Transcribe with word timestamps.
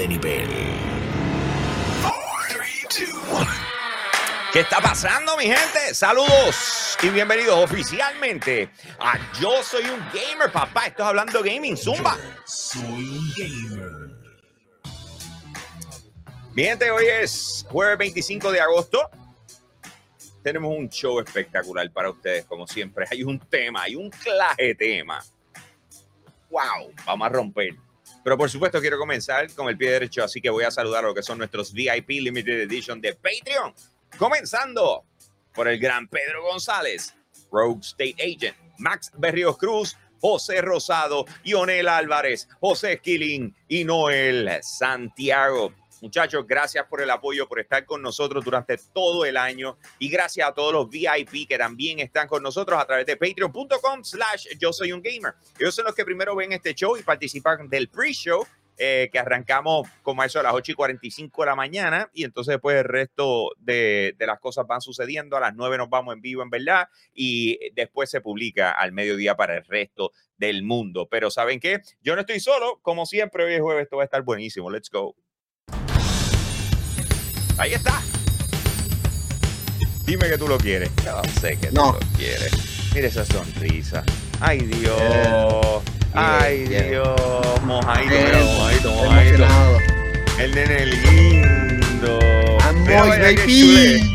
siguiente 0.00 0.08
nivel. 0.08 0.48
¿Qué 4.52 4.60
está 4.60 4.80
pasando, 4.80 5.36
mi 5.36 5.44
gente? 5.44 5.94
Saludos 5.94 6.98
y 7.02 7.08
bienvenidos 7.10 7.62
oficialmente 7.62 8.68
a 8.98 9.16
Yo 9.40 9.62
Soy 9.62 9.84
un 9.84 10.00
Gamer, 10.12 10.50
papá. 10.50 10.86
Esto 10.86 11.02
es 11.02 11.08
Hablando 11.08 11.42
Gaming, 11.42 11.76
Zumba. 11.76 12.16
Soy 12.44 12.82
un 12.82 13.32
gamer. 13.36 14.10
Mi 16.52 16.64
gente, 16.64 16.90
hoy 16.90 17.04
es 17.06 17.64
jueves 17.68 17.98
25 17.98 18.50
de 18.50 18.60
agosto. 18.60 19.08
Tenemos 20.42 20.76
un 20.76 20.88
show 20.88 21.20
espectacular 21.20 21.88
para 21.92 22.10
ustedes, 22.10 22.44
como 22.46 22.66
siempre. 22.66 23.06
Hay 23.08 23.22
un 23.22 23.38
tema, 23.38 23.82
hay 23.82 23.94
un 23.94 24.10
claje 24.10 24.74
tema. 24.74 25.22
¡Wow! 26.50 26.92
Vamos 27.06 27.26
a 27.26 27.28
romper. 27.28 27.89
Pero 28.22 28.36
por 28.36 28.50
supuesto 28.50 28.80
quiero 28.80 28.98
comenzar 28.98 29.52
con 29.54 29.68
el 29.68 29.76
pie 29.76 29.92
derecho, 29.92 30.22
así 30.22 30.40
que 30.40 30.50
voy 30.50 30.64
a 30.64 30.70
saludar 30.70 31.04
a 31.04 31.08
lo 31.08 31.14
que 31.14 31.22
son 31.22 31.38
nuestros 31.38 31.72
VIP 31.72 32.08
Limited 32.08 32.60
Edition 32.60 33.00
de 33.00 33.14
Patreon. 33.14 33.74
Comenzando 34.18 35.04
por 35.54 35.68
el 35.68 35.78
gran 35.78 36.06
Pedro 36.08 36.42
González, 36.42 37.14
Rogue 37.50 37.80
State 37.80 38.16
Agent, 38.18 38.56
Max 38.78 39.10
Berrios 39.16 39.56
Cruz, 39.56 39.96
José 40.20 40.60
Rosado, 40.60 41.24
Ionel 41.44 41.88
Álvarez, 41.88 42.48
José 42.60 42.94
Esquilín 42.94 43.56
y 43.68 43.84
Noel 43.84 44.50
Santiago. 44.62 45.72
Muchachos, 46.00 46.46
gracias 46.46 46.86
por 46.86 47.02
el 47.02 47.10
apoyo, 47.10 47.46
por 47.46 47.60
estar 47.60 47.84
con 47.84 48.00
nosotros 48.00 48.44
durante 48.44 48.78
todo 48.92 49.24
el 49.24 49.36
año 49.36 49.76
y 49.98 50.08
gracias 50.08 50.48
a 50.48 50.54
todos 50.54 50.72
los 50.72 50.88
VIP 50.88 51.46
que 51.46 51.58
también 51.58 51.98
están 51.98 52.26
con 52.26 52.42
nosotros 52.42 52.80
a 52.80 52.86
través 52.86 53.04
de 53.06 53.16
patreon.com 53.16 54.02
slash 54.02 54.48
yo 54.58 54.72
soy 54.72 54.92
un 54.92 55.02
gamer. 55.02 55.34
Ellos 55.58 55.74
son 55.74 55.84
los 55.84 55.94
que 55.94 56.04
primero 56.04 56.34
ven 56.34 56.52
este 56.52 56.74
show 56.74 56.96
y 56.96 57.02
participan 57.02 57.68
del 57.68 57.88
pre-show 57.88 58.46
eh, 58.82 59.10
que 59.12 59.18
arrancamos 59.18 59.86
como 60.02 60.24
eso 60.24 60.40
a 60.40 60.42
las 60.42 60.54
8 60.54 60.72
y 60.72 60.74
45 60.74 61.42
de 61.42 61.46
la 61.46 61.54
mañana 61.54 62.08
y 62.14 62.24
entonces 62.24 62.52
después 62.52 62.78
el 62.78 62.84
resto 62.84 63.50
de, 63.58 64.14
de, 64.16 64.26
las 64.26 64.40
cosas 64.40 64.66
van 64.66 64.80
sucediendo. 64.80 65.36
A 65.36 65.40
las 65.40 65.54
9 65.54 65.76
nos 65.76 65.90
vamos 65.90 66.14
en 66.14 66.22
vivo 66.22 66.42
en 66.42 66.48
verdad 66.48 66.88
y 67.12 67.58
después 67.74 68.08
se 68.08 68.22
publica 68.22 68.70
al 68.70 68.92
mediodía 68.92 69.36
para 69.36 69.54
el 69.54 69.66
resto 69.66 70.12
del 70.38 70.62
mundo. 70.62 71.08
Pero 71.10 71.30
¿saben 71.30 71.60
qué? 71.60 71.82
Yo 72.00 72.14
no 72.14 72.22
estoy 72.22 72.40
solo, 72.40 72.78
como 72.80 73.04
siempre 73.04 73.44
hoy 73.44 73.52
es 73.52 73.60
jueves, 73.60 73.82
esto 73.82 73.98
va 73.98 74.04
a 74.04 74.06
estar 74.06 74.22
buenísimo. 74.22 74.70
Let's 74.70 74.88
go. 74.88 75.14
Ahí 77.60 77.74
está. 77.74 78.00
Dime 80.06 80.28
que 80.30 80.38
tú 80.38 80.48
lo 80.48 80.56
quieres. 80.56 80.90
Yo 81.04 81.20
sé 81.40 81.56
que 81.58 81.70
No. 81.70 81.92
tú 81.92 81.98
lo 82.04 82.12
quieres. 82.16 82.50
Mira 82.94 83.06
esa 83.08 83.24
sonrisa. 83.26 84.02
Ay, 84.40 84.60
Dios. 84.60 84.96
Yeah. 84.98 85.58
Ay, 86.14 86.66
Yeah. 86.70 86.82
Dios. 86.84 87.20
Mojadito, 87.64 88.10
Bien. 88.10 88.24
mira, 88.24 88.38
mojadito, 88.44 88.90
mojadito. 88.92 89.46
El 90.38 90.54
nene 90.54 90.86
lindo. 90.86 92.18
Mira, 92.86 93.04
baby. 93.04 94.10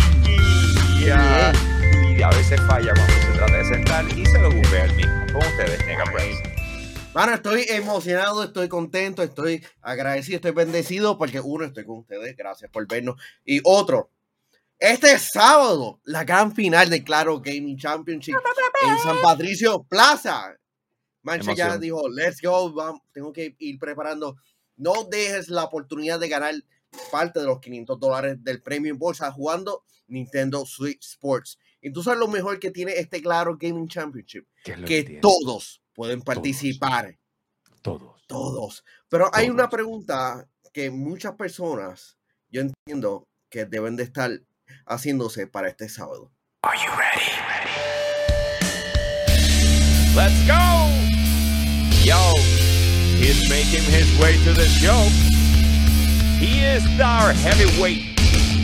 Y 2.17 2.21
a 2.23 2.29
veces 2.29 2.59
falla 2.67 2.91
cuando 2.95 3.13
se 3.13 3.37
trata 3.37 3.53
de 3.57 3.65
sentar 3.65 4.05
y 4.17 4.25
se 4.25 4.39
lo 4.39 4.49
bufea 4.51 4.83
al 4.85 4.95
mismo. 4.95 5.13
Con 5.33 5.45
ustedes, 5.45 5.85
Nega 5.85 6.03
Brains. 6.11 6.39
Mano, 7.15 7.33
estoy 7.33 7.65
emocionado, 7.69 8.43
estoy 8.43 8.67
contento, 8.67 9.23
estoy 9.23 9.65
agradecido, 9.81 10.35
estoy 10.35 10.51
bendecido 10.51 11.17
porque 11.17 11.39
uno, 11.39 11.63
estoy 11.63 11.85
con 11.85 11.99
ustedes, 11.99 12.35
gracias 12.35 12.69
por 12.69 12.85
vernos. 12.89 13.15
Y 13.45 13.61
otro, 13.63 14.09
este 14.77 15.17
sábado, 15.17 16.01
la 16.03 16.25
gran 16.25 16.53
final 16.53 16.89
de 16.89 17.05
Claro 17.05 17.39
Gaming 17.39 17.77
Championship 17.77 18.35
en 18.35 18.97
San 18.97 19.21
Patricio 19.21 19.83
Plaza. 19.83 20.57
Mancha 21.21 21.53
ya 21.53 21.77
dijo, 21.77 22.09
let's 22.09 22.41
go, 22.41 22.73
vamos, 22.73 23.01
tengo 23.13 23.31
que 23.31 23.55
ir 23.59 23.79
preparando. 23.79 24.35
No 24.75 25.05
dejes 25.09 25.47
la 25.47 25.63
oportunidad 25.63 26.19
de 26.19 26.27
ganar 26.27 26.53
parte 27.13 27.39
de 27.39 27.45
los 27.45 27.61
500 27.61 27.97
dólares 27.97 28.43
del 28.43 28.61
premio 28.61 28.91
en 28.91 28.99
bolsa 28.99 29.31
jugando 29.31 29.85
Nintendo 30.07 30.65
Switch 30.65 31.05
Sports. 31.11 31.59
Y 31.79 31.93
tú 31.93 32.03
sabes 32.03 32.19
lo 32.19 32.27
mejor 32.27 32.59
que 32.59 32.71
tiene 32.71 32.91
este 32.97 33.21
Claro 33.21 33.55
Gaming 33.57 33.87
Championship, 33.87 34.45
¿Qué 34.65 34.73
es 34.73 34.79
lo 34.79 34.85
que 34.85 35.19
todos 35.21 35.81
pueden 35.95 36.21
participar 36.21 37.17
Todos. 37.81 38.21
todos. 38.27 38.83
Pero 39.09 39.29
hay 39.33 39.49
una 39.49 39.63
Todos. 39.63 39.71
pregunta 39.71 40.47
que 40.73 40.91
muchas 40.91 41.35
personas, 41.35 42.17
yo 42.49 42.61
entiendo 42.61 43.27
que 43.49 43.65
deben 43.65 43.95
de 43.95 44.03
estar 44.03 44.31
haciéndose 44.85 45.47
para 45.47 45.69
este 45.69 45.87
sábado. 45.89 46.31
Are 46.63 46.77
you 46.77 46.91
ready? 46.91 47.31
Let's 50.15 50.35
go! 50.47 50.89
Yo, 52.03 52.33
he's 53.19 53.49
making 53.49 53.83
his 53.83 54.07
way 54.19 54.37
to 54.45 54.53
the 54.53 54.65
show. 54.67 55.01
He 56.39 56.63
is 56.63 56.83
our 57.01 57.33
heavyweight 57.33 58.15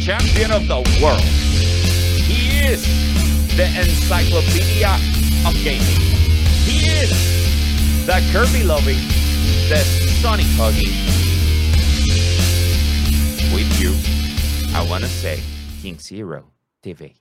champion 0.02 0.52
of 0.52 0.68
the 0.68 0.82
world. 1.02 1.22
He 1.22 2.60
is 2.72 2.84
the 3.58 3.66
encyclopedia 3.66 4.94
of 5.46 5.54
gaming. 5.64 6.21
He 6.66 6.86
is 6.88 7.12
the 8.06 8.22
Kirby 8.32 8.64
loving, 8.64 9.00
the 9.70 9.84
Sonic 10.22 10.46
hugging. 10.58 10.94
With 13.54 13.72
you, 13.82 13.94
I 14.76 14.88
want 14.90 15.04
to 15.04 15.10
say 15.10 15.40
King 15.82 15.98
Zero 16.00 16.52
TV. 16.84 17.16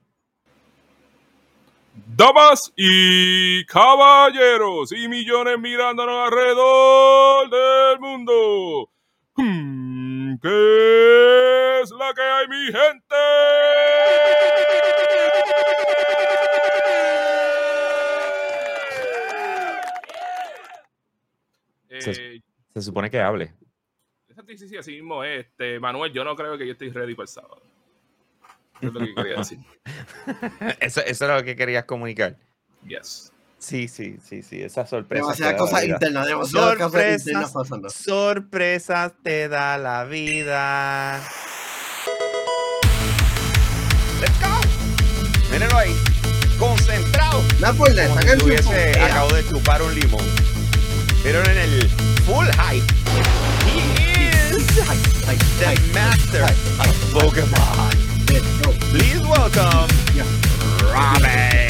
Damas 2.15 2.71
y 2.77 3.65
caballeros 3.65 4.91
y 4.91 5.07
millones 5.07 5.59
mirándonos 5.59 6.27
alrededor 6.27 7.49
del 7.49 7.99
mundo. 7.99 8.89
¿Qué 10.41 11.81
es 11.81 11.91
la 11.91 12.13
que 12.13 12.21
hay, 12.21 12.47
mi 12.47 12.65
gente? 12.65 13.15
Se- 22.01 22.35
Eh, 22.35 22.41
Se 22.73 22.81
supone 22.81 23.09
que 23.09 23.19
hable. 23.19 23.53
sí, 24.47 24.57
sí, 24.57 24.67
sí, 24.69 24.77
así 24.77 24.91
mismo 24.93 25.23
es. 25.23 25.45
Este, 25.45 25.79
Manuel, 25.79 26.11
yo 26.13 26.23
no 26.23 26.35
creo 26.35 26.57
que 26.57 26.65
yo 26.65 26.71
estoy 26.73 26.89
ready 26.89 27.15
para 27.15 27.23
el 27.25 27.27
sábado. 27.29 27.61
Eso 28.79 28.87
es 28.87 28.93
lo 28.93 28.99
que 29.01 29.13
quería 29.15 29.35
decir. 29.37 29.59
Eso, 30.79 31.01
eso 31.05 31.25
era 31.25 31.37
lo 31.37 31.43
que 31.43 31.55
querías 31.55 31.85
comunicar. 31.85 32.35
Yes. 32.87 33.31
Sí, 33.59 33.87
sí, 33.87 34.17
sí, 34.23 34.41
sí, 34.41 34.59
esa 34.63 34.87
sorpresa. 34.87 35.21
Demasiadas 35.23 35.55
cosas 35.61 35.83
internas, 35.83 36.25
demasiadas 36.27 36.77
cosas 36.77 37.19
internas 37.19 37.51
pasando. 37.51 37.89
Sorpresas 37.91 39.13
te 39.21 39.47
da 39.49 39.77
la 39.77 40.05
vida. 40.05 41.21
Let's 44.19 44.39
go. 44.41 45.51
Mírenlo 45.51 45.77
ahí. 45.77 45.95
Concentrado. 46.57 47.43
Nada, 47.59 47.73
Como 47.75 47.85
si 47.87 48.37
tuviese, 48.39 48.99
acabo 48.99 49.31
de 49.33 49.47
chupar 49.47 49.81
un 49.83 49.93
limón. 49.93 50.25
Vieron 51.23 51.45
en 51.49 51.57
el 51.57 51.89
full 52.25 52.45
hype. 52.47 52.85
He 53.67 54.29
is 54.55 54.65
the 55.59 55.93
master 55.93 56.43
of 56.43 57.13
Pokemon. 57.13 57.91
Please 58.91 59.21
welcome. 59.27 59.87
Robbie. 60.81 61.61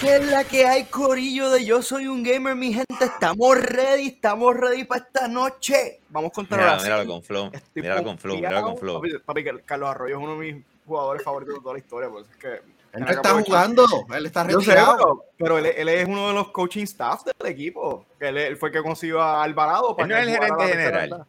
¿Qué 0.00 0.16
es 0.16 0.26
la 0.26 0.44
que 0.44 0.66
hay, 0.66 0.84
Corillo 0.84 1.50
de 1.50 1.64
Yo 1.64 1.82
Soy 1.82 2.06
un 2.08 2.22
Gamer, 2.22 2.56
mi 2.56 2.72
gente? 2.72 3.04
Estamos 3.04 3.58
ready, 3.60 4.08
estamos 4.08 4.56
ready 4.56 4.84
para 4.84 5.04
esta 5.04 5.28
noche. 5.28 6.00
Vamos 6.08 6.32
contra 6.32 6.56
Míralo, 6.56 6.72
Brasil. 6.72 6.88
míralo 6.90 7.06
con 7.08 7.22
flow. 7.22 7.50
Míralo 7.74 8.04
con 8.04 8.18
flow, 8.18 8.36
míralo 8.36 8.62
con 8.62 8.78
flow. 8.78 9.00
Papi, 9.00 9.18
papi, 9.24 9.44
que 9.44 9.62
Carlos 9.64 9.90
Arroyo 9.90 10.16
es 10.16 10.22
uno 10.22 10.38
de 10.38 10.52
mis 10.52 10.64
jugadores 10.86 11.22
favoritos 11.22 11.54
de 11.54 11.60
toda 11.60 11.74
la 11.74 11.78
historia. 11.78 12.10
Pues 12.10 12.26
es 12.28 12.36
que 12.36 12.77
Él 12.92 13.00
no 13.02 13.10
está 13.10 13.30
jugando, 13.42 13.84
él 14.14 14.26
está 14.26 14.44
sé, 14.44 14.56
retirado. 14.56 14.96
pero, 14.96 15.24
pero 15.36 15.58
él, 15.58 15.66
él 15.66 15.88
es 15.88 16.08
uno 16.08 16.28
de 16.28 16.34
los 16.34 16.48
coaching 16.48 16.84
staff 16.84 17.22
del 17.24 17.52
equipo. 17.52 18.04
Él, 18.18 18.38
él 18.38 18.56
fue 18.56 18.70
el 18.70 18.72
que 18.74 18.82
consiguió 18.82 19.20
a 19.20 19.42
Alvarado. 19.42 19.94
Él 19.98 20.08
no 20.08 20.16
es 20.16 20.26
el 20.26 20.30
gerente 20.34 20.68
general. 20.68 21.26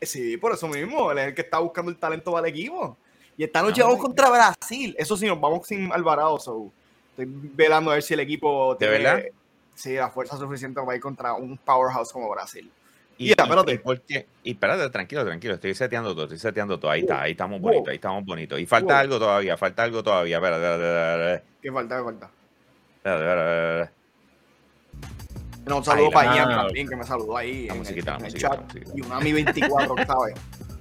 Eh, 0.00 0.06
Sí, 0.06 0.36
por 0.36 0.52
eso 0.52 0.68
mismo. 0.68 1.10
Él 1.10 1.18
es 1.18 1.26
el 1.28 1.34
que 1.34 1.40
está 1.42 1.58
buscando 1.58 1.90
el 1.90 1.96
talento 1.96 2.30
para 2.30 2.46
el 2.46 2.54
equipo. 2.54 2.96
Y 3.36 3.44
esta 3.44 3.62
noche 3.62 3.82
vamos 3.82 3.98
contra 3.98 4.30
Brasil. 4.30 4.94
Eso 4.96 5.16
sí, 5.16 5.26
nos 5.26 5.40
vamos 5.40 5.66
sin 5.66 5.92
Alvarado. 5.92 6.38
So. 6.38 6.70
Estoy 7.10 7.26
velando 7.28 7.90
a 7.90 7.94
ver 7.94 8.02
si 8.04 8.14
el 8.14 8.20
equipo 8.20 8.76
¿De 8.76 8.86
tiene 8.86 9.02
verdad? 9.02 9.24
sí, 9.74 9.94
la 9.94 10.08
fuerza 10.08 10.36
suficiente 10.36 10.80
para 10.80 10.94
ir 10.94 11.02
contra 11.02 11.34
un 11.34 11.56
powerhouse 11.58 12.12
como 12.12 12.28
Brasil. 12.30 12.70
Y, 13.18 13.30
espérate. 13.32 13.82
y 14.44 14.50
espérate, 14.52 14.88
tranquilo, 14.90 15.24
tranquilo, 15.24 15.54
estoy 15.54 15.74
seteando 15.74 16.12
todo, 16.14 16.24
estoy 16.24 16.38
seteando 16.38 16.78
todo. 16.78 16.90
Ahí 16.90 17.00
está, 17.00 17.22
ahí 17.22 17.32
estamos 17.32 17.60
Wow. 17.60 17.70
bonitos, 17.70 17.88
ahí 17.88 17.96
estamos 17.96 18.24
bonitos. 18.24 18.60
Y 18.60 18.66
falta 18.66 18.94
Wow. 18.94 19.00
algo 19.00 19.18
todavía, 19.18 19.56
falta 19.56 19.82
algo 19.82 20.02
todavía. 20.02 20.36
Espérate, 20.36 20.62
espérate, 20.62 21.12
espérate, 21.12 21.44
¿Qué 21.60 21.72
falta? 21.72 21.96
¿Qué 21.98 22.04
falta? 22.04 22.30
espérate, 22.96 23.20
espérate, 23.24 23.70
espérate. 23.72 23.98
No, 25.66 25.76
un 25.78 25.84
saludo 25.84 26.10
para 26.10 26.34
Ian 26.34 26.48
también, 26.48 26.88
que 26.88 26.96
me 26.96 27.04
saludó 27.04 27.36
ahí 27.36 27.66
La 27.66 27.72
en, 27.74 27.78
musiquita, 27.80 28.14
el, 28.16 28.22
la 28.22 28.28
en 28.28 28.34
el 28.34 28.40
chat. 28.40 28.62
musiquita. 28.62 28.92
Y 28.96 29.00
un 29.02 29.12
AMI 29.12 29.32
24, 29.32 29.96
¿sabes? 30.06 30.34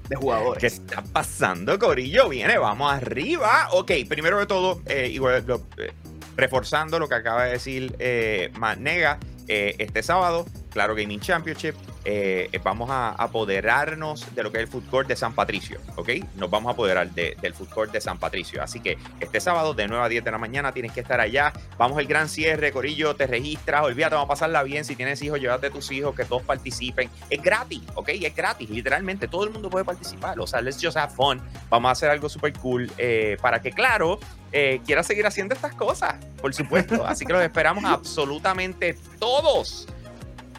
De 0.07 0.15
jugadores. 0.15 0.61
¿Qué 0.61 0.67
está 0.67 1.03
pasando, 1.11 1.77
Corillo? 1.77 2.29
Viene, 2.29 2.57
vamos 2.57 2.93
arriba. 2.93 3.67
Ok, 3.71 3.91
primero 4.07 4.39
de 4.39 4.45
todo, 4.45 4.81
eh, 4.85 5.09
igual, 5.11 5.43
lo- 5.45 5.65
eh, 5.77 5.91
reforzando 6.37 6.99
lo 6.99 7.09
que 7.09 7.15
acaba 7.15 7.45
de 7.45 7.51
decir 7.53 7.93
eh, 7.99 8.49
Manega, 8.57 9.17
eh, 9.47 9.75
este 9.79 10.03
sábado 10.03 10.45
Claro 10.71 10.93
Gaming 10.95 11.19
Championship. 11.19 11.75
Eh, 12.09 12.49
vamos 12.63 12.89
a 12.89 13.09
apoderarnos 13.11 14.33
de 14.35 14.43
lo 14.43 14.51
que 14.51 14.59
es 14.61 14.63
el 14.63 14.67
Food 14.69 15.07
de 15.07 15.15
San 15.15 15.33
Patricio, 15.33 15.79
¿ok? 15.95 16.09
Nos 16.35 16.49
vamos 16.49 16.69
a 16.69 16.73
apoderar 16.73 17.09
de- 17.11 17.35
del 17.41 17.53
Food 17.53 17.89
de 17.91 17.99
San 17.99 18.17
Patricio. 18.17 18.61
Así 18.61 18.79
que 18.79 18.97
este 19.19 19.39
sábado 19.41 19.73
de 19.73 19.87
9 19.87 20.05
a 20.05 20.07
10 20.09 20.23
de 20.23 20.31
la 20.31 20.37
mañana 20.37 20.71
tienes 20.71 20.91
que 20.91 20.99
estar 21.01 21.19
allá. 21.19 21.51
Vamos 21.77 21.97
al 21.97 22.05
gran 22.05 22.29
cierre, 22.29 22.71
Corillo, 22.71 23.15
te 23.15 23.27
registras, 23.27 23.83
olvídate, 23.83 24.15
vamos 24.15 24.27
a 24.27 24.29
pasarla 24.33 24.63
bien. 24.63 24.85
Si 24.85 24.95
tienes 24.95 25.21
hijos, 25.21 25.39
llévate 25.39 25.67
a 25.67 25.69
tus 25.71 25.91
hijos, 25.91 26.15
que 26.15 26.23
todos 26.25 26.43
participen. 26.43 27.09
Es 27.29 27.41
gratis, 27.41 27.81
¿ok? 27.95 28.09
Es 28.09 28.35
gratis, 28.35 28.69
literalmente, 28.69 29.27
todo 29.27 29.43
el 29.43 29.49
mundo 29.49 29.69
puede 29.69 29.83
participar. 29.83 30.39
O 30.39 30.47
sea, 30.47 30.61
let's 30.61 30.79
just 30.81 30.95
have 30.97 31.13
fun. 31.13 31.41
Vamos 31.69 31.89
a 31.89 31.91
hacer 31.93 32.09
algo 32.09 32.29
súper 32.29 32.53
cool 32.53 32.89
eh, 32.97 33.37
para 33.41 33.61
que, 33.61 33.71
claro, 33.71 34.19
eh, 34.51 34.81
quiera 34.85 35.03
seguir 35.03 35.25
haciendo 35.25 35.53
estas 35.53 35.73
cosas, 35.73 36.15
por 36.41 36.53
supuesto. 36.53 37.05
Así 37.05 37.25
que 37.25 37.33
los 37.33 37.41
esperamos 37.41 37.83
absolutamente 37.85 38.97
todos. 39.19 39.87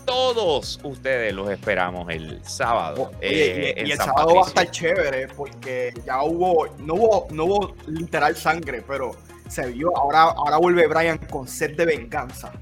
Todos 0.04 0.80
ustedes 0.84 1.34
los 1.34 1.50
esperamos 1.50 2.08
el 2.10 2.42
sábado. 2.42 3.10
Oye, 3.18 3.70
eh, 3.70 3.74
y, 3.76 3.88
y 3.88 3.92
el 3.92 3.98
San 3.98 4.06
sábado 4.06 4.36
va 4.36 4.44
a 4.44 4.48
estar 4.48 4.70
chévere 4.70 5.28
porque 5.28 5.92
ya 6.06 6.22
hubo, 6.22 6.66
no 6.78 6.94
hubo, 6.94 7.26
no 7.30 7.44
hubo 7.44 7.74
literal 7.86 8.34
sangre, 8.34 8.82
pero 8.86 9.14
se 9.48 9.66
vio, 9.66 9.94
ahora, 9.96 10.22
ahora 10.22 10.56
vuelve 10.56 10.86
Brian 10.86 11.18
con 11.18 11.46
sed 11.46 11.76
de 11.76 11.84
venganza. 11.84 12.52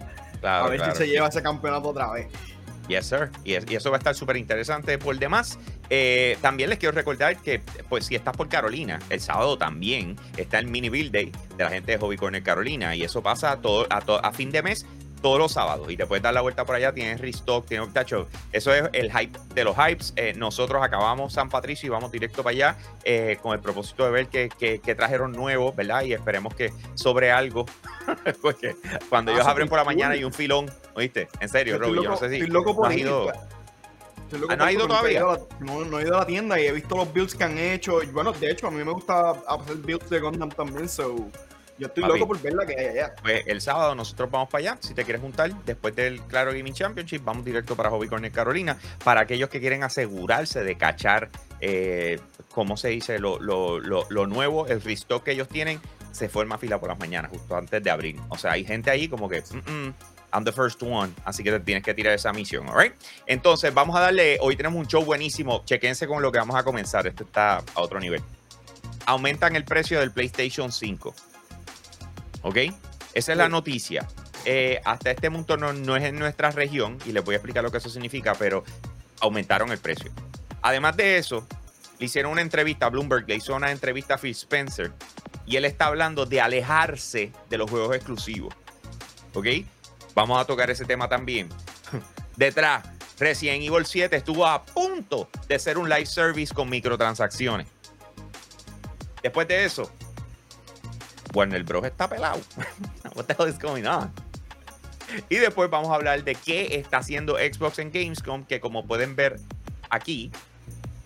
Claro, 0.40 0.66
a 0.66 0.68
ver 0.68 0.78
claro. 0.78 0.92
si 0.94 0.98
se 0.98 1.08
lleva 1.08 1.28
ese 1.28 1.42
campeonato 1.42 1.90
otra 1.90 2.10
vez. 2.10 2.28
Yes, 2.88 3.06
sir. 3.06 3.30
Y, 3.44 3.54
es- 3.54 3.64
y 3.68 3.74
eso 3.74 3.90
va 3.90 3.96
a 3.96 3.98
estar 3.98 4.14
súper 4.14 4.36
interesante 4.36 4.96
por 4.98 5.18
demás. 5.18 5.58
Eh, 5.90 6.38
también 6.40 6.70
les 6.70 6.78
quiero 6.78 6.94
recordar 6.94 7.36
que, 7.36 7.60
pues, 7.88 8.06
si 8.06 8.14
estás 8.14 8.36
por 8.36 8.48
Carolina, 8.48 8.98
el 9.10 9.20
sábado 9.20 9.58
también 9.58 10.16
está 10.36 10.58
el 10.60 10.66
mini 10.68 10.88
build 10.88 11.12
day 11.12 11.32
de 11.56 11.64
la 11.64 11.70
gente 11.70 11.92
de 11.92 11.98
Hobby 11.98 12.16
Corner 12.16 12.42
Carolina. 12.42 12.94
Y 12.94 13.02
eso 13.02 13.22
pasa 13.22 13.50
a, 13.52 13.56
todo, 13.60 13.86
a, 13.90 14.00
to- 14.00 14.24
a 14.24 14.32
fin 14.32 14.50
de 14.52 14.62
mes, 14.62 14.86
todos 15.22 15.38
los 15.38 15.52
sábados. 15.52 15.90
Y 15.90 15.96
te 15.96 16.06
puedes 16.06 16.22
dar 16.22 16.32
la 16.34 16.40
vuelta 16.40 16.64
por 16.64 16.74
allá. 16.76 16.92
Tienes 16.92 17.20
restock, 17.20 17.66
tienes 17.66 17.92
tacho. 17.92 18.28
Eso 18.52 18.72
es 18.74 18.84
el 18.92 19.10
hype 19.12 19.38
de 19.54 19.64
los 19.64 19.76
hypes. 19.76 20.12
Eh, 20.16 20.34
nosotros 20.36 20.82
acabamos 20.82 21.32
San 21.32 21.48
Patricio 21.48 21.86
y 21.86 21.90
vamos 21.90 22.12
directo 22.12 22.42
para 22.42 22.52
allá 22.52 22.76
eh, 23.04 23.38
con 23.42 23.52
el 23.54 23.60
propósito 23.60 24.04
de 24.04 24.10
ver 24.10 24.28
qué 24.28 24.48
qué- 24.58 24.80
qué 24.80 24.94
trajeron 24.94 25.32
nuevo, 25.32 25.72
¿verdad? 25.72 26.02
Y 26.02 26.12
esperemos 26.12 26.54
que 26.54 26.72
sobre 26.94 27.30
algo. 27.32 27.66
Porque 28.42 28.76
cuando 29.08 29.32
Ah, 29.32 29.34
ellos 29.34 29.46
abren 29.46 29.68
por 29.68 29.78
la 29.78 29.84
mañana 29.84 30.14
hay 30.14 30.24
un 30.24 30.32
filón, 30.32 30.70
¿oíste? 30.94 31.28
En 31.40 31.48
serio, 31.48 31.78
Robbie, 31.78 32.02
yo 32.02 32.10
no 32.10 32.16
sé 32.16 32.28
si 32.28 32.34
estoy 32.36 32.50
loco 32.50 32.74
por 32.74 32.84
no 32.84 32.90
has 32.90 32.96
ir, 32.96 33.06
ido-. 33.06 33.32
Estoy 34.26 34.40
loco 34.40 34.52
Ah, 34.52 34.56
¿no 34.56 34.64
has 34.64 34.72
ido 34.72 34.86
todavía? 34.88 35.20
la- 35.24 35.38
No, 35.60 35.84
no 35.84 35.98
he 35.98 36.02
ido 36.02 36.16
a 36.16 36.20
la 36.20 36.26
tienda 36.26 36.60
y 36.60 36.66
he 36.66 36.72
visto 36.72 36.96
los 36.96 37.12
builds 37.12 37.34
que 37.34 37.44
han 37.44 37.56
hecho. 37.58 38.02
Y 38.02 38.06
bueno, 38.06 38.32
de 38.32 38.50
hecho, 38.50 38.66
a 38.66 38.70
mí 38.70 38.82
me 38.84 38.92
gusta 38.92 39.30
hacer 39.46 39.76
builds 39.76 40.10
de 40.10 40.20
Gundam 40.20 40.50
también, 40.50 40.88
so 40.88 41.14
yo 41.78 41.86
estoy 41.88 42.02
Papi. 42.02 42.14
loco 42.14 42.28
por 42.28 42.40
ver 42.42 42.54
la 42.54 42.64
que 42.66 42.74
hay 42.78 42.86
allá. 42.86 43.14
Pues 43.22 43.42
el 43.46 43.60
sábado 43.60 43.94
nosotros 43.94 44.30
vamos 44.30 44.48
para 44.48 44.60
allá. 44.72 44.78
Si 44.80 44.94
te 44.94 45.04
quieres 45.04 45.20
juntar, 45.22 45.52
después 45.64 45.94
del 45.94 46.20
Claro 46.22 46.52
Gaming 46.52 46.74
Championship, 46.74 47.22
vamos 47.24 47.44
directo 47.44 47.76
para 47.76 47.90
Hobby 47.90 48.08
Corner 48.08 48.32
Carolina. 48.32 48.76
Para 49.04 49.20
aquellos 49.22 49.48
que 49.50 49.60
quieren 49.60 49.82
asegurarse 49.82 50.62
de 50.64 50.76
cachar, 50.76 51.28
eh, 51.60 52.18
¿cómo 52.52 52.76
se 52.76 52.88
dice? 52.88 53.18
Lo, 53.18 53.38
lo- 53.38 53.78
lo- 53.78 54.06
lo 54.10 54.26
nuevo, 54.26 54.66
el 54.66 54.80
restock 54.82 55.24
que 55.24 55.32
ellos 55.32 55.48
tienen, 55.48 55.80
se 56.12 56.28
forma 56.28 56.56
fila 56.58 56.78
por 56.80 56.88
las 56.88 56.98
mañanas, 56.98 57.30
justo 57.30 57.56
antes 57.56 57.82
de 57.82 57.90
abrir. 57.90 58.16
O 58.30 58.38
sea, 58.38 58.52
hay 58.52 58.64
gente 58.64 58.90
ahí 58.90 59.06
como 59.08 59.28
que, 59.28 59.42
"Mm, 59.42 59.70
mm, 59.88 59.94
I'm 60.32 60.44
the 60.44 60.52
first 60.52 60.82
one. 60.82 61.12
Así 61.24 61.42
que 61.44 61.50
te 61.50 61.60
tienes 61.60 61.82
que 61.84 61.94
tirar 61.94 62.12
esa 62.14 62.32
misión, 62.32 62.68
¿alright? 62.68 62.94
Entonces, 63.26 63.72
vamos 63.72 63.96
a 63.96 64.00
darle. 64.00 64.38
Hoy 64.40 64.56
tenemos 64.56 64.78
un 64.78 64.86
show 64.86 65.04
buenísimo. 65.04 65.62
Chequense 65.64 66.06
con 66.06 66.20
lo 66.22 66.32
que 66.32 66.38
vamos 66.38 66.56
a 66.56 66.62
comenzar. 66.64 67.06
Esto 67.06 67.24
está 67.24 67.58
a 67.58 67.80
otro 67.80 68.00
nivel. 68.00 68.22
Aumentan 69.06 69.54
el 69.56 69.64
precio 69.64 70.00
del 70.00 70.10
PlayStation 70.10 70.72
5. 70.72 71.14
¿Ok? 72.42 72.56
Esa 73.14 73.32
es 73.32 73.38
la 73.38 73.48
noticia. 73.48 74.06
Eh, 74.44 74.80
hasta 74.84 75.10
este 75.10 75.30
punto 75.30 75.56
no, 75.56 75.72
no 75.72 75.96
es 75.96 76.04
en 76.04 76.18
nuestra 76.18 76.50
región 76.50 76.98
y 77.06 77.12
les 77.12 77.24
voy 77.24 77.34
a 77.34 77.38
explicar 77.38 77.64
lo 77.64 77.72
que 77.72 77.78
eso 77.78 77.88
significa, 77.88 78.34
pero 78.34 78.62
aumentaron 79.20 79.72
el 79.72 79.78
precio. 79.78 80.10
Además 80.62 80.96
de 80.96 81.18
eso, 81.18 81.46
le 81.98 82.06
hicieron 82.06 82.32
una 82.32 82.42
entrevista, 82.42 82.88
Bloomberg 82.88 83.26
le 83.28 83.36
hizo 83.36 83.54
una 83.54 83.70
entrevista 83.70 84.14
a 84.14 84.18
Phil 84.18 84.32
Spencer 84.32 84.92
y 85.46 85.56
él 85.56 85.64
está 85.64 85.86
hablando 85.86 86.26
de 86.26 86.40
alejarse 86.40 87.32
de 87.48 87.58
los 87.58 87.70
juegos 87.70 87.96
exclusivos. 87.96 88.54
¿Ok? 89.34 89.46
Vamos 90.14 90.40
a 90.40 90.44
tocar 90.44 90.70
ese 90.70 90.84
tema 90.84 91.08
también. 91.08 91.48
Detrás, 92.36 92.84
Resident 93.18 93.62
Evil 93.62 93.86
7 93.86 94.14
estuvo 94.14 94.46
a 94.46 94.64
punto 94.64 95.28
de 95.48 95.58
ser 95.58 95.78
un 95.78 95.88
live 95.88 96.06
service 96.06 96.52
con 96.52 96.68
microtransacciones. 96.68 97.66
Después 99.22 99.48
de 99.48 99.64
eso, 99.64 99.90
Warner 101.34 101.64
Bros. 101.64 101.84
está 101.84 102.08
pelado. 102.08 102.40
What 103.14 103.24
the 103.26 103.34
hell 103.38 103.48
is 103.48 103.58
going 103.58 103.84
on? 103.84 104.12
Y 105.28 105.36
después 105.36 105.70
vamos 105.70 105.90
a 105.90 105.94
hablar 105.94 106.24
de 106.24 106.34
qué 106.34 106.76
está 106.78 106.98
haciendo 106.98 107.36
Xbox 107.36 107.78
en 107.78 107.92
Gamescom, 107.92 108.44
que 108.44 108.60
como 108.60 108.86
pueden 108.86 109.14
ver 109.14 109.38
aquí, 109.90 110.32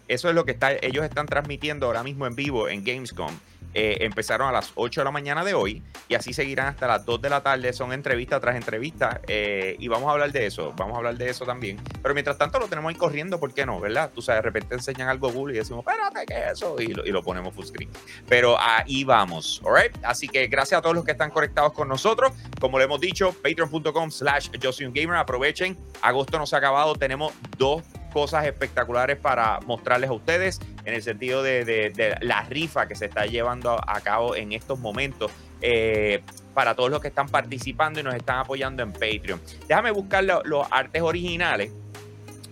eso 0.08 0.28
es 0.28 0.34
lo 0.34 0.44
que 0.44 0.52
está, 0.52 0.72
ellos 0.72 1.04
están 1.04 1.26
transmitiendo 1.26 1.86
ahora 1.86 2.02
mismo 2.02 2.26
en 2.26 2.34
vivo 2.34 2.68
en 2.68 2.84
Gamescom. 2.84 3.32
Eh, 3.74 3.98
empezaron 4.00 4.48
a 4.48 4.52
las 4.52 4.72
8 4.74 5.00
de 5.00 5.04
la 5.04 5.10
mañana 5.10 5.44
de 5.44 5.54
hoy 5.54 5.82
y 6.08 6.14
así 6.14 6.32
seguirán 6.32 6.66
hasta 6.68 6.86
las 6.88 7.04
2 7.04 7.22
de 7.22 7.30
la 7.30 7.42
tarde. 7.42 7.72
Son 7.72 7.92
entrevista 7.92 8.40
tras 8.40 8.56
entrevista 8.56 9.20
eh, 9.26 9.76
y 9.78 9.88
vamos 9.88 10.08
a 10.08 10.12
hablar 10.12 10.32
de 10.32 10.46
eso. 10.46 10.72
Vamos 10.76 10.94
a 10.94 10.98
hablar 10.98 11.16
de 11.16 11.30
eso 11.30 11.44
también. 11.44 11.78
Pero 12.02 12.14
mientras 12.14 12.36
tanto 12.36 12.58
lo 12.58 12.68
tenemos 12.68 12.90
ahí 12.90 12.96
corriendo, 12.96 13.38
¿por 13.38 13.54
qué 13.54 13.64
no? 13.64 13.80
¿Verdad? 13.80 14.10
Tú 14.14 14.22
sabes, 14.22 14.42
de 14.42 14.42
repente 14.42 14.74
enseñan 14.74 15.08
algo 15.08 15.30
Google 15.30 15.54
y 15.54 15.58
decimos, 15.58 15.84
espérate, 15.86 16.26
¿qué 16.26 16.40
es 16.40 16.52
eso? 16.52 16.80
Y 16.80 16.88
lo, 16.88 17.06
y 17.06 17.10
lo 17.10 17.22
ponemos 17.22 17.54
full 17.54 17.64
screen. 17.64 17.90
Pero 18.28 18.56
ahí 18.60 19.04
vamos, 19.04 19.60
¿alright? 19.64 19.96
Así 20.02 20.28
que 20.28 20.46
gracias 20.48 20.78
a 20.78 20.82
todos 20.82 20.96
los 20.96 21.04
que 21.04 21.12
están 21.12 21.30
conectados 21.30 21.72
con 21.72 21.88
nosotros. 21.88 22.32
Como 22.60 22.78
le 22.78 22.84
hemos 22.84 23.00
dicho, 23.00 23.32
patreon.com 23.32 24.10
slash 24.10 24.48
gamer. 24.92 25.16
Aprovechen, 25.16 25.76
agosto 26.02 26.38
no 26.38 26.46
se 26.46 26.56
ha 26.56 26.58
acabado. 26.58 26.94
Tenemos 26.94 27.32
dos 27.56 27.82
cosas 28.10 28.46
espectaculares 28.46 29.16
para 29.16 29.60
mostrarles 29.60 30.10
a 30.10 30.12
ustedes 30.12 30.60
en 30.84 30.94
el 30.94 31.02
sentido 31.02 31.42
de, 31.42 31.64
de- 31.64 31.90
de 31.90 32.16
la 32.20 32.42
rifa 32.42 32.86
que 32.86 32.94
se 32.94 33.06
está 33.06 33.26
llevando 33.26 33.72
a 33.86 34.00
cabo 34.00 34.36
en 34.36 34.52
estos 34.52 34.78
momentos 34.78 35.30
eh, 35.62 36.22
para 36.54 36.74
todos 36.74 36.90
los 36.90 37.00
que 37.00 37.08
están 37.08 37.28
participando 37.28 38.00
y 38.00 38.02
nos 38.02 38.14
están 38.14 38.38
apoyando 38.38 38.82
en 38.82 38.92
Patreon. 38.92 39.40
Déjame 39.68 39.90
buscar 39.90 40.24
lo- 40.24 40.42
los 40.44 40.66
artes 40.70 41.02
originales 41.02 41.72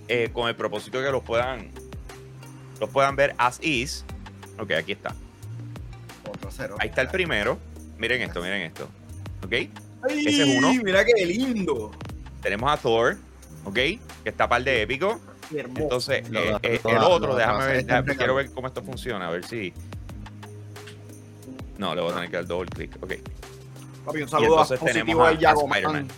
eh, 0.09 0.31
con 0.33 0.49
el 0.49 0.55
propósito 0.57 0.99
de 0.99 1.07
que 1.07 1.13
los 1.13 1.23
puedan, 1.23 1.71
los 2.81 2.89
puedan 2.91 3.17
ver 3.17 3.35
as 3.39 3.59
is. 3.63 4.05
Ok, 4.59 4.73
aquí 4.73 4.93
está. 4.93 5.15
Otro 6.29 6.51
cero. 6.51 6.77
Ahí 6.79 6.89
está 6.89 7.01
el 7.03 7.09
primero. 7.09 7.59
Miren 7.99 8.23
esto, 8.23 8.41
miren 8.43 8.63
esto. 8.63 8.89
¿Ok? 9.45 9.53
Ay, 9.53 10.27
Ese 10.27 10.43
es 10.43 10.57
uno. 10.59 10.73
Mira 10.83 11.05
qué 11.05 11.27
lindo. 11.27 11.91
Tenemos 12.43 12.71
a 12.71 12.77
Thor, 12.77 13.17
¿ok? 13.65 13.75
Que 13.75 14.01
está 14.25 14.49
par 14.49 14.63
de 14.63 14.83
épico. 14.83 15.21
Hermoso. 15.55 15.83
Entonces, 15.83 16.31
Lo- 16.31 16.41
eh, 16.41 16.51
lo- 16.53 16.59
eh, 16.63 16.81
el 16.85 16.99
otro, 16.99 17.29
lo- 17.29 17.37
déjame 17.37 17.59
lo- 17.61 17.67
ver, 17.67 17.87
déjame- 17.87 18.17
quiero 18.17 18.35
ver 18.35 18.51
cómo 18.53 18.67
esto 18.69 18.83
funciona, 18.83 19.29
a 19.29 19.31
ver 19.31 19.45
si. 19.45 19.73
No, 21.79 21.95
le 21.95 22.01
voy 22.03 22.11
a 22.11 22.15
tener 22.15 22.31
que 22.31 22.37
dar 22.37 22.47
doble 22.47 22.71
clic. 22.71 22.97
Ok. 23.01 23.13
Papi, 24.05 24.23
un 24.23 24.29
Y 24.29 24.31
saludo 24.31 24.59
a 24.59 24.63
entonces 24.63 24.79
positivo 24.79 25.05
tenemos 25.05 25.27
a- 25.27 25.29
al 25.31 25.39
Yago 25.39 25.61
a 25.61 25.65
Spider-Man. 25.65 26.07
Man. 26.07 26.09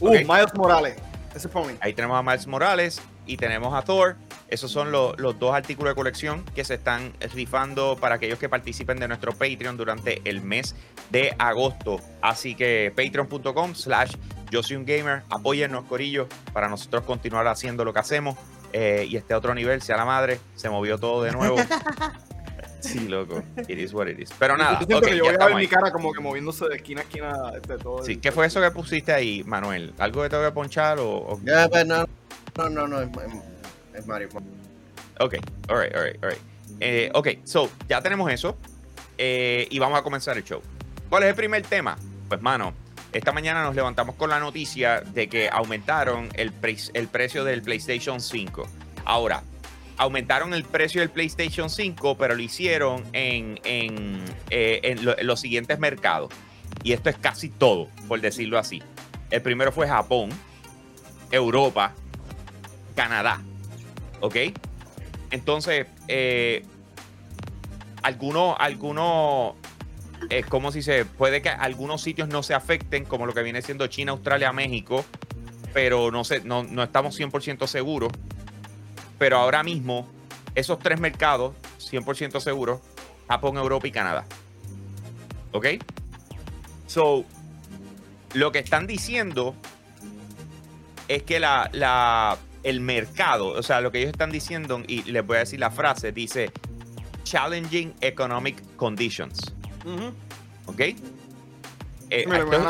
Uh. 0.00 0.10
Miles 0.10 0.54
Morales. 0.54 0.96
Ese 1.34 1.46
es 1.48 1.52
para 1.52 1.66
mí. 1.66 1.74
Ahí 1.80 1.92
tenemos 1.92 2.18
a 2.18 2.22
Miles 2.22 2.46
Morales 2.46 3.00
y 3.26 3.36
tenemos 3.36 3.74
a 3.74 3.82
Thor. 3.82 4.16
Esos 4.48 4.70
son 4.70 4.92
los, 4.92 5.18
los 5.18 5.38
dos 5.38 5.54
artículos 5.54 5.90
de 5.90 5.94
colección 5.96 6.44
que 6.54 6.64
se 6.64 6.74
están 6.74 7.12
rifando 7.34 7.96
para 8.00 8.14
aquellos 8.14 8.38
que 8.38 8.48
participen 8.48 8.98
de 8.98 9.08
nuestro 9.08 9.32
Patreon 9.32 9.76
durante 9.76 10.22
el 10.24 10.40
mes 10.40 10.74
de 11.10 11.34
agosto. 11.38 12.00
Así 12.22 12.54
que 12.54 12.92
patreon.com 12.94 13.74
slash 13.74 14.14
yo 14.50 14.62
soy 14.62 14.76
un 14.76 14.84
gamer. 14.84 15.22
Apóyennos, 15.30 15.84
Corillo, 15.86 16.28
para 16.52 16.68
nosotros 16.68 17.04
continuar 17.04 17.46
haciendo 17.48 17.84
lo 17.84 17.92
que 17.92 18.00
hacemos. 18.00 18.36
eh, 18.72 19.06
y 19.08 19.16
este 19.16 19.34
otro 19.34 19.54
nivel, 19.54 19.80
sea 19.80 19.96
la 19.96 20.04
madre, 20.04 20.38
se 20.56 20.68
movió 20.68 20.98
todo 20.98 21.22
de 21.22 21.32
nuevo. 21.32 21.56
Sí, 22.80 23.08
loco. 23.08 23.42
It 23.66 23.78
is 23.78 23.92
what 23.92 24.06
it 24.06 24.18
is. 24.20 24.30
Pero 24.38 24.56
nada, 24.56 24.78
Yo 24.86 25.00
que 25.00 25.16
yo 25.16 25.24
voy 25.24 25.34
a 25.40 25.46
ver 25.46 25.56
mi 25.56 25.66
cara 25.66 25.90
como 25.90 26.12
que 26.12 26.20
moviéndose 26.20 26.68
de 26.68 26.76
esquina 26.76 27.00
a 27.00 27.04
esquina 27.04 27.32
de 27.66 27.78
todo. 27.78 28.04
Sí, 28.04 28.12
el- 28.12 28.20
¿qué 28.20 28.30
fue 28.30 28.46
eso 28.46 28.60
que 28.60 28.70
pusiste 28.70 29.12
ahí, 29.12 29.42
Manuel? 29.44 29.92
¿Algo 29.98 30.22
que 30.22 30.28
te 30.28 30.36
voy 30.36 30.44
a 30.46 30.54
ponchar 30.54 30.98
o...? 31.00 31.40
pues, 31.70 31.86
no, 31.86 32.04
no, 32.56 32.68
no, 32.70 32.86
no, 32.86 33.00
es, 33.00 33.08
es- 33.08 33.98
es 34.00 34.06
Mario. 34.06 34.28
Ok, 35.18 35.34
alright, 35.68 35.94
alright, 35.96 36.22
alright. 36.22 36.40
Eh, 36.78 37.10
ok, 37.14 37.28
so, 37.44 37.68
ya 37.88 38.00
tenemos 38.02 38.30
eso. 38.30 38.56
eh, 39.18 39.66
y 39.70 39.78
vamos 39.80 39.98
a 39.98 40.02
comenzar 40.02 40.36
el 40.36 40.44
show. 40.44 40.60
¿Cuál 41.08 41.24
es 41.24 41.30
el 41.30 41.34
primer 41.34 41.62
tema? 41.62 41.96
Pues, 42.28 42.40
mano, 42.40 42.72
esta 43.12 43.32
mañana 43.32 43.62
nos 43.62 43.74
levantamos 43.74 44.16
con 44.16 44.30
la 44.30 44.40
noticia 44.40 45.00
de 45.00 45.28
que 45.28 45.48
aumentaron 45.50 46.28
el, 46.34 46.52
el 46.94 47.08
precio 47.08 47.44
del 47.44 47.62
PlayStation 47.62 48.20
5. 48.20 48.68
Ahora, 49.04 49.42
aumentaron 49.96 50.52
el 50.54 50.64
precio 50.64 51.00
del 51.00 51.10
PlayStation 51.10 51.70
5, 51.70 52.16
pero 52.16 52.34
lo 52.34 52.42
hicieron 52.42 53.04
en, 53.12 53.60
en, 53.64 54.22
eh, 54.50 54.80
en 54.82 55.26
los 55.26 55.40
siguientes 55.40 55.78
mercados. 55.78 56.32
Y 56.82 56.92
esto 56.92 57.10
es 57.10 57.16
casi 57.16 57.48
todo, 57.48 57.88
por 58.08 58.20
decirlo 58.20 58.58
así. 58.58 58.82
El 59.30 59.42
primero 59.42 59.72
fue 59.72 59.88
Japón, 59.88 60.30
Europa, 61.30 61.94
Canadá. 62.94 63.40
¿Ok? 64.20 64.36
Entonces, 65.30 65.86
eh, 66.08 66.64
algunos, 68.02 68.56
algunos, 68.58 69.54
es 70.30 70.46
como 70.46 70.72
si 70.72 70.82
se 70.82 71.04
puede 71.04 71.42
que 71.42 71.48
algunos 71.48 72.02
sitios 72.02 72.28
no 72.28 72.42
se 72.42 72.54
afecten, 72.54 73.04
como 73.04 73.26
lo 73.26 73.34
que 73.34 73.42
viene 73.42 73.62
siendo 73.62 73.86
China, 73.86 74.12
Australia, 74.12 74.52
México, 74.52 75.04
pero 75.72 76.10
no, 76.10 76.24
sé, 76.24 76.42
no, 76.44 76.64
no 76.64 76.82
estamos 76.82 77.18
100% 77.18 77.66
seguros. 77.66 78.12
Pero 79.18 79.38
ahora 79.38 79.62
mismo, 79.62 80.08
esos 80.54 80.78
tres 80.78 81.00
mercados, 81.00 81.54
100% 81.80 82.40
seguros, 82.40 82.80
Japón, 83.28 83.56
Europa 83.56 83.86
y 83.86 83.92
Canadá. 83.92 84.24
¿Ok? 85.52 85.66
So, 86.86 87.24
lo 88.34 88.52
que 88.52 88.58
están 88.58 88.86
diciendo 88.86 89.54
es 91.08 91.22
que 91.22 91.40
la, 91.40 91.70
la, 91.72 92.36
el 92.62 92.80
mercado, 92.80 93.48
o 93.48 93.62
sea, 93.62 93.80
lo 93.80 93.92
que 93.92 93.98
ellos 93.98 94.10
están 94.10 94.30
diciendo, 94.30 94.82
y 94.86 95.02
les 95.04 95.26
voy 95.26 95.36
a 95.36 95.40
decir 95.40 95.60
la 95.60 95.70
frase, 95.70 96.12
dice 96.12 96.50
challenging 97.24 97.94
economic 98.00 98.62
conditions. 98.76 99.54
Ujú. 99.86 100.12
¿Ok? 100.66 100.80
Eh, 100.80 102.24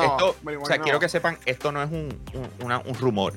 esto- 0.04 0.36
o 0.62 0.66
sea, 0.66 0.76
quiero 0.84 0.98
que 1.00 1.08
sepan, 1.08 1.38
esto 1.46 1.72
no 1.72 1.82
es 1.82 1.90
un, 1.90 2.08
un- 2.34 2.64
una- 2.64 2.78
un 2.78 2.94
rumor. 2.94 3.34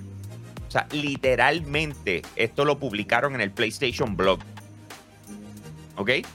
O 0.68 0.72
sea, 0.72 0.88
literalmente, 0.92 2.22
esto 2.36 2.64
lo 2.64 2.78
publicaron 2.78 3.34
en 3.36 3.42
el 3.42 3.52
PlayStation 3.52 4.16
Blog. 4.16 4.40
¿Ok? 5.98 6.10
Sí, 6.10 6.26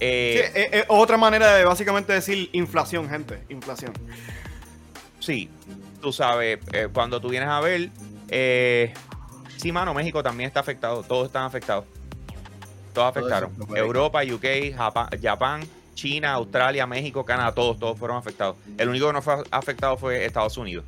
Eh, 0.00 0.50
eh, 0.54 0.68
eh, 0.72 0.84
otra 0.88 1.16
manera 1.16 1.54
de 1.54 1.64
básicamente 1.64 2.12
decir 2.12 2.50
inflación, 2.52 3.08
gente. 3.08 3.42
Inflación. 3.48 3.92
sí, 5.20 5.48
tú 6.02 6.12
sabes, 6.12 6.58
eh, 6.72 6.88
cuando 6.92 7.20
tú 7.20 7.28
vienes 7.30 7.48
a 7.48 7.60
ver, 7.60 7.90
eh, 8.28 8.92
sí, 9.56 9.72
mano, 9.72 9.94
México 9.94 10.22
también 10.22 10.48
está 10.48 10.60
afectado, 10.60 11.02
todos 11.04 11.28
están 11.28 11.44
afectados. 11.44 11.86
Todos 12.94 13.12
Todo 13.12 13.24
afectaron. 13.26 13.50
ahí. 13.68 13.78
Europa, 13.80 14.20
UK, 14.22 14.74
Japa- 14.74 15.08
Japán, 15.20 15.62
China, 15.94 16.32
Australia, 16.34 16.86
México, 16.86 17.24
Canadá, 17.24 17.52
todos, 17.52 17.78
todos 17.78 17.98
fueron 17.98 18.16
afectados. 18.16 18.56
El 18.78 18.88
único 18.88 19.08
que 19.08 19.12
no 19.12 19.20
fue 19.22 19.42
afectado 19.50 19.96
fue 19.98 20.24
Estados 20.24 20.56
Unidos. 20.56 20.84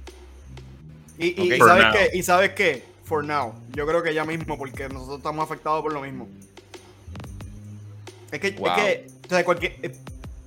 Y, 1.18 1.28
y- 1.42 1.50
Ok. 1.52 1.56
y 1.56 1.58
sabes 1.58 1.84
now. 1.84 1.92
qué, 1.92 2.10
y 2.18 2.22
sabes 2.22 2.50
qué, 2.52 2.84
for 3.04 3.24
now. 3.24 3.54
Yo 3.74 3.86
creo 3.86 4.02
que 4.02 4.14
ya 4.14 4.24
mismo, 4.24 4.56
porque 4.56 4.88
nosotros 4.88 5.18
estamos 5.18 5.44
afectados 5.44 5.82
por 5.82 5.92
lo 5.92 6.00
mismo. 6.00 6.28
Es 8.32 8.40
que, 8.40 8.50
Wow. 8.52 8.68
es 8.68 8.74
que, 8.74 9.06
o 9.24 9.28
sea, 9.28 9.44
cualquier, 9.44 9.76
eh, 9.82 9.96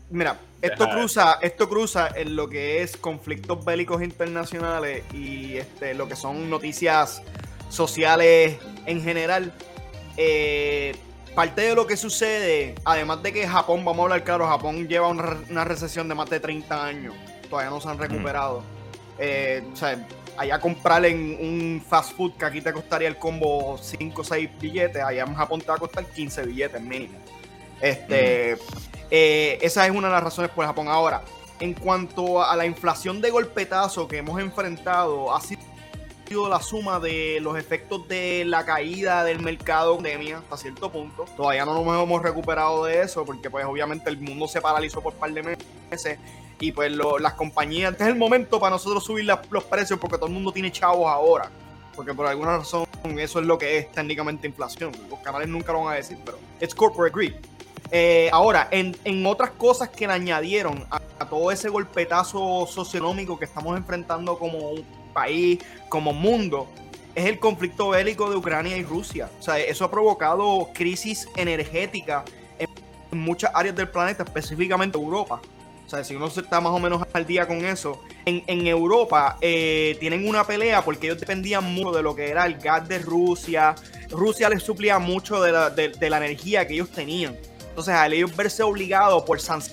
mira, 0.09 0.39
esto 0.61 0.83
Deja 0.85 0.95
cruza, 0.97 1.39
esto 1.41 1.69
cruza 1.69 2.09
en 2.15 2.35
lo 2.35 2.49
que 2.49 2.81
es 2.81 2.97
conflictos 2.97 3.63
bélicos 3.63 4.01
internacionales 4.03 5.03
y 5.13 5.55
este, 5.55 5.93
lo 5.93 6.07
que 6.09 6.15
son 6.15 6.49
noticias 6.49 7.21
sociales 7.69 8.57
en 8.85 9.01
general. 9.01 9.53
Eh, 10.17 10.95
parte 11.35 11.61
de 11.61 11.75
lo 11.75 11.87
que 11.87 11.97
sucede, 11.97 12.75
además 12.83 13.23
de 13.23 13.33
que 13.33 13.47
Japón, 13.47 13.85
vamos 13.85 13.99
a 13.99 14.03
hablar 14.03 14.23
claro, 14.23 14.47
Japón 14.47 14.87
lleva 14.87 15.07
una, 15.07 15.37
una 15.49 15.63
recesión 15.63 16.07
de 16.07 16.15
más 16.15 16.29
de 16.29 16.39
30 16.39 16.85
años, 16.85 17.15
todavía 17.49 17.69
no 17.69 17.79
se 17.79 17.89
han 17.89 17.97
recuperado. 17.97 18.63
Eh, 19.17 19.63
o 19.71 19.75
sea, 19.75 20.07
allá 20.37 20.59
comprar 20.59 21.05
en 21.05 21.37
un 21.39 21.83
fast 21.85 22.15
food 22.15 22.33
que 22.37 22.45
aquí 22.45 22.61
te 22.61 22.71
costaría 22.71 23.07
el 23.07 23.17
combo 23.17 23.77
5 23.77 24.21
o 24.21 24.23
6 24.23 24.49
billetes, 24.59 25.03
allá 25.03 25.23
en 25.23 25.35
Japón 25.35 25.59
te 25.59 25.67
va 25.67 25.75
a 25.75 25.79
costar 25.79 26.05
15 26.05 26.45
billetes 26.45 26.81
mínimo. 26.81 27.19
Este, 27.81 28.57
eh, 29.11 29.57
esa 29.61 29.85
es 29.85 29.91
una 29.91 30.07
de 30.07 30.13
las 30.13 30.23
razones 30.23 30.51
por 30.51 30.65
Japón. 30.65 30.87
Ahora, 30.87 31.21
en 31.59 31.73
cuanto 31.73 32.43
a 32.43 32.55
la 32.55 32.65
inflación 32.65 33.21
de 33.21 33.29
golpetazo 33.29 34.07
que 34.07 34.17
hemos 34.17 34.39
enfrentado, 34.39 35.35
ha 35.35 35.41
sido 35.41 35.61
la 36.29 36.61
suma 36.61 36.99
de 36.99 37.39
los 37.41 37.57
efectos 37.57 38.07
de 38.07 38.43
la 38.45 38.65
caída 38.65 39.23
del 39.23 39.39
mercado 39.39 39.97
de 39.97 40.03
pandemia 40.03 40.37
hasta 40.37 40.57
cierto 40.57 40.91
punto. 40.91 41.25
Todavía 41.35 41.65
no 41.65 41.83
nos 41.83 42.03
hemos 42.03 42.21
recuperado 42.21 42.85
de 42.85 43.01
eso 43.01 43.25
porque 43.25 43.49
pues 43.49 43.65
obviamente 43.65 44.09
el 44.09 44.19
mundo 44.19 44.47
se 44.47 44.61
paralizó 44.61 45.01
por 45.01 45.13
un 45.13 45.19
par 45.19 45.33
de 45.33 45.57
meses 45.89 46.19
y 46.59 46.71
pues 46.71 46.91
las 46.91 47.33
compañías, 47.33 47.93
este 47.93 48.03
es 48.03 48.09
el 48.09 48.15
momento 48.15 48.59
para 48.59 48.71
nosotros 48.71 49.03
subir 49.03 49.25
los 49.25 49.63
precios 49.63 49.99
porque 49.99 50.17
todo 50.17 50.27
el 50.27 50.33
mundo 50.33 50.51
tiene 50.51 50.71
chavos 50.71 51.09
ahora. 51.09 51.49
Porque 51.95 52.13
por 52.13 52.27
alguna 52.27 52.57
razón 52.57 52.85
eso 53.17 53.39
es 53.39 53.45
lo 53.45 53.57
que 53.57 53.77
es 53.77 53.91
técnicamente 53.91 54.47
inflación. 54.47 54.91
Los 55.09 55.19
canales 55.19 55.49
nunca 55.49 55.73
lo 55.73 55.83
van 55.83 55.93
a 55.93 55.97
decir, 55.97 56.17
pero 56.23 56.37
it's 56.61 56.75
corporate 56.75 57.13
greed. 57.13 57.33
Eh, 57.91 58.29
ahora, 58.31 58.67
en, 58.71 58.95
en 59.03 59.25
otras 59.25 59.51
cosas 59.51 59.89
que 59.89 60.05
le 60.05 60.13
añadieron 60.13 60.85
a, 60.91 61.01
a 61.17 61.25
todo 61.27 61.51
ese 61.51 61.69
golpetazo 61.69 62.67
socioeconómico 62.67 63.39
que 63.39 63.45
estamos 63.45 63.75
enfrentando 63.75 64.37
como 64.37 64.75
país, 65.09 65.59
como 65.89 66.13
mundo, 66.13 66.67
es 67.15 67.25
el 67.25 67.39
conflicto 67.39 67.89
bélico 67.89 68.29
de 68.29 68.37
Ucrania 68.37 68.77
y 68.77 68.83
Rusia. 68.83 69.29
O 69.39 69.41
sea, 69.41 69.59
eso 69.59 69.83
ha 69.85 69.91
provocado 69.91 70.69
crisis 70.73 71.27
energética 71.35 72.23
en, 72.57 72.69
muchas 73.19 73.51
áreas 73.53 73.75
del 73.75 73.89
planeta, 73.89 74.23
específicamente 74.23 74.97
Europa. 74.97 75.41
O 75.85 75.89
sea, 75.89 76.03
si 76.03 76.15
uno 76.15 76.27
está 76.27 76.61
más 76.61 76.71
o 76.71 76.77
menos 76.79 77.03
al 77.13 77.25
día 77.25 77.47
con 77.47 77.65
eso, 77.65 77.99
en, 78.25 78.43
en 78.45 78.67
Europa 78.67 79.37
eh, 79.41 79.97
tienen 79.99 80.27
una 80.29 80.45
pelea 80.45 80.83
porque 80.83 81.07
ellos 81.07 81.19
dependían 81.19 81.63
mucho 81.73 81.91
de 81.91 82.03
lo 82.03 82.15
que 82.15 82.29
era 82.29 82.45
el 82.45 82.59
gas 82.59 82.87
de 82.87 82.99
Rusia. 82.99 83.73
Rusia 84.11 84.49
les 84.49 84.61
suplía 84.61 84.99
mucho 84.99 85.41
de 85.41 85.51
la, 85.51 85.71
de- 85.71 85.89
de 85.89 86.09
la 86.11 86.17
energía 86.17 86.67
que 86.67 86.75
ellos 86.75 86.91
tenían. 86.91 87.35
Entonces, 87.69 87.93
al 87.95 88.13
ellos 88.13 88.35
verse 88.35 88.61
obligados 88.61 89.23
por 89.23 89.39
sanciones 89.39 89.68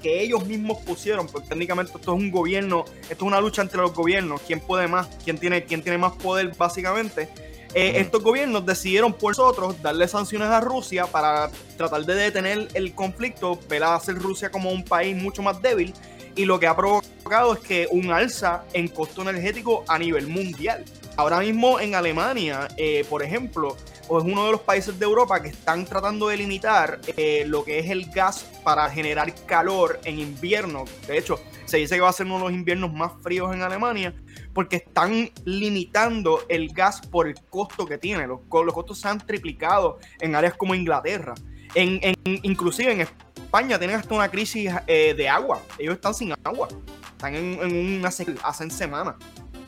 que 0.00 0.22
ellos 0.22 0.46
mismos 0.46 0.78
pusieron, 0.78 1.26
porque 1.26 1.48
técnicamente 1.48 1.92
esto 1.94 2.14
es 2.14 2.20
un 2.20 2.30
gobierno, 2.30 2.84
esto 3.02 3.14
es 3.14 3.22
una 3.22 3.40
lucha 3.40 3.62
entre 3.62 3.78
los 3.78 3.94
gobiernos, 3.94 4.40
quién 4.46 4.60
puede 4.60 4.88
más, 4.88 5.08
quién 5.24 5.38
tiene, 5.38 5.64
quién 5.64 5.82
tiene 5.82 5.98
más 5.98 6.12
poder 6.12 6.52
básicamente. 6.56 7.28
Eh. 7.74 8.00
Estos 8.00 8.22
gobiernos 8.22 8.66
decidieron 8.66 9.14
por 9.14 9.30
nosotros 9.30 9.80
darle 9.80 10.06
sanciones 10.06 10.48
a 10.48 10.60
Rusia 10.60 11.06
para 11.06 11.50
tratar 11.76 12.04
de 12.04 12.14
detener 12.14 12.68
el 12.74 12.94
conflicto, 12.94 13.58
ver 13.68 13.82
a 13.82 13.94
hacer 13.94 14.16
Rusia 14.16 14.50
como 14.50 14.70
un 14.70 14.84
país 14.84 15.16
mucho 15.16 15.42
más 15.42 15.62
débil 15.62 15.94
y 16.36 16.44
lo 16.44 16.58
que 16.58 16.66
ha 16.66 16.76
provocado 16.76 17.54
es 17.54 17.60
que 17.60 17.88
un 17.90 18.10
alza 18.10 18.64
en 18.72 18.88
costo 18.88 19.22
energético 19.22 19.84
a 19.88 19.98
nivel 19.98 20.26
mundial. 20.26 20.84
Ahora 21.16 21.40
mismo 21.40 21.78
en 21.80 21.94
Alemania, 21.94 22.68
eh, 22.76 23.04
por 23.08 23.22
ejemplo, 23.22 23.76
o 24.08 24.18
es 24.18 24.24
uno 24.24 24.46
de 24.46 24.52
los 24.52 24.60
países 24.60 24.98
de 24.98 25.04
Europa 25.04 25.40
que 25.42 25.48
están 25.48 25.84
tratando 25.84 26.28
de 26.28 26.36
limitar 26.36 27.00
eh, 27.16 27.44
lo 27.46 27.64
que 27.64 27.78
es 27.78 27.90
el 27.90 28.10
gas 28.10 28.44
para 28.64 28.88
generar 28.90 29.34
calor 29.46 30.00
en 30.04 30.18
invierno. 30.18 30.84
De 31.06 31.18
hecho, 31.18 31.40
se 31.64 31.78
dice 31.78 31.94
que 31.94 32.00
va 32.00 32.08
a 32.10 32.12
ser 32.12 32.26
uno 32.26 32.36
de 32.38 32.44
los 32.44 32.52
inviernos 32.52 32.92
más 32.92 33.12
fríos 33.22 33.54
en 33.54 33.62
Alemania 33.62 34.14
porque 34.52 34.76
están 34.76 35.30
limitando 35.44 36.44
el 36.48 36.68
gas 36.72 37.00
por 37.00 37.26
el 37.26 37.34
costo 37.48 37.86
que 37.86 37.96
tiene. 37.98 38.26
Los, 38.26 38.40
los 38.50 38.74
costos 38.74 39.00
se 39.00 39.08
han 39.08 39.18
triplicado 39.18 39.98
en 40.20 40.34
áreas 40.34 40.54
como 40.54 40.74
Inglaterra. 40.74 41.34
En, 41.74 41.98
en- 42.02 42.40
inclusive 42.42 42.92
en 42.92 43.00
España 43.00 43.78
tienen 43.78 43.96
hasta 43.96 44.14
una 44.14 44.30
crisis 44.30 44.70
eh, 44.86 45.14
de 45.16 45.28
agua. 45.28 45.62
Ellos 45.78 45.94
están 45.94 46.12
sin 46.14 46.34
agua. 46.44 46.68
Están 47.12 47.34
en, 47.34 47.58
en 47.62 47.98
una 48.00 48.08
hacen 48.42 48.70
semanas. 48.70 49.14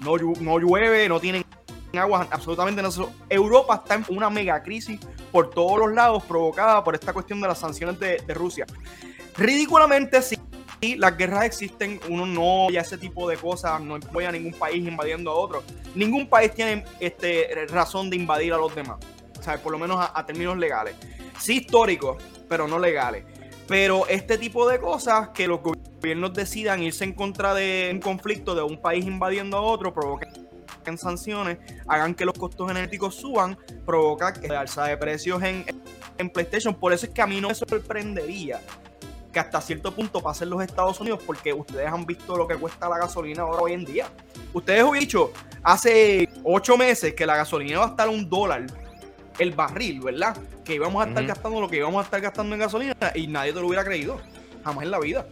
No, 0.00 0.16
no 0.18 0.58
llueve, 0.58 1.08
no 1.08 1.18
tienen 1.20 1.44
agua, 1.98 2.26
absolutamente 2.30 2.82
no. 2.82 2.90
Europa 3.28 3.80
está 3.82 3.94
en 3.94 4.04
una 4.08 4.30
mega 4.30 4.62
crisis 4.62 5.00
por 5.32 5.50
todos 5.50 5.78
los 5.78 5.92
lados 5.92 6.22
provocada 6.24 6.82
por 6.82 6.94
esta 6.94 7.12
cuestión 7.12 7.40
de 7.40 7.48
las 7.48 7.58
sanciones 7.58 7.98
de, 7.98 8.18
Rusia. 8.34 8.66
Ridículamente, 9.36 10.22
sí, 10.22 10.38
las 10.96 11.16
guerras 11.16 11.44
existen, 11.44 12.00
uno 12.08 12.26
no 12.26 12.64
apoya 12.64 12.80
ese 12.80 12.98
tipo 12.98 13.28
de 13.28 13.36
cosas, 13.36 13.80
no 13.80 13.96
apoya 13.96 14.28
a 14.28 14.32
ningún 14.32 14.52
país 14.52 14.86
invadiendo 14.86 15.30
a 15.30 15.34
otro. 15.34 15.62
Ningún 15.94 16.28
país 16.28 16.52
tiene 16.54 16.84
este, 17.00 17.66
razón 17.68 18.10
de 18.10 18.16
invadir 18.16 18.52
a 18.52 18.56
los 18.56 18.74
demás, 18.74 18.98
o 19.38 19.58
por 19.58 19.72
lo 19.72 19.78
menos 19.78 19.98
a, 19.98 20.18
a 20.18 20.26
términos 20.26 20.56
legales. 20.56 20.94
Sí 21.38 21.58
históricos, 21.58 22.22
pero 22.48 22.68
no 22.68 22.78
legales. 22.78 23.24
Pero 23.66 24.06
este 24.08 24.36
tipo 24.38 24.68
de 24.68 24.78
cosas 24.78 25.30
que 25.30 25.48
los 25.48 25.60
gobiernos 25.62 26.34
decidan 26.34 26.82
irse 26.82 27.04
en 27.04 27.14
contra 27.14 27.54
de 27.54 27.90
un 27.92 28.00
conflicto 28.00 28.54
de 28.54 28.62
un 28.62 28.80
país 28.80 29.06
invadiendo 29.06 29.56
a 29.56 29.62
otro, 29.62 29.94
provoquen 30.84 30.98
sanciones, 30.98 31.58
hagan 31.88 32.14
que 32.14 32.24
los 32.24 32.34
costos 32.34 32.70
energéticos 32.70 33.14
suban, 33.14 33.56
provoca 33.84 34.32
que 34.32 34.48
alza 34.48 34.84
de 34.84 34.96
precios 34.96 35.42
en, 35.42 35.64
en 36.18 36.30
PlayStation. 36.30 36.74
Por 36.74 36.92
eso 36.92 37.06
es 37.06 37.12
que 37.12 37.22
a 37.22 37.26
mí 37.26 37.40
no 37.40 37.48
me 37.48 37.54
sorprendería 37.54 38.60
que 39.32 39.40
hasta 39.40 39.60
cierto 39.60 39.92
punto 39.92 40.20
pasen 40.20 40.50
los 40.50 40.62
Estados 40.62 41.00
Unidos, 41.00 41.20
porque 41.26 41.52
ustedes 41.52 41.88
han 41.88 42.06
visto 42.06 42.36
lo 42.36 42.46
que 42.46 42.54
cuesta 42.56 42.88
la 42.88 42.98
gasolina 42.98 43.42
ahora 43.42 43.62
hoy 43.62 43.72
en 43.72 43.84
día. 43.84 44.06
Ustedes 44.52 44.84
han 44.84 44.92
dicho 44.92 45.32
hace 45.62 46.28
ocho 46.44 46.76
meses 46.76 47.14
que 47.14 47.26
la 47.26 47.36
gasolina 47.36 47.80
va 47.80 47.86
a 47.86 47.88
estar 47.88 48.06
a 48.06 48.10
un 48.10 48.28
dólar 48.28 48.66
el 49.38 49.50
barril, 49.50 50.00
¿verdad? 50.00 50.36
Que 50.64 50.74
íbamos 50.74 51.04
a 51.04 51.08
estar 51.08 51.26
gastando 51.26 51.60
lo 51.60 51.68
que 51.68 51.78
íbamos 51.78 52.00
a 52.00 52.04
estar 52.04 52.20
gastando 52.20 52.54
en 52.54 52.60
gasolina 52.60 52.94
y 53.16 53.26
nadie 53.26 53.52
te 53.52 53.60
lo 53.60 53.66
hubiera 53.66 53.84
creído. 53.84 54.20
Jamás 54.62 54.84
en 54.84 54.90
la 54.92 55.00
vida. 55.00 55.26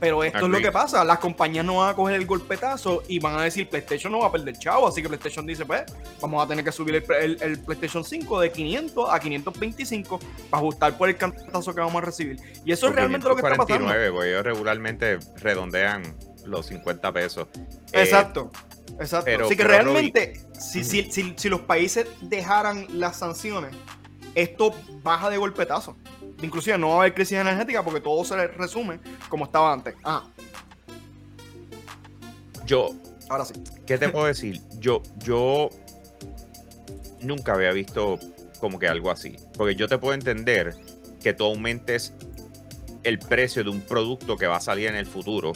Pero 0.00 0.24
esto 0.24 0.38
es 0.38 0.42
lo 0.44 0.48
Agreed. 0.48 0.64
que 0.64 0.72
pasa. 0.72 1.04
Las 1.04 1.18
compañías 1.18 1.62
no 1.64 1.76
van 1.76 1.90
a 1.90 1.94
coger 1.94 2.16
el 2.16 2.24
golpetazo 2.24 3.02
y 3.06 3.18
van 3.18 3.38
a 3.38 3.42
decir 3.42 3.68
PlayStation 3.68 4.10
no 4.10 4.20
va 4.20 4.28
a 4.28 4.32
perder 4.32 4.58
chavo. 4.58 4.88
Así 4.88 5.02
que 5.02 5.08
PlayStation 5.08 5.46
dice, 5.46 5.66
pues, 5.66 5.82
vamos 6.22 6.42
a 6.42 6.48
tener 6.48 6.64
que 6.64 6.72
subir 6.72 6.94
el, 6.94 7.04
el- 7.12 7.42
el 7.42 7.58
PlayStation 7.60 8.02
5 8.02 8.40
de 8.40 8.50
500 8.50 9.10
a 9.12 9.20
525 9.20 10.18
para 10.48 10.60
ajustar 10.62 10.96
por 10.96 11.10
el 11.10 11.16
cantazo 11.16 11.74
que 11.74 11.80
vamos 11.80 12.02
a 12.02 12.06
recibir. 12.06 12.38
Y 12.64 12.72
eso 12.72 12.88
es 12.88 12.94
realmente 12.94 13.28
lo 13.28 13.36
que 13.36 13.42
está 13.42 13.56
pasando. 13.56 13.84
549, 13.92 14.12
porque 14.12 14.30
ellos 14.30 14.42
regularmente 14.44 15.18
redondean 15.36 16.02
los 16.46 16.64
50 16.66 17.12
pesos. 17.12 17.48
Eh, 17.92 18.02
Exacto. 18.02 18.50
Exacto. 18.98 19.24
pero- 19.26 19.44
Así 19.46 19.56
que 19.56 19.62
pero, 19.64 19.68
realmente, 19.68 20.40
si, 20.58 20.82
si, 20.82 21.10
si, 21.12 21.34
si 21.36 21.48
los 21.50 21.60
países 21.60 22.06
dejaran 22.22 22.86
las 22.98 23.16
sanciones, 23.18 23.72
esto 24.34 24.74
baja 25.02 25.28
de 25.28 25.36
golpetazo. 25.36 25.96
Inclusive 26.42 26.78
no 26.78 26.88
va 26.88 26.94
a 26.94 26.98
haber 27.00 27.14
crisis 27.14 27.38
energética 27.38 27.82
porque 27.82 28.00
todo 28.00 28.24
se 28.24 28.46
resume 28.48 28.98
como 29.28 29.44
estaba 29.44 29.72
antes. 29.72 29.94
Ah, 30.04 30.24
yo, 32.64 32.94
Ahora 33.30 33.44
sí. 33.44 33.54
¿Qué 33.86 33.96
te 33.96 34.08
puedo 34.08 34.26
decir? 34.26 34.60
Yo, 34.80 35.02
yo 35.18 35.70
nunca 37.20 37.54
había 37.54 37.70
visto 37.70 38.18
como 38.58 38.80
que 38.80 38.88
algo 38.88 39.10
así. 39.10 39.36
Porque 39.56 39.76
yo 39.76 39.86
te 39.86 39.98
puedo 39.98 40.14
entender 40.14 40.74
que 41.22 41.32
tú 41.32 41.44
aumentes 41.44 42.12
el 43.04 43.20
precio 43.20 43.62
de 43.62 43.70
un 43.70 43.82
producto 43.82 44.36
que 44.36 44.48
va 44.48 44.56
a 44.56 44.60
salir 44.60 44.88
en 44.88 44.96
el 44.96 45.06
futuro. 45.06 45.52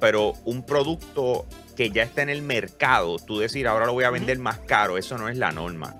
Pero 0.00 0.34
un 0.44 0.62
producto 0.62 1.46
que 1.76 1.90
ya 1.90 2.02
está 2.02 2.20
en 2.20 2.28
el 2.28 2.42
mercado, 2.42 3.16
tú 3.18 3.38
decir 3.38 3.66
ahora 3.66 3.86
lo 3.86 3.94
voy 3.94 4.04
a 4.04 4.10
vender 4.10 4.38
más 4.38 4.58
caro, 4.58 4.98
eso 4.98 5.16
no 5.16 5.30
es 5.30 5.38
la 5.38 5.52
norma. 5.52 5.96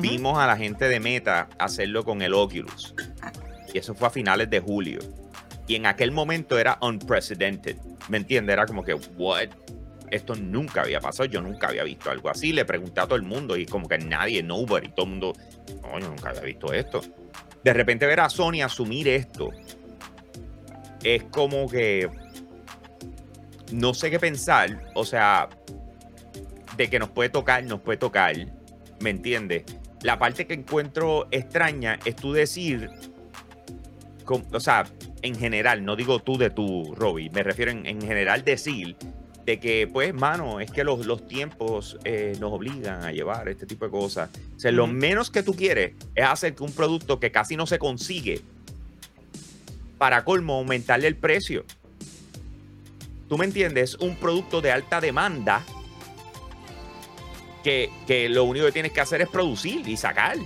Vimos 0.00 0.38
a 0.38 0.46
la 0.48 0.56
gente 0.56 0.88
de 0.88 0.98
Meta 0.98 1.48
hacerlo 1.56 2.04
con 2.04 2.20
el 2.20 2.34
Oculus. 2.34 2.94
Y 3.72 3.78
eso 3.78 3.94
fue 3.94 4.08
a 4.08 4.10
finales 4.10 4.50
de 4.50 4.60
julio. 4.60 5.00
Y 5.66 5.76
en 5.76 5.86
aquel 5.86 6.10
momento 6.10 6.58
era 6.58 6.78
unprecedented. 6.82 7.76
¿Me 8.08 8.18
entiendes? 8.18 8.54
Era 8.54 8.66
como 8.66 8.82
que, 8.82 8.94
what? 8.94 9.48
Esto 10.10 10.34
nunca 10.34 10.82
había 10.82 11.00
pasado. 11.00 11.28
Yo 11.28 11.40
nunca 11.40 11.68
había 11.68 11.84
visto 11.84 12.10
algo 12.10 12.28
así. 12.28 12.52
Le 12.52 12.64
pregunté 12.64 13.00
a 13.00 13.04
todo 13.04 13.16
el 13.16 13.22
mundo 13.22 13.56
y 13.56 13.66
como 13.66 13.88
que 13.88 13.98
nadie, 13.98 14.42
nobody, 14.42 14.88
todo 14.88 15.06
el 15.06 15.10
mundo, 15.12 15.32
no, 15.82 15.98
yo 15.98 16.08
nunca 16.08 16.30
había 16.30 16.42
visto 16.42 16.72
esto. 16.72 17.00
De 17.62 17.72
repente 17.72 18.06
ver 18.06 18.20
a 18.20 18.28
Sony 18.28 18.62
asumir 18.62 19.06
esto 19.06 19.50
es 21.04 21.22
como 21.24 21.68
que 21.68 22.10
no 23.72 23.94
sé 23.94 24.10
qué 24.10 24.18
pensar. 24.18 24.84
O 24.94 25.04
sea, 25.04 25.48
de 26.76 26.90
que 26.90 26.98
nos 26.98 27.10
puede 27.10 27.28
tocar, 27.28 27.64
nos 27.64 27.80
puede 27.80 27.98
tocar. 27.98 28.34
¿Me 29.00 29.10
entiendes? 29.10 29.64
La 30.02 30.18
parte 30.18 30.46
que 30.46 30.54
encuentro 30.54 31.28
extraña 31.30 31.98
es 32.04 32.16
tú 32.16 32.32
decir, 32.32 32.90
o 34.30 34.60
sea, 34.60 34.86
en 35.22 35.34
general, 35.34 35.84
no 35.84 35.96
digo 35.96 36.20
tú 36.20 36.38
de 36.38 36.50
tú, 36.50 36.94
Robbie, 36.94 37.30
me 37.30 37.42
refiero 37.42 37.70
en, 37.70 37.86
en 37.86 38.00
general 38.00 38.44
decir 38.44 38.96
de 39.44 39.58
que, 39.58 39.88
pues, 39.92 40.14
mano, 40.14 40.60
es 40.60 40.70
que 40.70 40.84
los, 40.84 41.06
los 41.06 41.26
tiempos 41.26 41.98
eh, 42.04 42.36
nos 42.38 42.52
obligan 42.52 43.02
a 43.04 43.12
llevar 43.12 43.48
este 43.48 43.66
tipo 43.66 43.84
de 43.84 43.90
cosas. 43.90 44.30
O 44.56 44.60
sea, 44.60 44.70
lo 44.70 44.86
menos 44.86 45.30
que 45.30 45.42
tú 45.42 45.54
quieres 45.54 45.94
es 46.14 46.24
hacer 46.24 46.54
que 46.54 46.62
un 46.62 46.72
producto 46.72 47.18
que 47.18 47.30
casi 47.30 47.56
no 47.56 47.66
se 47.66 47.78
consigue, 47.78 48.42
para 49.98 50.24
colmo, 50.24 50.54
aumentarle 50.54 51.08
el 51.08 51.16
precio. 51.16 51.64
¿Tú 53.28 53.36
me 53.38 53.44
entiendes? 53.44 53.96
Un 53.96 54.16
producto 54.16 54.60
de 54.60 54.72
alta 54.72 55.00
demanda 55.00 55.62
que, 57.62 57.90
que 58.06 58.28
lo 58.28 58.44
único 58.44 58.66
que 58.66 58.72
tienes 58.72 58.92
que 58.92 59.00
hacer 59.00 59.20
es 59.20 59.28
producir 59.28 59.86
y 59.88 59.96
sacar. 59.96 60.36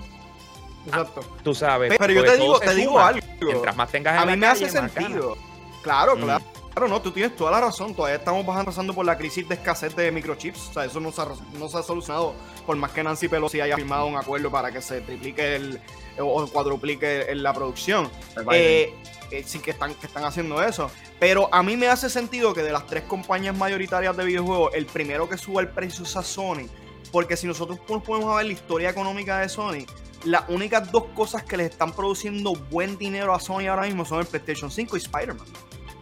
Exacto. 0.87 1.21
Tú 1.43 1.55
sabes. 1.55 1.95
Pero 1.99 2.13
yo 2.13 2.25
te 2.25 2.37
digo, 2.37 2.59
te 2.61 2.75
digo 2.75 2.93
suma. 2.93 3.09
algo. 3.09 3.27
Mientras 3.41 3.77
más 3.77 3.91
tengas 3.91 4.15
en 4.15 4.21
A 4.21 4.25
la 4.27 4.33
mí 4.33 4.39
me 4.39 4.47
calle, 4.47 4.67
hace 4.67 4.79
sentido. 4.79 5.37
Claro, 5.83 6.17
Mm. 6.17 6.21
claro. 6.23 6.45
Claro, 6.75 6.89
no, 6.89 7.01
tú 7.01 7.13
tienes 7.13 7.37
toda 7.37 7.53
la 7.53 7.61
razón. 7.61 7.95
Todavía 7.95 8.17
estamos 8.17 8.45
pasando 8.45 8.93
por 8.93 9.07
la 9.07 9.17
crisis 9.17 9.49
de 9.49 9.55
escasez 9.55 9.95
de 9.95 10.11
microchips. 10.11 10.71
O 10.71 10.73
sea, 10.73 10.85
eso 10.85 10.99
no 10.99 11.13
se 11.13 11.23
ha, 11.23 11.29
no 11.57 11.69
se 11.69 11.79
ha 11.79 11.83
solucionado. 11.85 12.35
Por 12.67 12.75
más 12.77 12.91
que 12.91 13.05
Nancy 13.05 13.29
Pelosi 13.29 13.61
haya 13.61 13.77
firmado 13.77 14.07
un 14.07 14.17
acuerdo 14.17 14.51
para 14.51 14.73
que 14.73 14.83
se 14.83 15.01
triplique 15.01 15.55
el, 15.55 15.81
o 16.19 16.45
cuadruplique 16.49 17.23
el- 17.31 17.45
la 17.45 17.53
producción. 17.53 18.11
Eh, 18.53 18.93
eh, 19.31 19.45
sí 19.47 19.61
que 19.61 19.71
están, 19.71 19.95
que 19.95 20.07
están 20.09 20.25
haciendo 20.25 20.61
eso. 20.65 20.91
Pero 21.21 21.49
a 21.53 21.63
mí 21.63 21.77
me 21.77 21.87
hace 21.87 22.11
sentido 22.11 22.53
que 22.53 22.65
de 22.65 22.73
las 22.73 22.87
tres 22.87 23.05
compañías 23.05 23.57
mayoritarias 23.57 24.17
de 24.17 24.25
videojuegos, 24.25 24.75
el 24.75 24.87
primero 24.87 25.29
que 25.29 25.39
suba 25.39 25.61
el 25.63 25.69
precio 25.69 26.05
sea 26.05 26.23
Sony. 26.23 26.67
Porque 27.15 27.37
si 27.37 27.47
nosotros 27.47 27.79
nos 27.89 28.03
podemos 28.03 28.35
ver 28.37 28.47
la 28.47 28.53
historia 28.53 28.91
económica 28.91 29.39
de 29.39 29.49
Sony, 29.49 29.87
las 30.25 30.43
únicas 30.49 30.91
dos 30.91 31.05
cosas 31.15 31.45
que 31.45 31.57
les 31.57 31.71
están 31.71 31.93
produciendo 31.93 32.55
buen 32.73 32.99
dinero 32.99 33.33
a 33.33 33.39
Sony 33.39 33.69
ahora 33.69 33.83
mismo 33.83 34.05
son 34.05 34.19
el 34.19 34.27
PlayStation 34.27 34.69
5 34.69 34.97
y 34.97 34.99
Spider-Man. 34.99 35.47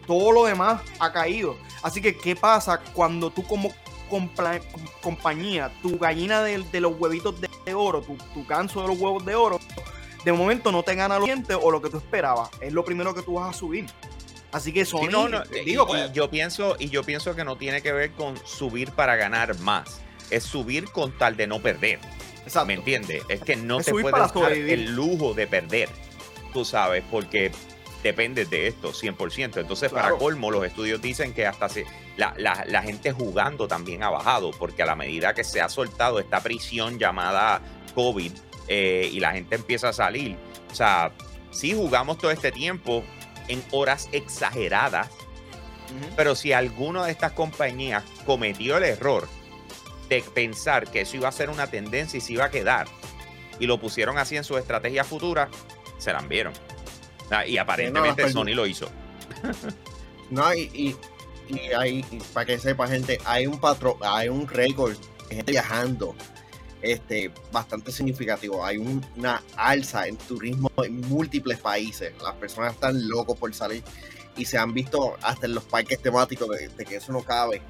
Todo 0.06 0.32
lo 0.32 0.46
demás 0.46 0.80
ha 1.00 1.12
caído. 1.12 1.54
Así 1.82 2.00
que, 2.00 2.16
¿qué 2.16 2.34
pasa 2.34 2.80
cuando 2.94 3.28
tú 3.28 3.42
como 3.46 3.70
compañía, 5.02 5.70
tu 5.82 5.98
gallina 5.98 6.42
de, 6.42 6.58
de 6.72 6.80
los 6.80 6.94
huevitos 6.98 7.38
de, 7.42 7.50
de 7.66 7.74
oro, 7.74 8.00
tu, 8.00 8.16
tu 8.32 8.46
ganso 8.46 8.80
de 8.80 8.88
los 8.88 8.98
huevos 8.98 9.22
de 9.26 9.34
oro, 9.34 9.60
de 10.24 10.32
momento 10.32 10.72
no 10.72 10.82
te 10.82 10.94
gana 10.94 11.18
lo 11.18 11.26
siguiente 11.26 11.54
o 11.54 11.70
lo 11.70 11.82
que 11.82 11.90
tú 11.90 11.98
esperabas? 11.98 12.48
Es 12.62 12.72
lo 12.72 12.84
primero 12.86 13.14
que 13.14 13.20
tú 13.22 13.34
vas 13.34 13.54
a 13.54 13.58
subir. 13.58 13.84
Así 14.50 14.72
que 14.72 14.86
Sony, 14.86 15.00
Sí, 15.02 15.08
no, 15.10 15.28
no, 15.28 15.42
digo, 15.44 15.84
y- 15.84 15.86
pues, 15.86 16.10
y 16.10 16.12
yo 16.14 16.30
pienso 16.30 16.76
y 16.78 16.88
yo 16.88 17.02
pienso 17.04 17.34
que 17.36 17.44
no 17.44 17.56
tiene 17.56 17.82
que 17.82 17.92
ver 17.92 18.12
con 18.12 18.34
subir 18.46 18.92
para 18.92 19.16
ganar 19.16 19.58
más 19.60 20.00
es 20.32 20.44
subir 20.44 20.90
con 20.90 21.16
tal 21.18 21.36
de 21.36 21.46
no 21.46 21.60
perder. 21.60 21.98
Exacto. 22.44 22.66
¿me 22.66 22.74
entiendes? 22.74 23.22
es 23.28 23.40
que 23.40 23.54
no 23.56 23.78
Es 23.78 23.86
te 23.86 23.92
puedes 23.92 24.10
dar 24.10 24.52
el 24.52 24.94
lujo 24.96 25.32
de 25.32 25.46
perder 25.46 25.88
tú 26.52 26.64
sabes 26.64 27.04
porque 27.08 27.52
dependes 28.02 28.50
de 28.50 28.66
esto 28.66 28.92
100% 28.92 29.58
entonces 29.60 29.92
para 29.92 30.10
colmo 30.18 30.50
los 30.50 30.64
estudios 30.66 31.00
dicen 31.00 31.32
que 31.34 31.46
hasta 31.46 31.68
se, 31.68 31.86
la, 32.16 32.34
la- 32.36 32.64
la 32.66 32.82
gente 32.82 33.12
jugando 33.12 33.68
también 33.68 34.02
ha 34.02 34.10
bajado 34.10 34.50
porque 34.50 34.82
a 34.82 34.86
la 34.86 34.96
medida 34.96 35.34
que 35.34 35.44
se 35.44 35.60
ha 35.60 35.68
soltado 35.68 36.18
esta 36.18 36.40
prisión 36.42 36.98
llamada 36.98 37.62
COVID 37.94 38.32
eh, 38.66 39.08
y 39.12 39.20
la 39.20 39.32
gente 39.32 39.54
empieza 39.54 39.90
a 39.90 39.92
salir 39.92 40.36
o 40.70 40.74
sea 40.74 41.12
sí 41.52 41.74
jugamos 41.74 42.18
todo 42.18 42.32
este 42.32 42.50
tiempo 42.50 43.04
en 43.46 43.62
horas 43.70 44.08
exageradas 44.10 45.08
pero 46.16 46.34
si 46.34 46.52
alguna 46.52 47.04
de 47.04 47.12
estas 47.12 47.32
compañías 47.32 48.02
cometió 48.26 48.78
el 48.78 48.82
error 48.84 49.28
de 50.14 50.22
pensar 50.22 50.90
que 50.90 51.02
eso 51.02 51.16
iba 51.16 51.28
a 51.28 51.32
ser 51.32 51.50
una 51.50 51.66
tendencia 51.66 52.18
y 52.18 52.20
se 52.20 52.32
iba 52.34 52.44
a 52.44 52.50
quedar, 52.50 52.86
y 53.58 53.66
lo 53.66 53.78
pusieron 53.80 54.18
así 54.18 54.36
en 54.36 54.44
su 54.44 54.56
estrategia 54.58 55.04
futura, 55.04 55.48
se 55.98 56.12
la 56.12 56.20
vieron. 56.20 56.52
Y 57.46 57.56
aparentemente 57.56 58.22
las 58.22 58.32
Sony 58.32 58.54
lo 58.54 58.66
hizo. 58.66 58.88
No, 60.30 60.54
y, 60.54 60.62
y, 60.72 60.96
y 61.54 61.58
hay, 61.76 62.02
para 62.32 62.46
que 62.46 62.58
sepa, 62.58 62.88
gente, 62.88 63.18
hay 63.26 63.46
un 63.46 63.60
patrón, 63.60 63.96
hay 64.02 64.30
un 64.30 64.48
récord 64.48 64.96
de 65.28 65.36
gente 65.36 65.52
viajando 65.52 66.14
este, 66.80 67.30
bastante 67.52 67.92
significativo. 67.92 68.64
Hay 68.64 68.78
un- 68.78 69.04
una 69.16 69.42
alza 69.56 70.06
en 70.06 70.16
turismo 70.16 70.70
en 70.78 71.02
múltiples 71.02 71.58
países. 71.58 72.14
Las 72.22 72.34
personas 72.36 72.72
están 72.72 73.06
locos 73.10 73.36
por 73.38 73.52
salir 73.54 73.82
y 74.36 74.46
se 74.46 74.56
han 74.56 74.72
visto 74.72 75.16
hasta 75.20 75.44
en 75.44 75.54
los 75.54 75.64
parques 75.64 76.00
temáticos 76.00 76.48
de, 76.48 76.68
de 76.68 76.84
que 76.86 76.96
eso 76.96 77.12
no 77.12 77.22
cabe. 77.22 77.60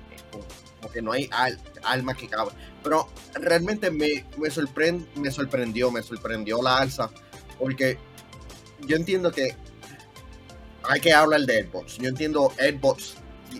Como, 0.83 0.92
que 0.92 1.01
no 1.01 1.12
hay 1.12 1.29
al- 1.33 1.61
alma 1.85 2.14
que 2.14 2.27
cabe. 2.29 2.51
Pero 2.83 3.09
realmente 3.35 3.90
me, 3.90 4.25
me, 4.37 4.49
sorprend- 4.51 5.07
me 5.14 5.31
sorprendió, 5.31 5.90
me 5.92 6.03
sorprendió 6.03 6.61
la 6.61 6.79
alza 6.79 7.09
porque 7.59 7.99
yo 8.87 8.97
entiendo 8.97 9.31
que 9.31 9.55
hay 10.83 11.01
que 11.01 11.12
hablar 11.12 11.42
de 11.42 11.64
Xbox. 11.64 11.99
Yo 11.99 12.09
entiendo 12.09 12.51
Xbox 12.59 13.14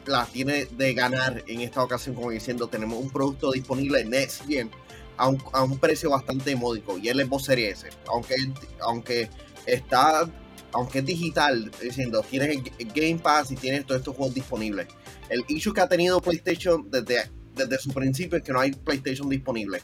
la 0.07 0.25
tiene 0.27 0.65
de 0.67 0.95
ganar 0.95 1.45
en 1.47 1.61
esta 1.61 1.83
ocasión, 1.83 2.15
como 2.17 2.31
diciendo, 2.31 2.67
tenemos 2.67 2.99
un 2.99 3.11
producto 3.11 3.53
disponible 3.53 4.05
Next 4.05 4.47
Gen 4.49 4.71
a 5.17 5.29
un, 5.29 5.41
a 5.53 5.63
un 5.63 5.79
precio 5.79 6.11
bastante 6.11 6.57
módico 6.57 6.99
y 6.99 7.09
el 7.09 7.25
Xbox 7.25 7.45
Series 7.45 7.85
S, 7.85 7.91
aunque, 8.09 8.35
aunque 8.81 9.31
está, 9.67 10.29
aunque 10.73 11.01
es 11.01 11.05
digital, 11.07 11.71
diciendo, 11.81 12.23
tienes 12.29 12.63
Game 12.95 13.19
Pass 13.19 13.53
y 13.53 13.55
tienes 13.57 13.87
todos 13.87 14.01
estos 14.01 14.17
juegos 14.17 14.35
disponibles. 14.35 14.89
El 15.33 15.45
issue 15.49 15.73
que 15.73 15.81
ha 15.81 15.88
tenido 15.88 16.21
PlayStation 16.21 16.90
desde, 16.90 17.31
desde 17.57 17.79
su 17.79 17.90
principio 17.90 18.38
es 18.38 18.45
que 18.45 18.53
no 18.53 18.61
hay 18.61 18.73
PlayStation 18.73 19.29
disponible. 19.29 19.83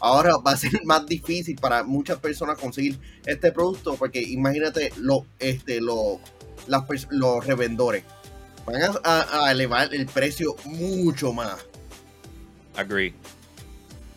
Ahora 0.00 0.36
va 0.36 0.52
a 0.52 0.56
ser 0.56 0.70
más 0.84 1.06
difícil 1.06 1.56
para 1.56 1.82
muchas 1.82 2.18
personas 2.18 2.58
conseguir 2.58 2.98
este 3.26 3.50
producto 3.52 3.96
porque 3.96 4.20
imagínate 4.22 4.92
lo, 4.98 5.26
este, 5.38 5.80
lo, 5.80 6.20
las 6.66 6.84
los 7.10 7.44
revendedores 7.46 8.04
van 8.66 8.76
a- 9.04 9.46
a 9.46 9.50
elevar 9.50 9.92
el 9.94 10.06
precio 10.06 10.54
mucho 10.66 11.32
más. 11.32 11.56
Agree. 12.76 13.14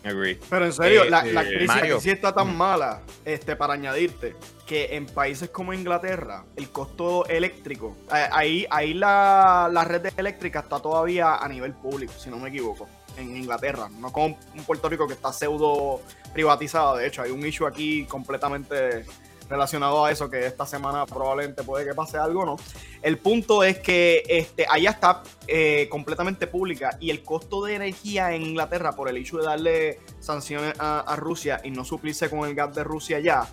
Agree. 0.04 0.38
Pero 0.50 0.66
en 0.66 0.72
serio, 0.72 1.04
Eh, 1.04 1.10
la, 1.10 1.24
la 1.24 1.42
eh, 1.42 1.64
Mario. 1.66 1.98
sí 2.00 2.10
está 2.10 2.32
tan 2.34 2.54
mala, 2.56 3.00
este, 3.24 3.56
para 3.56 3.72
añadirte, 3.74 4.36
que 4.66 4.94
en 4.96 5.06
países 5.06 5.48
como 5.50 5.72
Inglaterra, 5.72 6.44
el 6.56 6.68
costo 6.70 7.26
eléctrico, 7.26 7.96
eh, 8.14 8.28
ahí, 8.30 8.66
ahí 8.70 8.92
la, 8.94 9.68
la 9.72 9.84
red 9.84 10.06
eléctrica 10.16 10.60
está 10.60 10.78
todavía 10.80 11.36
a 11.36 11.48
nivel 11.48 11.72
público, 11.72 12.12
si 12.18 12.28
no 12.30 12.38
me 12.38 12.50
equivoco, 12.50 12.86
en 13.16 13.36
Inglaterra, 13.36 13.88
no 13.98 14.12
como 14.12 14.38
un 14.54 14.64
Puerto 14.64 14.88
Rico 14.88 15.06
que 15.06 15.14
está 15.14 15.32
pseudo 15.32 16.02
privatizado, 16.34 16.96
de 16.96 17.06
hecho, 17.06 17.22
hay 17.22 17.30
un 17.30 17.44
issue 17.46 17.66
aquí 17.66 18.04
completamente 18.06 19.04
relacionado 19.48 20.04
a 20.04 20.10
eso, 20.10 20.30
que 20.30 20.46
esta 20.46 20.64
semana 20.66 21.04
probablemente 21.06 21.62
puede 21.62 21.84
que 21.84 21.94
pase 21.94 22.16
algo, 22.16 22.46
¿no? 22.46 22.56
El 23.02 23.18
punto 23.18 23.62
es 23.62 23.78
que 23.78 24.22
este, 24.26 24.66
allá 24.70 24.90
está 24.90 25.22
eh, 25.46 25.86
completamente 25.90 26.46
pública 26.46 26.96
y 27.00 27.10
el 27.10 27.22
costo 27.22 27.62
de 27.64 27.74
energía 27.74 28.34
en 28.34 28.42
Inglaterra 28.42 28.92
por 28.92 29.08
el 29.08 29.16
hecho 29.18 29.36
de 29.38 29.44
darle 29.44 30.00
sanciones 30.20 30.74
a, 30.78 31.00
a 31.00 31.16
Rusia 31.16 31.60
y 31.62 31.70
no 31.70 31.84
suplirse 31.84 32.30
con 32.30 32.48
el 32.48 32.54
gas 32.54 32.74
de 32.74 32.84
Rusia 32.84 33.20
ya 33.20 33.46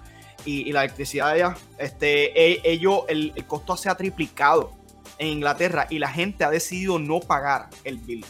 y, 0.46 0.68
y 0.70 0.72
la 0.72 0.84
electricidad 0.86 1.30
allá, 1.30 1.58
este, 1.78 2.32
e- 2.54 2.62
ello, 2.64 3.08
el, 3.08 3.34
el 3.36 3.46
costo 3.46 3.76
se 3.78 3.90
ha 3.90 3.96
triplicado 3.96 4.72
en 5.18 5.28
Inglaterra 5.28 5.88
y 5.90 6.00
la 6.00 6.10
gente 6.10 6.44
ha 6.46 6.50
decidido 6.50 6.98
no 7.00 7.20
pagar 7.20 7.70
el 7.84 7.98
bill 7.98 8.26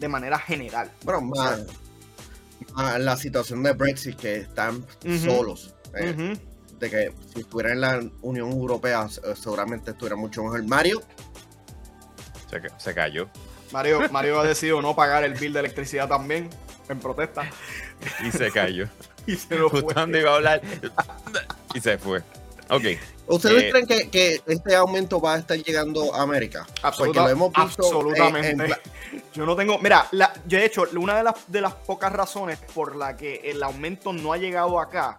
de 0.00 0.08
manera 0.08 0.38
general. 0.38 0.90
Bueno, 1.04 1.20
más, 1.20 1.60
más 2.72 2.98
la 2.98 3.16
situación 3.16 3.62
de 3.62 3.72
Brexit 3.72 4.16
que 4.16 4.36
están 4.38 4.84
solos. 5.22 5.74
eh. 5.94 6.36
De 6.78 6.90
que 6.90 7.12
si 7.32 7.40
estuviera 7.40 7.72
en 7.72 7.80
la 7.80 8.02
Unión 8.22 8.50
Europea, 8.50 9.06
seguramente 9.08 9.92
estuviera 9.92 10.16
mucho 10.16 10.42
mejor. 10.42 10.62
Mario, 10.64 11.00
Se, 12.50 12.60
se 12.78 12.94
cayó. 12.94 13.28
Mario, 13.72 14.00
Mario 14.10 14.40
ha 14.40 14.44
decidido 14.44 14.80
no 14.82 14.94
pagar 14.94 15.24
el 15.24 15.34
bill 15.34 15.52
de 15.52 15.60
electricidad 15.60 16.08
también, 16.08 16.48
en 16.88 17.00
protesta. 17.00 17.42
Y 18.24 18.30
se 18.30 18.50
cayó. 18.50 18.88
Y 19.26 19.36
se 19.36 19.54
lo 19.56 19.70
fue. 19.70 19.80
Justo 19.80 20.06
iba 20.18 20.32
a 20.32 20.34
hablar. 20.34 20.60
Y 21.74 21.80
se 21.80 21.96
fue. 21.96 22.18
Ok. 22.68 22.82
¿Ustedes 23.26 23.62
Eh, 23.62 23.70
creen 23.70 23.86
que, 23.86 24.10
que 24.10 24.42
este 24.46 24.76
aumento 24.76 25.18
va 25.18 25.32
a 25.32 25.38
estar 25.38 25.56
llegando 25.56 26.14
a 26.14 26.20
América? 26.20 26.66
Porque 26.66 26.80
Absoluta- 26.82 27.22
lo 27.22 27.28
hemos 27.30 27.48
visto 27.54 27.62
en- 27.62 27.88
absolutamente. 27.88 28.50
en 28.50 29.22
Yo 29.34 29.46
no 29.46 29.56
tengo. 29.56 29.78
Mira, 29.78 30.06
la- 30.10 30.30
yo 30.46 30.58
de 30.58 30.66
hecho, 30.66 30.84
una 30.94 31.16
de 31.16 31.22
las, 31.24 31.34
de 31.50 31.62
las 31.62 31.72
pocas 31.72 32.12
razones 32.12 32.58
por 32.74 32.96
la 32.96 33.16
que 33.16 33.36
el 33.44 33.62
aumento 33.62 34.12
no 34.12 34.34
ha 34.34 34.36
llegado 34.36 34.78
acá. 34.78 35.16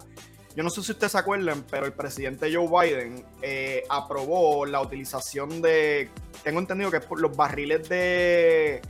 Yo 0.56 0.62
no 0.62 0.70
sé 0.70 0.82
si 0.82 0.92
ustedes 0.92 1.12
se 1.12 1.18
acuerdan, 1.18 1.66
pero 1.70 1.84
el 1.84 1.92
presidente 1.92 2.50
Joe 2.52 2.66
Biden 2.66 3.26
eh, 3.42 3.84
aprobó 3.90 4.64
la 4.64 4.80
utilización 4.80 5.60
de. 5.60 6.08
Tengo 6.42 6.60
entendido 6.60 6.90
que 6.90 6.96
es 6.96 7.04
por 7.04 7.20
los 7.20 7.36
barriles 7.36 7.86
de, 7.90 8.80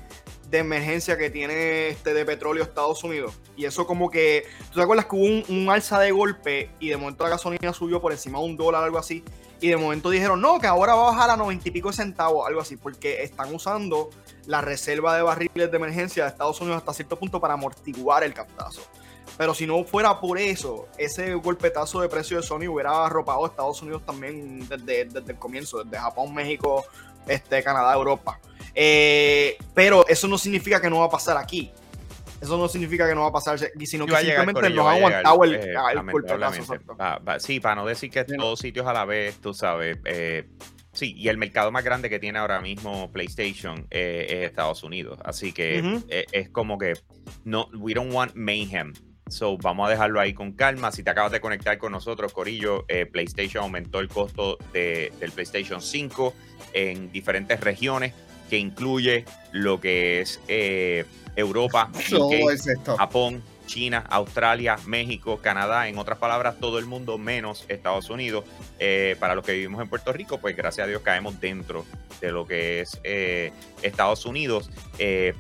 de 0.49 0.59
emergencia 0.59 1.19
que 1.19 1.29
tiene 1.29 1.89
este 1.89 2.15
de 2.15 2.25
petróleo 2.25 2.63
Estados 2.63 3.03
Unidos. 3.03 3.35
Y 3.57 3.65
eso, 3.65 3.85
como 3.85 4.11
que. 4.11 4.47
¿Tú 4.69 4.77
te 4.77 4.83
acuerdas 4.83 5.07
que 5.07 5.17
hubo 5.17 5.25
un, 5.25 5.45
un 5.49 5.69
alza 5.69 5.99
de 5.99 6.13
golpe 6.13 6.71
y 6.79 6.91
de 6.91 6.97
momento 6.97 7.25
la 7.25 7.31
gasolina 7.31 7.73
subió 7.73 8.01
por 8.01 8.13
encima 8.13 8.39
de 8.39 8.45
un 8.45 8.57
dólar, 8.57 8.85
algo 8.85 8.99
así? 8.99 9.25
Y 9.61 9.69
de 9.69 9.77
momento 9.77 10.09
dijeron, 10.11 10.41
no, 10.41 10.61
que 10.61 10.69
ahora 10.69 10.95
va 10.95 11.09
a 11.09 11.11
bajar 11.13 11.31
a 11.31 11.37
90 11.37 11.69
y 11.69 11.73
pico 11.73 11.93
centavos, 11.93 12.47
algo 12.47 12.61
así, 12.61 12.77
porque 12.77 13.25
están 13.25 13.53
usando 13.53 14.11
la 14.47 14.61
reserva 14.61 15.17
de 15.17 15.23
barriles 15.23 15.69
de 15.69 15.77
emergencia 15.77 16.25
de 16.25 16.29
Estados 16.29 16.61
Unidos 16.61 16.79
hasta 16.79 16.93
cierto 16.93 17.19
punto 17.19 17.41
para 17.41 17.55
amortiguar 17.55 18.23
el 18.23 18.35
captazo. 18.35 18.83
Pero 19.37 19.55
si 19.55 19.67
no 19.67 19.85
fuera 19.85 20.19
por 20.21 20.39
eso, 20.39 20.89
ese 20.97 21.35
golpetazo 21.35 22.01
de 22.01 22.09
precio 22.09 22.39
de 22.39 22.43
Sony 22.43 22.69
hubiera 22.69 23.05
arropado 23.05 23.45
a 23.45 23.49
Estados 23.49 23.83
Unidos 23.83 24.03
también 24.05 24.67
desde, 24.69 25.05
desde 25.05 25.33
el 25.33 25.39
comienzo, 25.39 25.85
desde 25.85 25.99
Japón, 25.99 26.35
México, 26.35 26.85
este, 27.27 27.63
Canadá, 27.63 27.95
Europa. 27.95 28.41
Eh, 28.75 29.57
pero 29.75 30.07
eso 30.09 30.29
no 30.29 30.39
significa 30.39 30.81
que 30.81 30.89
no 30.89 31.01
va 31.01 31.07
a 31.07 31.11
pasar 31.11 31.37
aquí. 31.37 31.73
Eso 32.41 32.59
no 32.59 32.69
significa 32.69 33.09
que 33.09 33.15
no 33.15 33.23
va 33.23 33.29
a 33.29 33.33
pasar, 33.33 33.59
sino 33.59 34.07
que 34.07 34.17
simplemente 34.17 34.69
va 34.75 34.93
ha 34.93 34.95
aguantado 34.95 35.45
el, 35.45 35.55
eh, 35.55 35.75
el 35.93 36.11
golpetazo. 36.13 36.77
sí, 37.39 37.61
para 37.61 37.75
no 37.77 37.87
decir 37.87 38.11
que 38.11 38.25
todos 38.25 38.59
sitios 38.59 38.87
a 38.87 38.93
la 38.93 39.05
vez, 39.05 39.37
tú 39.41 39.55
sabes. 39.55 39.99
eh, 40.05 40.47
sí, 40.93 41.15
y 41.17 41.29
el 41.29 41.39
mercado 41.39 41.71
más 41.73 41.83
grande 41.83 42.11
que 42.11 42.19
tiene 42.19 42.39
ahora 42.39 42.61
mismo 42.61 43.11
PlayStation 43.11 43.87
es 43.91 44.31
Estados 44.31 44.83
Unidos. 44.83 45.19
Así 45.25 45.53
que 45.53 46.03
eh, 46.09 46.27
es 46.33 46.51
como 46.51 46.77
que 46.79 46.95
no, 47.45 47.69
we 47.79 47.95
don't 47.95 48.13
want 48.13 48.35
mayhem. 48.35 48.93
So, 49.29 49.57
vamos 49.59 49.89
a 49.89 49.91
dejarlo 49.91 50.21
ahí 50.21 50.33
con 50.35 50.53
calma. 50.53 50.93
Si 50.93 51.03
te 51.03 51.11
acabas 51.11 51.33
de 51.33 51.41
conectar 51.41 51.77
con 51.79 51.91
nosotros, 51.91 52.33
Corillo, 52.33 52.85
eh, 52.89 53.07
PlayStation 53.07 53.65
aumentó 53.65 53.99
el 53.99 54.09
costo 54.09 54.57
de- 54.73 55.13
del 55.19 55.33
PlayStation 55.33 55.83
5 55.83 56.33
en 56.73 57.11
diferentes 57.11 57.59
regiones, 57.61 58.13
que 58.49 58.57
incluye 58.59 59.25
lo 59.51 59.81
que 59.81 60.21
es 60.21 60.41
eh, 60.47 61.05
Europa, 61.35 61.91
UK, 62.13 62.33
es. 62.53 62.69
Japón, 62.97 63.43
China, 63.67 64.05
Australia, 64.11 64.77
México, 64.87 65.39
Canadá, 65.43 65.89
en 65.89 65.99
otras 65.99 66.19
palabras, 66.19 66.61
todo 66.61 66.79
el 66.79 66.87
mundo 66.87 67.19
menos 67.19 67.65
Estados 67.69 68.09
Unidos. 68.11 68.45
Eh, 68.79 69.17
para 69.19 69.35
los 69.35 69.45
que 69.45 69.55
vivimos 69.55 69.83
en 69.83 69.89
Puerto 69.89 70.13
Rico, 70.13 70.39
pues 70.39 70.57
gracias 70.57 70.85
a 70.85 70.89
Dios 70.89 71.03
caemos 71.03 71.41
dentro 71.41 71.85
de 72.21 72.31
lo 72.31 72.47
que 72.47 72.81
es 72.83 73.01
eh, 73.03 73.51
Estados 73.83 74.25
Unidos. 74.25 74.71
Eh, 75.01 75.35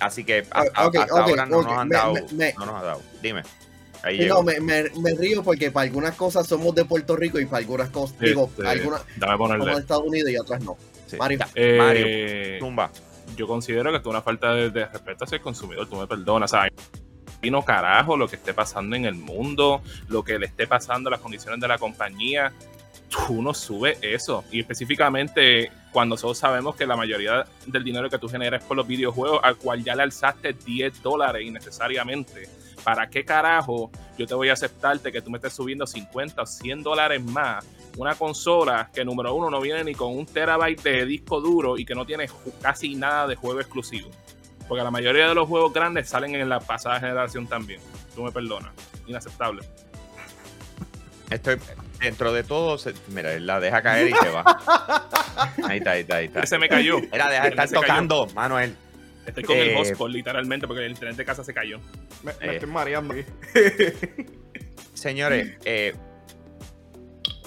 así 0.00 0.24
que 0.24 0.46
a- 0.50 0.64
a- 0.74 0.86
Ok, 0.86 0.96
hasta 0.96 1.20
ahora 1.20 1.46
no 1.46 1.62
nos 1.62 1.72
han 1.78 1.88
Me- 1.88 1.96
dado. 1.96 2.14
me- 2.14 2.22
me- 2.32 2.54
no 2.58 2.66
nos 2.66 2.74
ha 2.76 2.82
dado. 2.84 3.02
Dime. 3.22 3.42
Ahí 4.02 4.26
no, 4.26 4.42
me, 4.42 4.58
me- 4.60 4.88
me 4.98 5.12
río 5.14 5.42
porque 5.42 5.70
para 5.70 5.84
algunas 5.84 6.14
cosas 6.14 6.46
somos 6.46 6.74
de 6.74 6.86
Puerto 6.86 7.16
Rico 7.16 7.38
y 7.38 7.44
para 7.44 7.58
algunas 7.58 7.90
cosas, 7.90 8.18
digo, 8.18 8.50
algunas 8.64 9.02
somos 9.20 9.66
de. 9.66 9.72
Estados 9.80 10.04
Unidos 10.06 10.30
y 10.30 10.36
otras 10.38 10.62
no. 10.64 10.78
Sí. 11.06 11.16
Mario. 11.18 11.38
Eh, 11.54 11.76
Mario, 11.76 12.58
tumba. 12.60 12.90
yo 13.36 13.46
considero 13.46 13.90
que 13.90 13.98
esto 13.98 14.08
es 14.08 14.12
una 14.14 14.22
falta 14.22 14.54
de, 14.54 14.70
de 14.70 14.86
respeto 14.86 15.24
hacia 15.24 15.36
el 15.36 15.42
consumidor, 15.42 15.86
tú 15.88 15.96
me 15.96 16.06
perdonas, 16.06 16.50
¿sabes? 16.52 16.72
Y 17.42 17.50
no 17.50 17.62
carajo 17.64 18.16
lo 18.16 18.26
que 18.28 18.36
esté 18.36 18.54
pasando 18.54 18.96
en 18.96 19.04
el 19.04 19.14
mundo, 19.16 19.82
lo 20.08 20.22
que 20.24 20.38
le 20.38 20.46
esté 20.46 20.66
pasando, 20.66 21.10
las 21.10 21.20
condiciones 21.20 21.60
de 21.60 21.68
la 21.68 21.76
compañía, 21.78 22.52
tú 23.10 23.42
no 23.42 23.52
subes 23.52 23.98
eso. 24.02 24.44
Y 24.50 24.60
específicamente 24.60 25.70
cuando 25.92 26.14
nosotros 26.14 26.38
sabemos 26.38 26.76
que 26.76 26.86
la 26.86 26.96
mayoría 26.96 27.44
del 27.66 27.84
dinero 27.84 28.08
que 28.08 28.18
tú 28.18 28.28
generas 28.28 28.62
es 28.62 28.66
por 28.66 28.76
los 28.76 28.86
videojuegos, 28.86 29.40
al 29.42 29.56
cual 29.56 29.82
ya 29.82 29.94
le 29.94 30.04
alzaste 30.04 30.52
10 30.52 31.02
dólares 31.02 31.44
innecesariamente. 31.44 32.48
¿Para 32.84 33.10
qué 33.10 33.24
carajo 33.24 33.90
yo 34.16 34.26
te 34.26 34.34
voy 34.34 34.48
a 34.48 34.54
aceptarte 34.54 35.12
que 35.12 35.20
tú 35.20 35.30
me 35.30 35.38
estés 35.38 35.52
subiendo 35.52 35.86
50 35.86 36.40
o 36.40 36.46
100 36.46 36.82
dólares 36.82 37.22
más? 37.22 37.66
Una 37.98 38.14
consola 38.14 38.88
que 38.94 39.04
número 39.04 39.34
uno 39.34 39.50
no 39.50 39.60
viene 39.60 39.84
ni 39.84 39.94
con 39.94 40.16
un 40.16 40.24
terabyte 40.24 40.82
de 40.82 41.04
disco 41.04 41.40
duro 41.40 41.76
y 41.76 41.84
que 41.84 41.94
no 41.94 42.06
tiene 42.06 42.28
casi 42.62 42.94
nada 42.94 43.26
de 43.26 43.34
juego 43.34 43.60
exclusivo. 43.60 44.10
Porque 44.68 44.84
la 44.84 44.90
mayoría 44.90 45.28
de 45.28 45.34
los 45.34 45.48
juegos 45.48 45.72
grandes 45.72 46.08
salen 46.08 46.36
en 46.36 46.48
la 46.48 46.60
pasada 46.60 47.00
generación 47.00 47.48
también. 47.48 47.80
Tú 48.14 48.22
me 48.22 48.30
perdonas. 48.30 48.72
Inaceptable. 49.06 49.62
Estoy 51.28 51.56
dentro 52.00 52.32
de 52.32 52.42
todo. 52.42 52.78
se- 52.78 52.94
mira, 53.08 53.32
él 53.32 53.46
la 53.46 53.60
deja 53.60 53.82
caer 53.82 54.08
y 54.08 54.12
se 54.14 54.28
va. 54.30 54.44
Ahí 55.68 55.78
está, 55.78 55.92
ahí 55.92 56.00
está, 56.00 56.16
ahí 56.16 56.26
está. 56.26 56.40
Ese 56.40 56.58
me 56.58 56.68
cayó. 56.68 56.98
Era, 57.12 57.28
deja 57.30 57.42
de 57.44 57.48
estar 57.50 57.68
Se 57.68 57.74
cayó. 57.74 57.86
tocando, 57.86 58.26
Manuel. 58.34 58.74
Estoy 59.26 59.44
con 59.44 59.56
Eh, 59.56 59.70
el 59.70 59.76
hotspot 59.76 60.10
literalmente 60.10 60.66
porque 60.66 60.84
el 60.84 60.90
internet 60.92 61.16
de 61.16 61.24
casa 61.24 61.44
se 61.44 61.54
cayó. 61.54 61.78
Me, 62.22 62.32
me 62.40 62.52
Eh. 62.52 62.54
estoy 62.56 62.68
mareando 62.70 63.14
aquí. 63.14 63.24
Señores, 64.94 65.56
eh, 65.64 65.94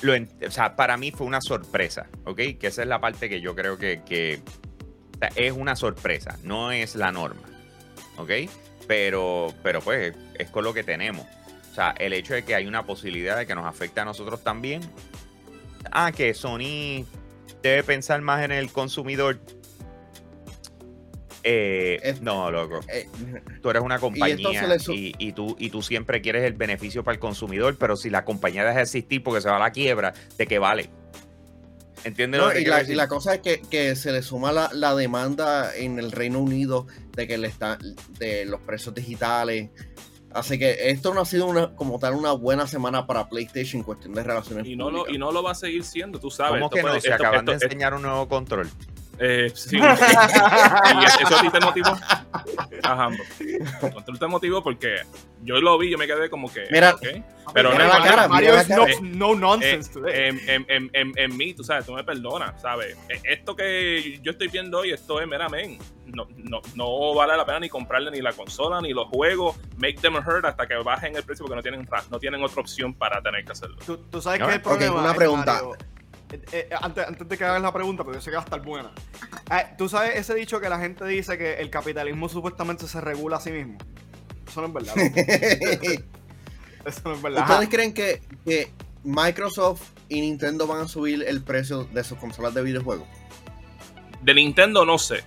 lo 0.02 0.14
o 0.14 0.52
sea, 0.52 0.76
para 0.76 0.98
mí 0.98 1.12
fue 1.12 1.28
una 1.28 1.40
sorpresa, 1.42 2.08
¿ok? 2.26 2.38
Que 2.60 2.68
esa 2.68 2.82
es 2.82 2.88
la 2.88 3.00
parte 3.00 3.30
que 3.30 3.42
yo 3.42 3.56
creo 3.56 3.78
que, 3.78 4.02
que- 4.06 4.42
o 5.16 5.18
sea, 5.20 5.30
es 5.36 5.52
una 5.54 5.76
sorpresa, 5.76 6.38
no 6.44 6.72
es 6.72 6.96
la 6.96 7.12
norma, 7.12 7.42
¿ok? 8.18 8.32
Pero, 8.88 9.54
pero 9.64 9.82
pues 9.82 10.14
es 10.38 10.50
con 10.50 10.64
lo 10.64 10.74
que 10.74 10.84
tenemos. 10.84 11.26
O 11.74 11.76
sea, 11.76 11.96
el 11.98 12.14
hecho 12.14 12.36
de 12.36 12.46
que 12.46 12.54
hay 12.54 12.68
una 12.68 12.86
posibilidad 12.86 13.36
de 13.36 13.48
que 13.48 13.56
nos 13.56 13.66
afecte 13.66 14.00
a 14.00 14.06
nosotros 14.06 14.44
también. 14.44 14.82
Ah, 15.92 16.12
que 16.12 16.36
Sony 16.36 17.04
debe 17.64 17.84
pensar 17.84 18.22
más 18.22 18.46
en 18.46 18.52
el 18.52 18.72
consumidor. 18.72 19.40
Eh, 21.42 21.98
Es- 22.04 22.22
no, 22.22 22.52
loco 22.52 22.80
Eh, 22.88 23.10
tú 23.64 23.72
eres 23.72 23.82
una 23.82 23.98
compañía 23.98 24.78
su- 24.78 24.94
y, 24.94 25.16
y 25.18 25.34
tú, 25.34 25.56
y 25.58 25.72
tú 25.72 25.82
siempre 25.82 26.22
quieres 26.22 26.44
el 26.44 26.54
beneficio 26.54 27.04
para 27.04 27.16
el 27.16 27.20
consumidor, 27.20 27.76
pero 27.80 27.98
si 27.98 28.12
la 28.12 28.24
compañía 28.24 28.64
deja 28.64 28.78
de 28.78 28.84
existir 28.84 29.24
porque 29.24 29.42
se 29.42 29.50
va 29.50 29.56
a 29.56 29.60
la 29.60 29.72
quiebra, 29.72 30.14
¿de 30.38 30.46
qué 30.46 30.60
vale? 30.60 30.92
¿Entiendes 32.04 32.40
no, 32.40 32.48
lo 32.50 32.54
que 32.54 32.62
y, 32.62 32.66
la, 32.66 32.84
y 32.84 32.94
la 32.94 33.08
cosa 33.08 33.34
es 33.34 33.42
que, 33.42 33.62
que 33.62 33.96
se 33.96 34.12
le 34.12 34.22
suma 34.22 34.52
la, 34.52 34.70
la 34.74 34.94
demanda 34.94 35.76
en 35.76 35.98
el 35.98 36.12
Reino 36.12 36.40
Unido 36.40 36.86
de 37.16 37.28
que 37.28 37.38
le 37.40 37.48
está 37.48 37.80
de 38.20 38.46
los 38.46 38.62
precios 38.62 38.94
digitales. 38.94 39.70
Así 40.34 40.58
que 40.58 40.90
esto 40.90 41.14
no 41.14 41.22
ha 41.22 41.26
sido 41.26 41.46
una, 41.48 41.76
como 41.76 42.00
tal 42.00 42.14
una 42.16 42.32
buena 42.32 42.66
semana 42.68 43.06
para 43.06 43.30
PlayStation 43.30 43.80
en 43.82 43.84
cuestión 43.84 44.14
de 44.14 44.24
relaciones 44.24 44.66
Y 44.68 44.76
no, 44.76 44.86
lo, 44.90 45.00
públicas. 45.00 45.16
y 45.16 45.18
no 45.20 45.32
lo 45.32 45.44
va 45.44 45.52
a 45.52 45.56
seguir 45.56 45.84
siendo, 45.84 46.20
tú 46.20 46.32
sabes. 46.32 46.54
¿Cómo 46.54 46.66
Esto 46.66 46.76
que 46.76 46.82
no? 46.82 46.88
puede- 46.90 47.02
Se 47.02 47.10
esto- 47.10 47.24
acaban 47.24 47.46
de 47.46 47.54
esto- 47.54 47.66
enseñar 47.66 47.94
un 47.94 48.02
nuevo 48.02 48.28
control. 48.28 48.70
Eh, 49.20 49.52
sí, 49.54 49.78
y 49.78 49.80
eso 51.24 51.38
a 51.38 51.42
ti 51.42 51.50
te 51.50 51.60
motivó. 51.60 51.96
Ajá, 52.84 53.10
Control 53.80 54.20
te 54.20 54.28
motivó 54.28 54.64
porque 54.64 54.96
yo 55.44 55.56
lo 55.62 55.78
vi, 55.78 55.92
yo 55.92 55.98
me 55.98 56.08
quedé 56.08 56.30
como 56.30 56.52
que. 56.52 56.66
Mira, 56.72 56.96
ok. 56.96 57.02
pero 57.54 57.72
mira 57.72 57.88
no, 57.88 57.94
la 58.00 58.04
cara, 58.04 58.28
Mario 58.28 58.50
mira 58.50 58.62
es 58.62 58.70
la 58.70 58.76
no, 58.78 58.86
cara. 58.86 58.98
no 59.02 59.36
nonsense 59.36 59.90
Eh, 59.92 59.94
today. 59.94 60.28
en, 60.30 60.40
en, 60.50 60.66
en, 60.68 60.90
en, 60.94 61.14
en 61.18 61.38
mí, 61.38 61.54
tú 61.54 61.64
sabes, 61.64 61.86
tú 61.86 61.94
me 61.94 62.04
perdonas, 62.04 62.60
¿sabes? 62.62 62.98
Eh, 63.10 63.22
Esto 63.26 63.56
que 63.56 64.20
yo 64.24 64.32
estoy 64.32 64.48
viendo 64.48 64.80
hoy, 64.80 64.92
esto 64.92 65.22
es 65.22 65.28
meramente. 65.28 65.84
No, 66.06 66.28
no, 66.36 66.62
no 66.76 67.14
vale 67.16 67.38
la 67.38 67.46
pena 67.46 67.60
ni 67.62 67.70
comprarle 67.70 68.12
ni 68.12 68.20
la 68.22 68.34
consola 68.34 68.82
ni 68.82 68.94
los 68.94 69.08
juegos. 69.08 69.56
Make 69.78 70.00
them 70.02 70.16
hurt 70.16 70.44
hasta 70.46 70.68
que 70.68 70.76
bajen 70.76 71.16
el 71.16 71.24
precio 71.24 71.46
porque 71.46 71.56
no 71.56 71.62
tienen, 71.62 71.88
no 72.10 72.20
tienen 72.20 72.44
otra 72.44 72.62
opción 72.62 72.94
para 72.94 73.22
tener 73.22 73.46
que 73.46 73.52
hacerlo. 73.52 73.78
Tú, 73.86 73.98
tú 74.10 74.22
sabes 74.22 74.40
No, 74.40 74.48
que 74.48 74.56
el 74.56 74.62
problema. 74.62 75.00
una 75.02 75.12
eh, 75.12 75.16
pregunta. 75.16 75.54
Mario, 75.54 75.78
eh, 76.34 76.42
eh, 76.52 76.70
antes, 76.82 77.08
antes 77.08 77.30
de 77.30 77.38
que 77.38 77.44
hagas 77.44 77.62
la 77.62 77.72
pregunta, 77.72 78.04
porque 78.04 78.18
yo 78.18 78.22
sé 78.22 78.32
que 78.32 78.38
va 78.38 78.42
a 78.42 78.46
estar 78.46 78.62
buena. 78.62 78.92
Eh, 79.52 79.76
Tú 79.78 79.88
sabes 79.88 80.16
ese 80.16 80.34
dicho 80.34 80.60
que 80.60 80.68
la 80.68 80.80
gente 80.80 81.06
dice 81.06 81.38
que 81.38 81.56
el 81.56 81.70
capitalismo 81.70 82.28
supuestamente 82.28 82.88
se 82.88 83.00
regula 83.02 83.38
a 83.38 83.40
sí 83.40 83.52
mismo. 83.52 83.78
Eso 84.48 84.62
no 84.62 84.68
es 84.68 84.74
verdad. 84.74 84.96
Eso 86.86 87.02
no 87.06 87.14
es 87.14 87.22
verdad. 87.22 87.50
¿Ustedes 87.50 87.70
creen 87.70 87.94
que, 87.94 88.22
que 88.46 88.72
Microsoft 89.04 89.92
y 90.10 90.22
Nintendo 90.22 90.66
van 90.68 90.82
a 90.82 90.88
subir 90.88 91.24
el 91.28 91.44
precio 91.44 91.86
de 91.86 92.04
sus 92.04 92.18
consolas 92.18 92.54
de 92.54 92.64
videojuegos? 92.64 93.08
De 94.22 94.34
Nintendo 94.34 94.86
no 94.86 94.98
sé. 94.98 95.24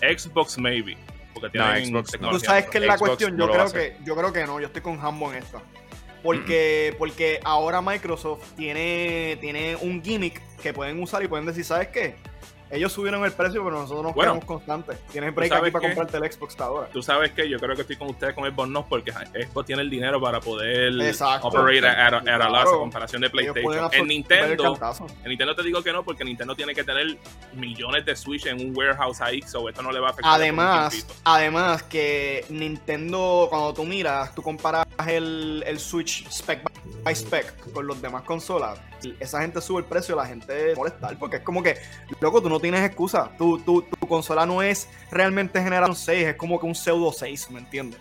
Xbox 0.00 0.58
maybe. 0.58 0.96
Porque 1.32 1.58
No, 1.58 1.72
tienen 1.72 1.86
Xbox 1.86 2.20
no. 2.20 2.30
Tú 2.30 2.40
sabes 2.40 2.66
que 2.66 2.78
es 2.78 2.84
la 2.84 2.96
Xbox 2.96 3.08
cuestión. 3.08 3.36
no 3.36 3.46
Yo 3.46 3.52
creo 3.52 3.72
que, 3.72 3.96
yo 4.04 4.16
creo 4.16 4.32
que 4.32 4.46
no. 4.46 4.60
Yo 4.60 4.66
estoy 4.66 4.82
con 4.82 4.98
Hambo 5.00 5.32
en 5.32 5.38
esta. 5.42 5.62
Porque, 6.22 6.94
porque 6.98 7.40
ahora 7.44 7.80
Microsoft 7.80 8.42
tiene, 8.56 9.38
tiene 9.40 9.76
un 9.76 10.02
gimmick 10.02 10.40
que 10.62 10.72
pueden 10.72 11.00
usar 11.02 11.22
y 11.22 11.28
pueden 11.28 11.46
decir, 11.46 11.64
¿sabes 11.64 11.88
qué? 11.88 12.16
Ellos 12.70 12.92
subieron 12.92 13.24
el 13.24 13.32
precio, 13.32 13.64
pero 13.64 13.76
nosotros 13.78 14.02
nos 14.04 14.14
Bueno, 14.14 14.32
quedamos 14.32 14.44
constantes. 14.44 14.98
Tienes 15.06 15.34
break 15.34 15.52
aquí 15.52 15.70
para 15.70 15.88
qué? 15.88 15.94
comprarte 15.94 16.16
el 16.18 16.32
Xbox 16.32 16.60
ahora. 16.60 16.88
Tú 16.92 17.02
sabes 17.02 17.32
que 17.32 17.48
yo 17.48 17.58
creo 17.58 17.74
que 17.74 17.82
estoy 17.82 17.96
con 17.96 18.10
ustedes 18.10 18.34
con 18.34 18.44
el 18.44 18.50
Bonos 18.50 18.84
porque 18.88 19.10
Xbox 19.12 19.66
tiene 19.66 19.82
el 19.82 19.90
dinero 19.90 20.20
para 20.20 20.40
poder 20.40 20.92
Exacto. 21.00 21.48
operate 21.48 21.86
at, 21.86 22.12
at 22.14 22.14
a 22.14 22.20
Claro. 22.20 22.50
loss 22.50 22.68
a 22.74 22.76
comparación 22.78 23.22
de 23.22 23.30
PlayStation. 23.30 23.88
En 23.92 24.06
Nintendo, 24.06 24.76
en 25.24 25.28
Nintendo 25.30 25.54
te 25.54 25.62
digo 25.62 25.82
que 25.82 25.92
no, 25.92 26.02
porque 26.04 26.24
Nintendo 26.24 26.54
tiene 26.54 26.74
que 26.74 26.84
tener 26.84 27.16
millones 27.54 28.04
de 28.04 28.14
Switch 28.14 28.46
en 28.46 28.60
un 28.60 28.76
warehouse 28.76 29.20
ahí, 29.20 29.40
so 29.42 29.68
esto 29.68 29.82
no 29.82 29.90
le 29.90 30.00
va 30.00 30.08
a 30.08 30.10
afectar. 30.10 30.32
Además, 30.34 31.06
además 31.24 31.82
que 31.84 32.44
Nintendo, 32.50 33.46
cuando 33.48 33.72
tú 33.74 33.84
miras, 33.84 34.34
tú 34.34 34.42
comparas 34.42 34.86
el, 35.06 35.64
el 35.66 35.78
Switch 35.78 36.26
spec 36.30 36.62
by 37.02 37.14
spec 37.14 37.72
con 37.72 37.86
los 37.86 38.00
demás 38.02 38.22
consolas, 38.24 38.78
esa 39.20 39.40
gente 39.40 39.60
sube 39.60 39.80
el 39.80 39.84
precio 39.84 40.14
y 40.14 40.18
la 40.18 40.26
gente 40.26 40.74
molestar, 40.74 41.18
porque 41.18 41.36
es 41.36 41.42
como 41.42 41.62
que, 41.62 41.76
loco, 42.20 42.42
tú 42.42 42.48
no 42.48 42.60
tienes 42.60 42.84
excusa. 42.84 43.30
Tu, 43.38 43.58
tu, 43.60 43.82
tu 43.82 44.06
consola 44.06 44.46
no 44.46 44.62
es 44.62 44.88
realmente 45.10 45.62
generación 45.62 45.96
6, 45.96 46.28
es 46.28 46.36
como 46.36 46.58
que 46.60 46.66
un 46.66 46.74
pseudo 46.74 47.12
6, 47.12 47.50
¿me 47.50 47.60
entiendes? 47.60 48.00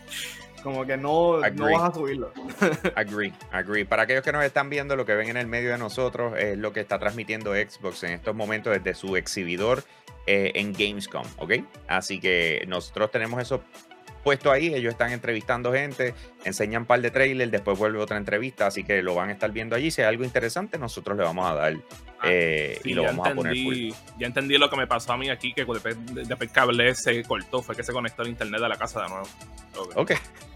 Como 0.63 0.86
que 0.86 0.97
no, 0.97 1.39
no 1.39 1.71
vas 1.71 1.91
a 1.91 1.93
subirlo. 1.93 2.33
Agree, 2.95 3.33
agree. 3.51 3.86
Para 3.86 4.03
aquellos 4.03 4.23
que 4.23 4.31
nos 4.31 4.43
están 4.43 4.69
viendo, 4.69 4.95
lo 4.95 5.05
que 5.05 5.15
ven 5.15 5.29
en 5.29 5.38
el 5.38 5.47
medio 5.47 5.71
de 5.71 5.77
nosotros 5.77 6.33
es 6.38 6.57
lo 6.57 6.73
que 6.73 6.81
está 6.81 6.99
transmitiendo 6.99 7.53
Xbox 7.53 8.03
en 8.03 8.12
estos 8.12 8.36
momentos 8.36 8.73
desde 8.73 8.93
su 8.93 9.15
exhibidor 9.15 9.83
eh, 10.25 10.51
en 10.55 10.73
Gamescom, 10.73 11.25
¿ok? 11.38 11.53
Así 11.88 12.19
que 12.19 12.65
nosotros 12.67 13.12
tenemos 13.12 13.41
eso 13.41 13.63
puesto 14.17 14.51
ahí, 14.51 14.73
ellos 14.73 14.91
están 14.91 15.12
entrevistando 15.12 15.71
gente, 15.73 16.13
enseñan 16.43 16.84
un 16.84 16.86
par 16.86 17.01
de 17.01 17.12
trailers, 17.12 17.51
después 17.51 17.77
vuelve 17.77 17.99
otra 17.99 18.17
entrevista, 18.17 18.67
así 18.67 18.84
que 18.84 19.01
lo 19.01 19.15
van 19.15 19.30
a 19.30 19.34
estar 19.34 19.51
viendo 19.51 19.75
allí. 19.75 19.91
Si 19.91 20.01
hay 20.01 20.08
algo 20.08 20.23
interesante, 20.23 20.77
nosotros 20.77 21.17
le 21.17 21.23
vamos 21.23 21.49
a 21.49 21.53
dar 21.53 21.73
eh, 22.23 22.80
Sí, 22.84 22.91
y 22.91 22.93
lo 22.93 23.03
vamos 23.03 23.27
a 23.27 23.34
poner 23.34 23.56
full. 23.56 23.89
ya 24.19 24.27
entendí 24.27 24.58
lo 24.58 24.69
que 24.69 24.77
me 24.77 24.88
pasó 24.88 25.13
a 25.13 25.17
mí 25.17 25.30
aquí, 25.30 25.53
que 25.53 25.65
después, 25.65 25.95
después 26.13 26.41
el 26.41 26.51
cable 26.51 26.95
se 26.95 27.23
cortó, 27.23 27.62
fue 27.62 27.75
que 27.75 27.84
se 27.84 27.93
conectó 27.93 28.23
el 28.23 28.30
internet 28.30 28.62
de 28.62 28.69
la 28.69 28.77
casa 28.77 29.03
de 29.03 29.10
nuevo. 29.10 29.27
Ok. 29.77 29.93
Ok. 29.95 30.12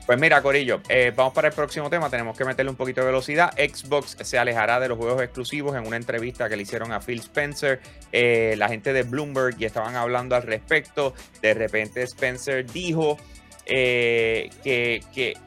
Pues 0.05 0.19
mira, 0.19 0.41
Corillo, 0.41 0.81
eh, 0.89 1.13
vamos 1.15 1.33
para 1.33 1.49
el 1.49 1.53
próximo 1.53 1.89
tema. 1.89 2.09
Tenemos 2.09 2.35
que 2.35 2.43
meterle 2.43 2.71
un 2.71 2.75
poquito 2.75 3.01
de 3.01 3.07
velocidad. 3.07 3.53
Xbox 3.53 4.17
se 4.19 4.39
alejará 4.39 4.79
de 4.79 4.89
los 4.89 4.97
juegos 4.97 5.21
exclusivos 5.21 5.75
en 5.75 5.85
una 5.85 5.95
entrevista 5.95 6.49
que 6.49 6.55
le 6.55 6.63
hicieron 6.63 6.91
a 6.91 6.99
Phil 6.99 7.19
Spencer. 7.19 7.79
Eh, 8.11 8.55
la 8.57 8.67
gente 8.67 8.93
de 8.93 9.03
Bloomberg 9.03 9.57
ya 9.57 9.67
estaban 9.67 9.95
hablando 9.95 10.35
al 10.35 10.41
respecto. 10.41 11.13
De 11.41 11.53
repente 11.53 12.01
Spencer 12.03 12.65
dijo 12.65 13.17
eh, 13.65 14.49
que, 14.63 15.03
que 15.13 15.37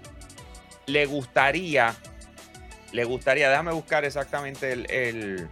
le 0.86 1.06
gustaría, 1.06 1.94
le 2.92 3.04
gustaría, 3.04 3.48
déjame 3.50 3.72
buscar 3.72 4.04
exactamente 4.04 4.72
el- 4.72 4.90
el- 4.90 5.48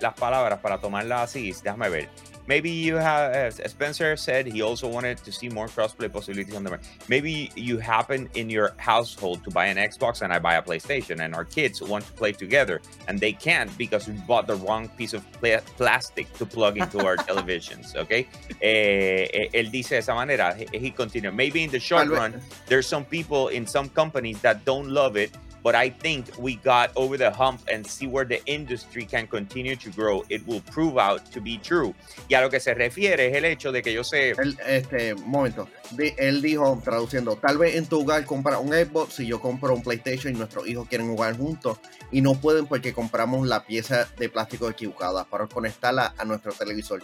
las 0.00 0.14
palabras 0.14 0.60
para 0.60 0.80
tomarlas 0.80 1.20
así. 1.22 1.52
Déjame 1.62 1.88
ver. 1.88 2.08
Maybe 2.50 2.70
you 2.70 2.96
have, 2.96 3.32
uh, 3.32 3.68
Spencer 3.68 4.16
said 4.16 4.44
he 4.44 4.60
also 4.60 4.88
wanted 4.88 5.18
to 5.18 5.30
see 5.30 5.48
more 5.48 5.68
crossplay 5.68 6.12
possibilities 6.12 6.56
on 6.56 6.64
the 6.64 6.70
market. 6.70 6.88
Maybe 7.06 7.52
you 7.54 7.78
happen 7.78 8.28
in 8.34 8.50
your 8.50 8.72
household 8.76 9.44
to 9.44 9.52
buy 9.52 9.66
an 9.66 9.76
Xbox 9.76 10.22
and 10.22 10.32
I 10.32 10.40
buy 10.40 10.54
a 10.56 10.62
PlayStation, 10.62 11.20
and 11.20 11.32
our 11.32 11.44
kids 11.44 11.80
want 11.80 12.04
to 12.06 12.12
play 12.14 12.32
together, 12.32 12.82
and 13.06 13.20
they 13.20 13.32
can't 13.32 13.70
because 13.78 14.08
we 14.08 14.14
bought 14.26 14.48
the 14.48 14.56
wrong 14.56 14.88
piece 14.98 15.14
of 15.14 15.22
pla- 15.38 15.62
plastic 15.76 16.26
to 16.38 16.44
plug 16.44 16.76
into 16.76 16.98
our 17.06 17.16
televisions. 17.28 17.94
Okay, 17.94 18.26
eh, 18.60 19.28
eh, 19.32 19.58
él 19.58 19.70
dice 19.70 19.90
de 19.90 19.98
esa 19.98 20.14
manera. 20.14 20.52
He, 20.52 20.66
he 20.76 20.90
continued. 20.90 21.36
Maybe 21.36 21.62
in 21.62 21.70
the 21.70 21.78
short 21.78 22.08
run, 22.08 22.40
there's 22.66 22.88
some 22.88 23.04
people 23.04 23.46
in 23.46 23.64
some 23.64 23.88
companies 23.90 24.40
that 24.40 24.64
don't 24.64 24.88
love 24.88 25.16
it, 25.16 25.30
but 25.62 25.74
I 25.74 25.90
think 25.90 26.26
we 26.38 26.56
got 26.56 26.90
over 26.94 27.16
the 27.18 27.30
hump 27.30 27.60
and 27.72 27.86
see 27.86 28.06
where 28.06 28.24
the 28.26 28.40
industry 28.46 29.04
can 29.04 29.26
continue 29.26 29.76
to 29.76 29.90
grow. 29.90 30.22
It 30.28 30.46
will 30.46 30.62
prove 30.72 30.98
out 30.98 31.22
to 31.32 31.40
be 31.40 31.58
true. 31.58 31.94
Y 32.28 32.34
a 32.34 32.40
lo 32.40 32.50
que 32.50 32.60
se 32.60 32.74
refiere 32.74 33.28
es 33.28 33.36
el 33.36 33.44
hecho 33.44 33.72
de 33.72 33.82
que 33.82 33.92
yo 33.92 34.02
sé. 34.02 34.30
Él, 34.30 34.56
este, 34.66 35.14
momento. 35.14 35.68
Di- 35.90 36.14
él 36.16 36.40
dijo, 36.40 36.80
traduciendo, 36.84 37.36
tal 37.36 37.58
vez 37.58 37.74
en 37.76 37.86
tu 37.86 38.00
hogar 38.00 38.24
compra 38.24 38.58
un 38.58 38.72
Xbox 38.72 39.14
si 39.14 39.26
yo 39.26 39.40
compro 39.40 39.74
un 39.74 39.82
PlayStation 39.82 40.34
y 40.34 40.38
nuestros 40.38 40.66
hijos 40.68 40.88
quieren 40.88 41.08
jugar 41.08 41.36
juntos 41.36 41.78
y 42.12 42.20
no 42.20 42.34
pueden 42.34 42.66
porque 42.66 42.92
compramos 42.92 43.46
la 43.46 43.64
pieza 43.66 44.08
de 44.18 44.28
plástico 44.28 44.68
equivocada 44.70 45.24
para 45.24 45.46
conectarla 45.46 46.14
a 46.16 46.24
nuestro 46.24 46.52
televisor. 46.52 47.02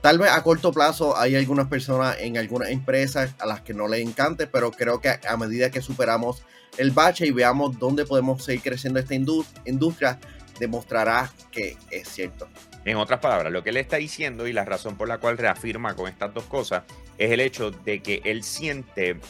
Tal 0.00 0.18
vez 0.18 0.30
a 0.32 0.42
corto 0.42 0.72
plazo 0.72 1.16
hay 1.16 1.36
algunas 1.36 1.68
personas 1.68 2.16
en 2.18 2.36
algunas 2.36 2.70
empresas 2.70 3.34
a 3.38 3.46
las 3.46 3.60
que 3.60 3.72
no 3.72 3.86
les 3.86 4.00
encante, 4.00 4.46
pero 4.48 4.72
creo 4.72 5.00
que 5.00 5.10
a 5.10 5.36
medida 5.36 5.70
que 5.70 5.80
superamos 5.80 6.42
el 6.78 6.90
bache 6.90 7.26
y 7.26 7.30
veamos 7.30 7.78
dónde 7.78 8.04
podemos 8.04 8.44
seguir 8.44 8.62
creciendo 8.62 8.98
esta 8.98 9.14
indu- 9.14 9.46
industria, 9.66 10.18
demostrará 10.58 11.30
que 11.50 11.76
es 11.90 12.08
cierto. 12.08 12.48
En 12.84 12.96
otras 12.96 13.20
palabras, 13.20 13.52
lo 13.52 13.62
que 13.62 13.70
él 13.70 13.76
está 13.76 13.96
diciendo 13.96 14.46
y 14.46 14.52
la 14.52 14.64
razón 14.64 14.96
por 14.96 15.08
la 15.08 15.18
cual 15.18 15.38
reafirma 15.38 15.94
con 15.94 16.08
estas 16.08 16.34
dos 16.34 16.44
cosas 16.44 16.82
es 17.18 17.30
el 17.30 17.40
hecho 17.40 17.70
de 17.70 18.00
que 18.00 18.22
él 18.24 18.42
siente 18.42 19.20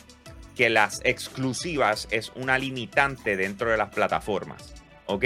que 0.56 0.70
las 0.70 1.00
exclusivas 1.04 2.08
es 2.10 2.32
una 2.34 2.58
limitante 2.58 3.36
dentro 3.36 3.70
de 3.70 3.76
las 3.76 3.90
plataformas. 3.94 4.74
¿Ok? 5.06 5.24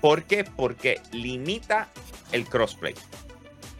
¿Por 0.00 0.24
qué? 0.24 0.44
Porque 0.44 1.00
limita 1.12 1.88
el 2.32 2.44
crossplay. 2.46 2.94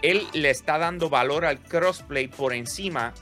Él 0.02 0.26
le 0.32 0.50
está 0.50 0.78
dando 0.78 1.08
valor 1.08 1.44
al 1.44 1.60
crossplay 1.60 2.28
por 2.28 2.54
encima 2.54 3.12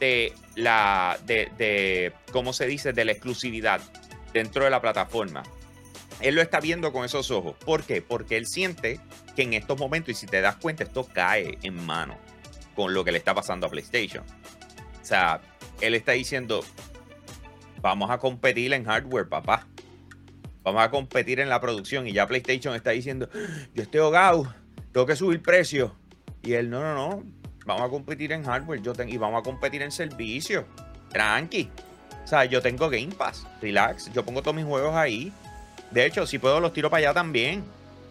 de 0.00 0.32
la, 0.54 1.18
de, 1.26 1.50
de, 1.56 2.12
¿cómo 2.32 2.52
se 2.52 2.66
dice? 2.66 2.92
De 2.92 3.04
la 3.04 3.12
exclusividad 3.12 3.80
dentro 4.32 4.64
de 4.64 4.70
la 4.70 4.80
plataforma. 4.80 5.42
Él 6.20 6.34
lo 6.34 6.42
está 6.42 6.60
viendo 6.60 6.92
con 6.92 7.04
esos 7.04 7.30
ojos. 7.30 7.56
¿Por 7.64 7.82
qué? 7.84 8.02
Porque 8.02 8.36
él 8.36 8.46
siente 8.46 9.00
que 9.34 9.42
en 9.42 9.54
estos 9.54 9.78
momentos, 9.78 10.10
y 10.10 10.14
si 10.14 10.26
te 10.26 10.40
das 10.40 10.56
cuenta, 10.56 10.84
esto 10.84 11.06
cae 11.12 11.58
en 11.62 11.84
mano 11.84 12.16
con 12.74 12.94
lo 12.94 13.04
que 13.04 13.12
le 13.12 13.18
está 13.18 13.34
pasando 13.34 13.66
a 13.66 13.70
PlayStation. 13.70 14.24
O 15.02 15.04
sea, 15.04 15.40
él 15.80 15.94
está 15.94 16.12
diciendo, 16.12 16.64
vamos 17.80 18.10
a 18.10 18.18
competir 18.18 18.72
en 18.72 18.84
hardware, 18.84 19.28
papá. 19.28 19.66
Vamos 20.62 20.82
a 20.82 20.90
competir 20.90 21.40
en 21.40 21.48
la 21.48 21.60
producción. 21.60 22.06
Y 22.06 22.12
ya 22.12 22.26
PlayStation 22.26 22.74
está 22.74 22.90
diciendo, 22.90 23.28
yo 23.74 23.82
estoy 23.82 24.00
ahogado, 24.00 24.54
tengo 24.92 25.06
que 25.06 25.16
subir 25.16 25.42
precio. 25.42 25.94
Y 26.42 26.54
él, 26.54 26.70
no, 26.70 26.80
no, 26.80 26.94
no, 26.94 27.24
vamos 27.64 27.82
a 27.82 27.88
competir 27.88 28.32
en 28.32 28.44
hardware 28.44 28.82
yo 28.82 28.92
y 29.06 29.16
vamos 29.16 29.40
a 29.40 29.42
competir 29.42 29.82
en 29.82 29.90
servicio. 29.90 30.64
Tranqui. 31.10 31.70
O 32.24 32.26
sea, 32.26 32.44
yo 32.44 32.62
tengo 32.62 32.88
Game 32.88 33.14
Pass, 33.14 33.46
relax. 33.60 34.12
Yo 34.12 34.24
pongo 34.24 34.42
todos 34.42 34.54
mis 34.54 34.64
juegos 34.64 34.94
ahí. 34.94 35.32
De 35.90 36.06
hecho, 36.06 36.26
si 36.26 36.38
puedo, 36.38 36.60
los 36.60 36.72
tiro 36.72 36.90
para 36.90 37.08
allá 37.08 37.14
también. 37.14 37.64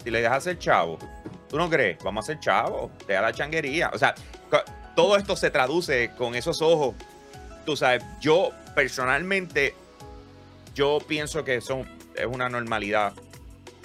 Si 0.04 0.12
le 0.12 0.22
dejas 0.22 0.44
ser 0.44 0.60
chavo. 0.60 1.00
¿Tú 1.50 1.58
no 1.58 1.70
crees? 1.70 1.98
Vamos 2.04 2.26
a 2.26 2.28
ser 2.28 2.40
chavo. 2.40 2.92
Deja 3.08 3.22
la 3.22 3.34
changuería. 3.34 3.90
O 3.94 3.98
sea, 3.98 4.14
todo 4.96 5.18
esto 5.18 5.36
se 5.36 5.50
traduce 5.50 6.12
con 6.18 6.36
esos 6.36 6.62
ojos. 6.62 6.96
Tú 7.66 7.76
sabes, 7.76 8.04
yo 8.20 8.52
personalmente, 8.76 9.74
yo 10.76 11.00
pienso 11.08 11.44
que 11.44 11.62
son, 11.62 11.88
es 12.16 12.26
una 12.26 12.50
normalidad 12.50 13.14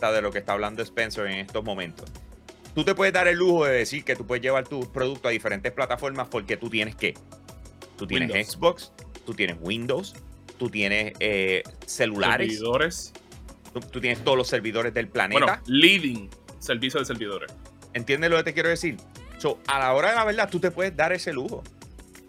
de 0.01 0.23
lo 0.23 0.31
que 0.31 0.39
está 0.39 0.53
hablando 0.53 0.83
Spencer 0.83 1.27
en 1.27 1.39
estos 1.39 1.65
momentos. 1.65 2.11
Tú 2.79 2.85
te 2.85 2.95
puedes 2.95 3.12
dar 3.12 3.27
el 3.27 3.37
lujo 3.37 3.64
de 3.64 3.73
decir 3.73 4.05
que 4.05 4.14
tú 4.14 4.25
puedes 4.25 4.41
llevar 4.41 4.69
tu 4.69 4.79
producto 4.93 5.27
a 5.27 5.33
diferentes 5.33 5.73
plataformas 5.73 6.29
porque 6.29 6.57
tú 6.57 6.71
tienes 6.71 6.95
qué? 6.95 7.14
Tú 7.97 8.07
tienes 8.07 8.31
Windows. 8.31 8.53
Xbox, 8.53 8.93
tú 9.27 9.35
tienes 9.35 9.57
Windows, 9.61 10.14
tú 10.61 10.71
tienes 10.71 11.12
eh, 11.19 11.64
celulares, 11.87 12.47
Servidores. 12.47 13.12
tú, 13.73 13.81
tú 13.81 14.01
tienes 14.01 14.23
todos 14.23 14.38
los 14.38 14.47
servidores 14.47 14.95
del 14.95 15.09
planeta. 15.09 15.45
Bueno, 15.45 15.62
leading 15.67 16.31
servicio 16.61 17.01
de 17.01 17.07
servidores. 17.07 17.53
¿Entiendes 17.95 18.31
lo 18.31 18.37
que 18.37 18.45
te 18.45 18.55
quiero 18.55 18.69
decir? 18.69 18.97
So, 19.38 19.59
a 19.67 19.81
la 19.81 19.93
hora 19.93 20.11
de 20.11 20.14
la 20.14 20.25
verdad, 20.25 20.49
tú 20.49 20.61
te 20.61 20.71
puedes 20.71 20.95
dar 20.95 21.12
ese 21.12 21.33
lujo. 21.33 21.64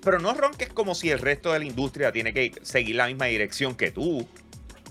Pero 0.01 0.17
no 0.17 0.33
ronques 0.33 0.69
como 0.69 0.95
si 0.95 1.11
el 1.11 1.19
resto 1.19 1.53
de 1.53 1.59
la 1.59 1.65
industria 1.65 2.11
tiene 2.11 2.33
que 2.33 2.53
seguir 2.63 2.95
la 2.95 3.05
misma 3.05 3.25
dirección 3.25 3.75
que 3.75 3.91
tú. 3.91 4.27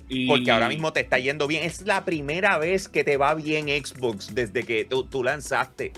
Y 0.08 0.26
Porque 0.26 0.50
ahora 0.50 0.68
mismo 0.68 0.92
te 0.92 1.00
está 1.00 1.18
yendo 1.18 1.46
bien. 1.46 1.64
Es 1.64 1.82
la 1.82 2.04
primera 2.04 2.58
vez 2.58 2.88
que 2.88 3.04
te 3.04 3.16
va 3.16 3.34
bien 3.34 3.66
Xbox 3.68 4.34
desde 4.34 4.64
que 4.64 4.84
tú, 4.84 5.04
tú 5.04 5.22
lanzaste. 5.22 5.92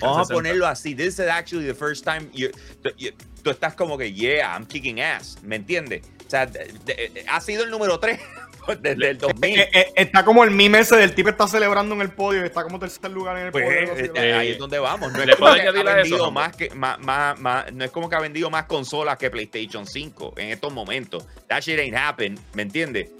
Vamos 0.00 0.26
a 0.26 0.26
360. 0.26 0.34
ponerlo 0.34 0.66
así. 0.66 0.94
This 0.94 1.14
is 1.18 1.20
actually 1.20 1.66
the 1.66 1.74
first 1.74 2.04
time 2.04 2.28
you- 2.32 2.50
tú, 2.82 2.90
you- 2.98 3.12
tú 3.42 3.50
estás 3.50 3.74
como 3.74 3.96
que, 3.96 4.12
yeah, 4.12 4.52
I'm 4.56 4.66
kicking 4.66 5.00
ass. 5.00 5.38
¿Me 5.42 5.56
entiendes? 5.56 6.02
O 6.26 6.30
sea, 6.30 6.46
de- 6.46 6.72
de- 6.84 7.24
ha 7.28 7.40
sido 7.40 7.62
el 7.64 7.70
número 7.70 8.00
3 8.00 8.18
desde 8.82 9.10
el 9.10 9.18
2000. 9.18 9.60
Eh, 9.60 9.68
eh, 9.72 9.92
está 9.94 10.24
como 10.24 10.42
el 10.42 10.50
meme 10.50 10.80
ese 10.80 10.96
del 10.96 11.14
tipo 11.14 11.28
está 11.28 11.46
celebrando 11.46 11.94
en 11.94 12.00
el 12.00 12.10
podio 12.10 12.42
y 12.42 12.46
está 12.46 12.64
como 12.64 12.80
tercer 12.80 13.12
lugar 13.12 13.38
en 13.38 13.46
el 13.46 13.52
Pues 13.52 13.64
podio. 13.64 13.78
eh, 13.96 14.10
eh, 14.16 14.32
ahí 14.32 14.48
es 14.50 14.58
donde 14.58 14.80
vamos. 14.80 15.12
No 15.12 15.20
es 15.20 15.26
¿Le 15.28 15.36
como 15.36 15.54
que 15.54 15.60
ha 15.60 15.70
vendido 15.94 16.30
más 16.32 16.56
que 16.56 16.70
más, 16.70 16.98
más, 16.98 17.38
más- 17.38 17.72
no 17.72 17.84
es 17.84 17.90
como 17.92 18.08
que 18.10 18.16
ha 18.16 18.20
vendido 18.20 18.50
más 18.50 18.64
consolas 18.64 19.16
que 19.18 19.30
PlayStation 19.30 19.86
5 19.86 20.34
en 20.36 20.48
estos 20.50 20.72
momentos. 20.72 21.24
That 21.48 21.60
shit 21.60 21.78
ain't 21.78 21.96
happen, 21.96 22.36
¿me 22.54 22.62
entiendes? 22.62 23.10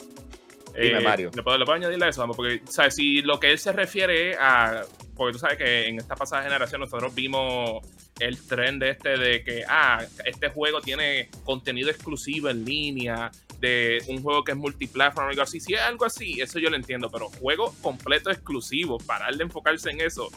Dime, 0.83 1.01
Mario. 1.01 1.31
¿Le 1.35 1.43
puedo, 1.43 1.59
le 1.59 1.65
puedo 1.65 1.77
añadirle 1.77 2.07
a 2.07 2.09
eso? 2.09 2.21
Vamos, 2.21 2.37
Porque, 2.37 2.61
¿sabes? 2.69 2.95
Si 2.95 3.23
lo 3.23 3.39
que 3.41 3.51
él 3.51 3.59
se 3.59 3.73
refiere 3.73 4.35
a. 4.37 4.83
Porque 5.15 5.33
tú 5.33 5.39
sabes 5.39 5.57
que 5.57 5.87
en 5.89 5.99
esta 5.99 6.15
pasada 6.15 6.43
generación 6.43 6.81
nosotros 6.83 7.15
vimos 7.15 7.81
el 8.21 8.41
trend 8.47 8.83
este 8.83 9.17
de 9.17 9.43
que, 9.43 9.65
ah, 9.69 10.05
este 10.25 10.49
juego 10.51 10.81
tiene 10.81 11.31
contenido 11.45 11.91
exclusivo 11.91 12.49
en 12.51 12.65
línea, 12.65 13.31
de 13.61 14.03
un 14.09 14.23
juego 14.23 14.45
que 14.45 14.53
es 14.53 14.59
multiplatform 14.59 15.29
algo 15.31 15.41
así. 15.43 15.61
Si 15.61 15.73
es 15.73 15.81
algo 15.81 16.05
así, 16.05 16.41
eso 16.41 16.59
yo 16.59 16.69
lo 16.69 16.77
entiendo, 16.77 17.11
pero 17.11 17.29
juego 17.31 17.75
completo 17.81 18.31
exclusivo, 18.31 18.99
parar 18.99 19.35
de 19.35 19.45
enfocarse 19.45 19.91
en 19.91 20.01
eso. 20.03 20.31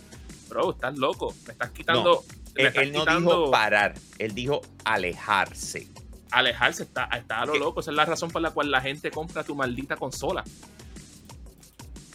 Bro, 0.47 0.71
estás 0.71 0.97
loco. 0.97 1.33
Me 1.45 1.51
estás 1.51 1.71
quitando 1.71 2.23
le 2.55 2.61
Él, 2.63 2.67
están 2.67 2.83
él 2.85 2.93
no 2.93 2.99
quitando- 3.01 3.29
dijo 3.39 3.51
parar, 3.51 3.93
él 4.17 4.33
dijo 4.33 4.61
alejarse. 4.85 5.87
Alejarse, 6.31 6.83
está, 6.83 7.05
está 7.15 7.41
a 7.41 7.45
lo 7.45 7.55
loco. 7.55 7.79
Esa 7.81 7.91
es 7.91 7.97
la 7.97 8.05
razón 8.05 8.29
por 8.31 8.41
la 8.41 8.51
cual 8.51 8.71
la 8.71 8.81
gente 8.81 9.11
compra 9.11 9.43
tu 9.43 9.55
maldita 9.55 9.95
consola. 9.95 10.43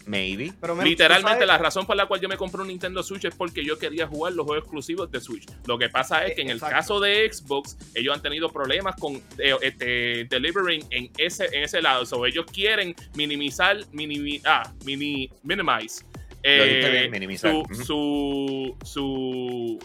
Maybe. 0.07 0.53
Pero, 0.61 0.83
Literalmente 0.83 1.47
la 1.47 1.57
razón 1.57 1.87
por 1.87 1.97
la 1.97 2.05
cual 2.05 2.21
yo 2.21 2.29
me 2.29 2.37
compré 2.37 2.61
un 2.61 2.69
Nintendo 2.69 3.03
Switch 3.03 3.25
es 3.25 3.35
porque 3.35 3.65
yo 3.65 3.79
quería 3.79 4.07
jugar 4.07 4.35
los 4.35 4.45
juegos 4.45 4.65
exclusivos 4.65 5.11
de 5.11 5.19
Switch. 5.19 5.47
Lo 5.67 5.79
que 5.79 5.89
pasa 5.89 6.27
es 6.27 6.35
que 6.35 6.43
en 6.43 6.51
el 6.51 6.57
Exacto. 6.59 6.77
caso 6.77 7.01
de 7.01 7.33
Xbox, 7.33 7.79
ellos 7.95 8.15
han 8.15 8.21
tenido 8.21 8.51
problemas 8.51 8.97
con 8.97 9.15
eh, 9.39 9.55
este, 9.63 10.27
delivering 10.29 10.85
en 10.91 11.11
ese, 11.17 11.47
en 11.57 11.63
ese 11.65 11.81
lado. 11.81 12.05
So, 12.05 12.27
ellos 12.27 12.45
quieren 12.53 12.95
minimizar, 13.15 13.79
minimi- 13.93 14.43
ah, 14.45 14.71
mini, 14.85 15.31
minimize 15.43 16.05
eh, 16.43 16.91
bien, 16.93 17.11
minimizar. 17.11 17.51
su, 17.73 17.75
su, 17.85 18.77
su, 18.85 19.79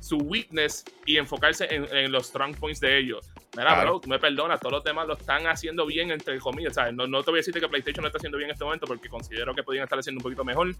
su 0.00 0.16
weakness 0.16 0.84
y 1.04 1.18
enfocarse 1.18 1.66
en, 1.70 1.84
en 1.94 2.10
los 2.12 2.28
strong 2.28 2.56
points 2.56 2.80
de 2.80 2.98
ellos. 2.98 3.28
Mira, 3.56 3.74
Claro. 3.74 3.90
bro, 3.92 4.00
tú 4.00 4.08
me 4.08 4.18
perdonas, 4.18 4.60
todos 4.60 4.72
los 4.72 4.84
demás 4.84 5.06
lo 5.06 5.14
están 5.14 5.46
haciendo 5.46 5.86
bien, 5.86 6.10
entre 6.10 6.38
comillas. 6.38 6.74
¿sabes? 6.74 6.92
No, 6.94 7.06
no 7.06 7.22
te 7.22 7.30
voy 7.30 7.38
a 7.38 7.40
decir 7.40 7.54
que 7.54 7.68
PlayStation 7.68 8.02
no 8.02 8.08
está 8.08 8.18
haciendo 8.18 8.36
bien 8.38 8.50
en 8.50 8.54
este 8.54 8.64
momento 8.64 8.86
porque 8.86 9.08
considero 9.08 9.54
que 9.54 9.62
podrían 9.62 9.84
estar 9.84 9.98
haciendo 9.98 10.18
un 10.18 10.22
poquito 10.24 10.44
mejor. 10.44 10.74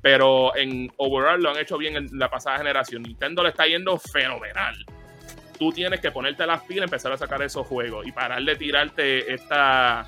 Pero 0.00 0.54
en 0.56 0.92
overall 0.96 1.42
lo 1.42 1.50
han 1.50 1.58
hecho 1.58 1.76
bien 1.78 1.96
en 1.96 2.08
la 2.18 2.30
pasada 2.30 2.58
generación. 2.58 3.02
Nintendo 3.02 3.42
le 3.42 3.50
está 3.50 3.66
yendo 3.66 3.98
fenomenal. 3.98 4.74
Tú 5.58 5.70
tienes 5.72 6.00
que 6.00 6.10
ponerte 6.10 6.46
las 6.46 6.62
pilas 6.62 6.82
y 6.82 6.84
empezar 6.84 7.12
a 7.12 7.16
sacar 7.16 7.40
esos 7.42 7.66
juegos 7.66 8.06
y 8.06 8.12
parar 8.12 8.42
de 8.42 8.56
tirarte 8.56 9.32
esta 9.32 10.06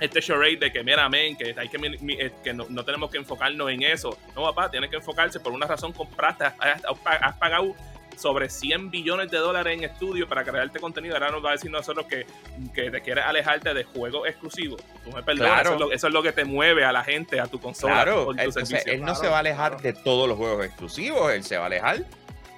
este 0.00 0.22
charade 0.22 0.56
de 0.58 0.70
que 0.72 0.84
mira, 0.84 1.08
men, 1.08 1.36
que, 1.36 1.52
hay 1.58 1.68
que, 1.68 1.76
eh, 2.20 2.30
que 2.44 2.54
no, 2.54 2.66
no 2.68 2.84
tenemos 2.84 3.10
que 3.10 3.18
enfocarnos 3.18 3.68
en 3.70 3.82
eso. 3.82 4.16
No, 4.36 4.42
papá, 4.42 4.70
tienes 4.70 4.88
que 4.90 4.96
enfocarse 4.96 5.40
por 5.40 5.52
una 5.52 5.66
razón 5.66 5.92
compraste, 5.92 6.44
has, 6.44 6.54
has- 6.60 6.82
has 7.20 7.36
pagado 7.36 7.74
sobre 8.18 8.48
100 8.50 8.90
billones 8.90 9.30
de 9.30 9.38
dólares 9.38 9.76
en 9.78 9.84
estudio 9.84 10.28
para 10.28 10.44
crearte 10.44 10.80
contenido. 10.80 11.14
Ahora 11.14 11.30
nos 11.30 11.44
va 11.44 11.50
a 11.50 11.52
decir 11.52 11.70
nosotros 11.70 12.06
que, 12.06 12.26
que 12.74 12.90
te 12.90 13.00
quieres 13.00 13.24
alejarte 13.24 13.72
de 13.74 13.84
juegos 13.84 14.28
exclusivos. 14.28 14.82
Tú 15.04 15.12
me 15.12 15.22
perdonas, 15.22 15.52
Claro. 15.62 15.68
eso, 15.68 15.74
es 15.74 15.80
lo, 15.80 15.92
eso 15.92 16.06
es 16.08 16.12
lo 16.12 16.22
que 16.22 16.32
te 16.32 16.44
mueve 16.44 16.84
a 16.84 16.92
la 16.92 17.04
gente, 17.04 17.40
a 17.40 17.46
tu 17.46 17.60
consola. 17.60 17.94
Claro, 18.02 18.24
por 18.26 18.36
tu 18.36 18.42
entonces 18.42 18.68
servicio. 18.68 18.92
él 18.92 19.00
no 19.00 19.06
Claro, 19.06 19.20
se 19.20 19.28
va 19.28 19.36
a 19.36 19.40
alejar 19.40 19.76
claro. 19.76 19.82
de 19.82 19.92
todos 20.02 20.28
los 20.28 20.36
juegos 20.36 20.64
exclusivos, 20.66 21.32
él 21.32 21.44
se 21.44 21.56
va 21.56 21.64
a 21.64 21.66
alejar 21.66 22.04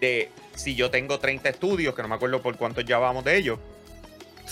de 0.00 0.30
si 0.54 0.74
yo 0.74 0.90
tengo 0.90 1.18
30 1.18 1.48
estudios, 1.50 1.94
que 1.94 2.02
no 2.02 2.08
me 2.08 2.14
acuerdo 2.14 2.40
por 2.42 2.56
cuántos 2.56 2.84
ya 2.84 2.98
vamos 2.98 3.22
de 3.24 3.36
ellos. 3.36 3.58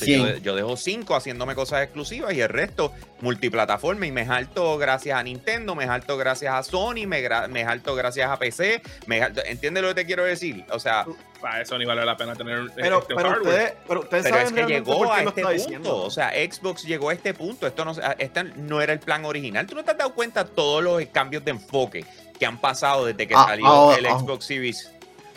Yo, 0.00 0.04
Cien. 0.26 0.42
yo 0.42 0.54
dejo 0.56 0.76
5 0.76 1.14
haciéndome 1.16 1.54
cosas 1.54 1.82
exclusivas 1.82 2.32
y 2.34 2.40
el 2.40 2.48
resto 2.48 2.92
multiplataforma 3.20 4.06
y 4.06 4.12
me 4.12 4.24
jalto 4.24 4.78
gracias 4.78 5.18
a 5.18 5.22
Nintendo, 5.22 5.74
me 5.74 5.87
jalto 5.87 6.16
gracias 6.16 6.54
a 6.54 6.62
Sony, 6.62 7.06
me, 7.06 7.22
gra- 7.22 7.48
me 7.48 7.64
jalto 7.64 7.94
gracias 7.94 8.30
a 8.30 8.37
PC, 8.38 8.80
me 9.06 9.20
jalto- 9.20 9.42
¿entiendes 9.44 9.82
lo 9.82 9.88
que 9.90 9.94
te 9.96 10.06
quiero 10.06 10.24
decir? 10.24 10.64
O 10.70 10.78
sea, 10.78 11.04
Para 11.40 11.62
eso 11.62 11.76
ni 11.78 11.84
vale 11.84 12.04
la 12.04 12.16
pena 12.16 12.34
tener 12.34 12.61
Pero, 12.74 13.00
este 13.00 13.14
pero, 13.14 13.30
hardware. 13.30 13.76
pero 13.87 14.00
ustedes 14.00 14.24
Pero 14.24 14.37
saben 14.37 14.58
es 14.58 14.66
que 14.66 14.72
llegó 14.72 15.12
a 15.12 15.18
este 15.22 15.32
punto. 15.42 15.50
diciendo. 15.50 15.96
O 16.04 16.11
sea, 16.11 16.30
Xbox 16.30 16.82
llegó 16.84 17.11
a 17.11 17.12
este 17.14 17.32
punto. 17.34 17.66
Esto 17.66 17.84
no, 17.84 17.92
este 18.18 18.44
no 18.44 18.80
era 18.80 18.92
el 18.92 18.98
plan 19.00 19.24
original. 19.24 19.66
¿Tú 19.66 19.74
no 19.76 19.84
te 19.84 19.92
has 19.92 19.98
dado 19.98 20.14
cuenta 20.14 20.42
de 20.44 20.50
todos 20.50 20.82
los 20.82 21.00
cambios 21.12 21.44
de 21.44 21.52
enfoque 21.52 22.04
que 22.38 22.46
han 22.46 22.61
pasado 22.61 23.06
desde 23.06 23.26
que 23.28 23.34
Ah, 23.37 23.44
salió 23.48 23.90
ah, 23.90 23.94
el 23.96 24.06
ah. 24.06 24.18
Xbox 24.18 24.44
Series 24.46 24.90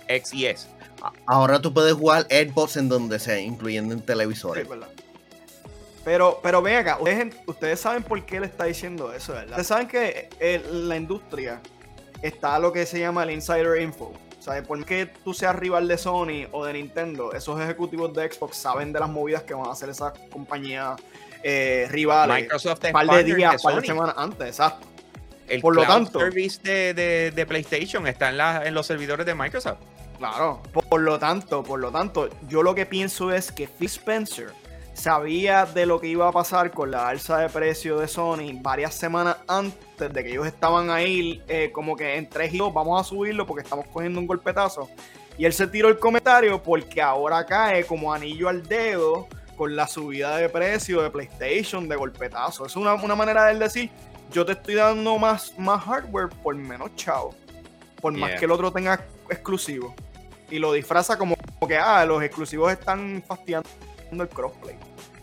X 0.08 0.34
y 0.34 0.46
S? 0.48 0.68
Ahora 1.26 1.62
tú 1.62 1.74
puedes 1.74 1.94
jugar 1.94 2.24
Xbox 2.30 2.78
en 2.78 2.90
donde 2.90 3.20
sea, 3.20 3.40
incluyendo 3.40 3.94
en 3.94 4.00
Sí, 4.02 4.06
televisores. 4.06 4.68
verdad. 4.68 4.88
Pero, 6.04 6.40
pero 6.42 6.62
ven 6.62 6.78
acá, 6.78 6.98
ustedes, 7.00 7.20
en- 7.20 7.34
ustedes 7.46 7.80
saben 7.80 8.02
por 8.04 8.24
qué 8.26 8.38
él 8.38 8.44
está 8.44 8.64
diciendo 8.66 9.14
eso, 9.14 9.34
¿verdad? 9.34 9.50
Ustedes 9.52 9.68
saben 9.68 9.88
que 9.88 10.30
eh, 10.40 10.64
la 10.72 10.96
industria 10.98 11.62
está 12.24 12.58
lo 12.58 12.72
que 12.74 12.86
se 12.88 13.00
llama 13.00 13.24
el 13.24 13.32
insider 13.32 13.80
info. 13.82 14.12
O 14.40 14.44
sea, 14.44 14.64
por 14.64 14.84
que 14.84 15.06
tú 15.06 15.36
seas 15.36 15.56
rival 15.56 15.88
de 15.88 16.00
Sony 16.00 16.48
o 16.52 16.66
de 16.66 16.74
Nintendo, 16.74 17.32
esos 17.34 17.60
ejecutivos 17.62 18.12
de 18.16 18.32
Xbox 18.32 18.58
saben 18.58 18.92
de 18.92 19.00
las 19.00 19.10
movidas 19.10 19.44
que 19.44 19.54
van 19.54 19.68
a 19.68 19.72
hacer 19.74 19.90
esas 19.90 20.14
compañías 20.32 21.00
eh, 21.44 21.88
rivales. 21.92 22.44
Microsoft 22.44 22.84
Un 22.86 22.92
par 22.92 23.08
de 23.08 23.24
días, 23.36 23.62
par 23.62 23.80
de 23.80 23.86
semanas 23.88 24.16
antes, 24.18 24.48
exacto. 24.48 24.88
El 25.48 25.62
Por 25.62 25.76
lo 25.76 25.84
cloud 25.84 25.96
tanto- 26.06 26.20
service 26.20 26.60
de, 26.64 26.94
de- 26.96 27.32
de 27.32 27.46
PlayStation 27.46 28.08
está 28.08 28.30
en, 28.30 28.38
la- 28.38 28.66
en 28.66 28.74
los 28.74 28.88
servidores 28.88 29.26
de 29.26 29.36
Microsoft. 29.36 29.80
Claro. 30.22 30.62
Por, 30.88 31.02
lo 31.02 31.18
tanto, 31.18 31.64
por 31.64 31.80
lo 31.80 31.92
tanto, 31.92 32.30
yo 32.48 32.62
lo 32.62 32.76
que 32.76 32.86
pienso 32.86 33.32
es 33.32 33.52
que 33.52 33.68
Phil 33.68 33.88
Spencer 33.88 34.54
sabía 34.94 35.66
de 35.66 35.88
lo 35.88 36.00
que 36.00 36.10
iba 36.10 36.28
a 36.28 36.32
pasar 36.32 36.70
con 36.70 36.92
la 36.92 37.08
alza 37.08 37.40
de 37.40 37.50
precio 37.50 37.98
de 37.98 38.08
Sony 38.08 38.54
varias 38.62 38.94
semanas 38.94 39.38
antes 39.48 40.14
de 40.14 40.24
que 40.24 40.30
ellos 40.30 40.46
estaban 40.46 40.92
ahí 40.92 41.42
eh, 41.48 41.72
como 41.74 41.96
que 41.96 42.18
en 42.18 42.30
tres 42.30 42.54
y 42.54 42.60
dos, 42.60 42.72
vamos 42.72 43.02
a 43.02 43.04
subirlo 43.04 43.48
porque 43.48 43.64
estamos 43.64 43.88
cogiendo 43.88 44.20
un 44.20 44.28
golpetazo. 44.28 44.92
Y 45.40 45.46
él 45.46 45.54
se 45.54 45.66
tiró 45.66 45.88
el 45.90 45.98
comentario 45.98 46.62
porque 46.62 47.02
ahora 47.02 47.44
cae 47.48 47.84
como 47.88 48.14
anillo 48.14 48.48
al 48.48 48.62
dedo 48.62 49.28
con 49.58 49.76
la 49.76 49.88
subida 49.88 50.38
de 50.38 50.50
precio 50.50 51.02
de 51.02 51.10
PlayStation 51.10 51.90
de 51.90 51.96
golpetazo. 51.96 52.68
Es 52.68 52.76
una, 52.76 52.94
una 52.94 53.16
manera 53.16 53.46
de 53.46 53.54
él 53.54 53.60
decir, 53.60 53.90
yo 54.32 54.46
te 54.46 54.52
estoy 54.52 54.76
dando 54.76 55.18
más, 55.18 55.58
más 55.58 55.84
hardware 55.84 56.30
por 56.44 56.54
menos 56.54 56.96
chavo. 56.96 57.34
Por 58.00 58.14
más 58.14 58.30
Yeah. 58.30 58.40
que 58.40 58.46
el 58.46 58.52
otro 58.52 58.72
tenga 58.72 59.04
exclusivo. 59.32 59.96
Y 60.52 60.60
lo 60.60 60.74
disfraza 60.74 61.18
como, 61.18 61.36
como 61.36 61.68
que, 61.68 61.78
ah, 61.78 62.06
los 62.06 62.22
exclusivos 62.22 62.72
están 62.72 63.24
fastidiando 63.26 63.68
el 64.12 64.30
crossplay. 64.30 64.76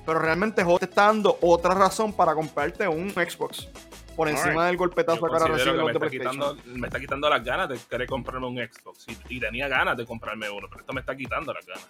Pero 0.04 0.18
realmente 0.18 0.64
Joder 0.64 0.80
te 0.80 0.84
está 0.86 1.06
dando 1.06 1.38
otra 1.42 1.74
razón 1.74 2.12
para 2.12 2.34
comprarte 2.34 2.88
un 2.88 3.10
Xbox. 3.10 3.68
Por 4.16 4.28
encima 4.28 4.66
del 4.66 4.76
golpetazo 4.76 5.20
Yo 5.20 5.26
que 5.28 5.32
ahora 5.32 5.44
que 5.54 5.64
los 5.64 5.84
me, 5.84 5.92
está 5.92 6.10
quitando, 6.10 6.56
me 6.64 6.86
está 6.88 6.98
quitando 6.98 7.30
las 7.30 7.44
ganas 7.44 7.68
de 7.68 7.78
querer 7.88 8.08
comprarme 8.08 8.46
un 8.48 8.56
Xbox. 8.56 9.06
Y, 9.06 9.36
y 9.36 9.38
tenía 9.38 9.68
ganas 9.68 9.96
de 9.96 10.06
comprarme 10.06 10.50
uno, 10.50 10.66
pero 10.68 10.80
esto 10.80 10.92
me 10.92 11.00
está 11.00 11.14
quitando 11.14 11.52
las 11.52 11.64
ganas. 11.64 11.86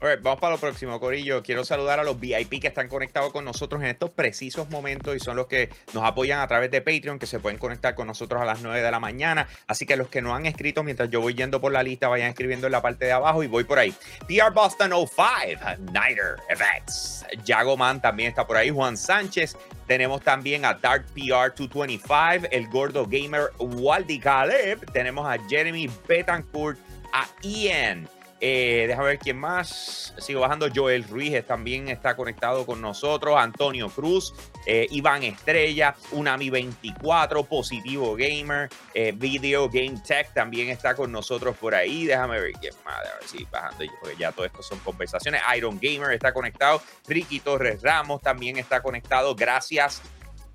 Alright, 0.00 0.20
vamos 0.22 0.38
para 0.38 0.54
lo 0.54 0.60
próximo, 0.60 1.00
Corillo. 1.00 1.42
Quiero 1.42 1.64
saludar 1.64 1.98
a 1.98 2.04
los 2.04 2.20
VIP 2.20 2.60
que 2.60 2.66
están 2.66 2.88
conectados 2.88 3.32
con 3.32 3.44
nosotros 3.44 3.80
en 3.80 3.88
estos 3.88 4.10
precisos 4.10 4.68
momentos 4.68 5.16
y 5.16 5.20
son 5.20 5.36
los 5.36 5.46
que 5.46 5.70
nos 5.94 6.04
apoyan 6.04 6.40
a 6.40 6.46
través 6.46 6.70
de 6.70 6.82
Patreon, 6.82 7.18
que 7.18 7.26
se 7.26 7.38
pueden 7.40 7.58
conectar 7.58 7.94
con 7.94 8.06
nosotros 8.06 8.42
a 8.42 8.44
las 8.44 8.60
9 8.60 8.82
de 8.82 8.90
la 8.90 9.00
mañana. 9.00 9.48
Así 9.66 9.86
que 9.86 9.96
los 9.96 10.08
que 10.08 10.20
no 10.20 10.34
han 10.34 10.44
escrito, 10.44 10.82
mientras 10.82 11.08
yo 11.08 11.22
voy 11.22 11.34
yendo 11.34 11.58
por 11.58 11.72
la 11.72 11.82
lista, 11.82 12.08
vayan 12.08 12.28
escribiendo 12.28 12.66
en 12.66 12.72
la 12.72 12.82
parte 12.82 13.06
de 13.06 13.12
abajo 13.12 13.42
y 13.42 13.46
voy 13.46 13.64
por 13.64 13.78
ahí. 13.78 13.94
PR 14.28 14.52
Boston 14.52 14.90
05, 14.90 15.90
Nighter 15.92 16.36
FX. 16.50 17.24
Jago 17.46 17.76
Man 17.76 18.02
también 18.02 18.28
está 18.28 18.46
por 18.46 18.58
ahí. 18.58 18.68
Juan 18.68 18.98
Sánchez. 18.98 19.56
Tenemos 19.86 20.22
también 20.22 20.64
a 20.64 20.74
Dark 20.74 21.04
PR 21.14 21.54
225, 21.56 22.48
el 22.50 22.68
gordo 22.68 23.06
gamer 23.06 23.50
Waldi 23.58 24.18
Caleb. 24.18 24.84
Tenemos 24.92 25.26
a 25.26 25.38
Jeremy 25.48 25.90
Betancourt, 26.06 26.78
a 27.12 27.26
Ian. 27.42 28.08
Eh, 28.46 28.84
déjame 28.86 29.06
ver 29.06 29.18
quién 29.18 29.38
más. 29.38 30.12
Sigo 30.18 30.40
bajando. 30.40 30.68
Joel 30.72 31.04
Ruiz 31.04 31.46
también 31.46 31.88
está 31.88 32.14
conectado 32.14 32.66
con 32.66 32.78
nosotros. 32.78 33.36
Antonio 33.38 33.88
Cruz, 33.88 34.34
eh, 34.66 34.86
Iván 34.90 35.22
Estrella, 35.22 35.94
Unami24, 36.12 37.48
Positivo 37.48 38.14
Gamer, 38.14 38.68
eh, 38.92 39.12
Video 39.16 39.70
Game 39.70 39.94
Tech 40.06 40.34
también 40.34 40.68
está 40.68 40.94
con 40.94 41.10
nosotros 41.10 41.56
por 41.56 41.74
ahí. 41.74 42.04
Déjame 42.04 42.38
ver 42.38 42.52
quién 42.60 42.74
más. 42.84 42.96
A 42.98 43.02
ver 43.18 43.24
si 43.24 43.46
bajando, 43.50 43.86
porque 43.98 44.16
ya 44.18 44.30
todo 44.30 44.44
esto 44.44 44.62
son 44.62 44.78
conversaciones. 44.80 45.40
Iron 45.56 45.78
Gamer 45.80 46.12
está 46.12 46.34
conectado. 46.34 46.82
Ricky 47.08 47.40
Torres 47.40 47.80
Ramos 47.80 48.20
también 48.20 48.58
está 48.58 48.82
conectado. 48.82 49.34
Gracias 49.34 50.02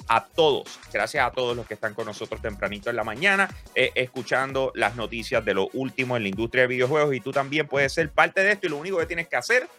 a 0.09 0.25
todos, 0.25 0.79
gracias 0.91 1.25
a 1.25 1.31
todos 1.31 1.55
los 1.55 1.67
que 1.67 1.75
están 1.75 1.93
con 1.93 2.07
nosotros 2.07 2.41
tempranito 2.41 2.89
en 2.89 2.95
la 2.95 3.03
mañana, 3.03 3.49
eh, 3.75 3.91
escuchando 3.93 4.71
las 4.75 4.95
noticias 4.95 5.45
de 5.45 5.53
lo 5.53 5.69
último 5.73 6.17
en 6.17 6.23
la 6.23 6.29
industria 6.29 6.63
de 6.63 6.67
videojuegos 6.67 7.15
y 7.15 7.21
tú 7.21 7.31
también 7.31 7.67
puedes 7.67 7.93
ser 7.93 8.09
parte 8.09 8.41
de 8.43 8.51
esto 8.51 8.65
y 8.65 8.69
lo 8.69 8.77
único 8.77 8.97
que 8.97 9.05
tienes 9.05 9.27
que 9.27 9.35
hacer 9.35 9.69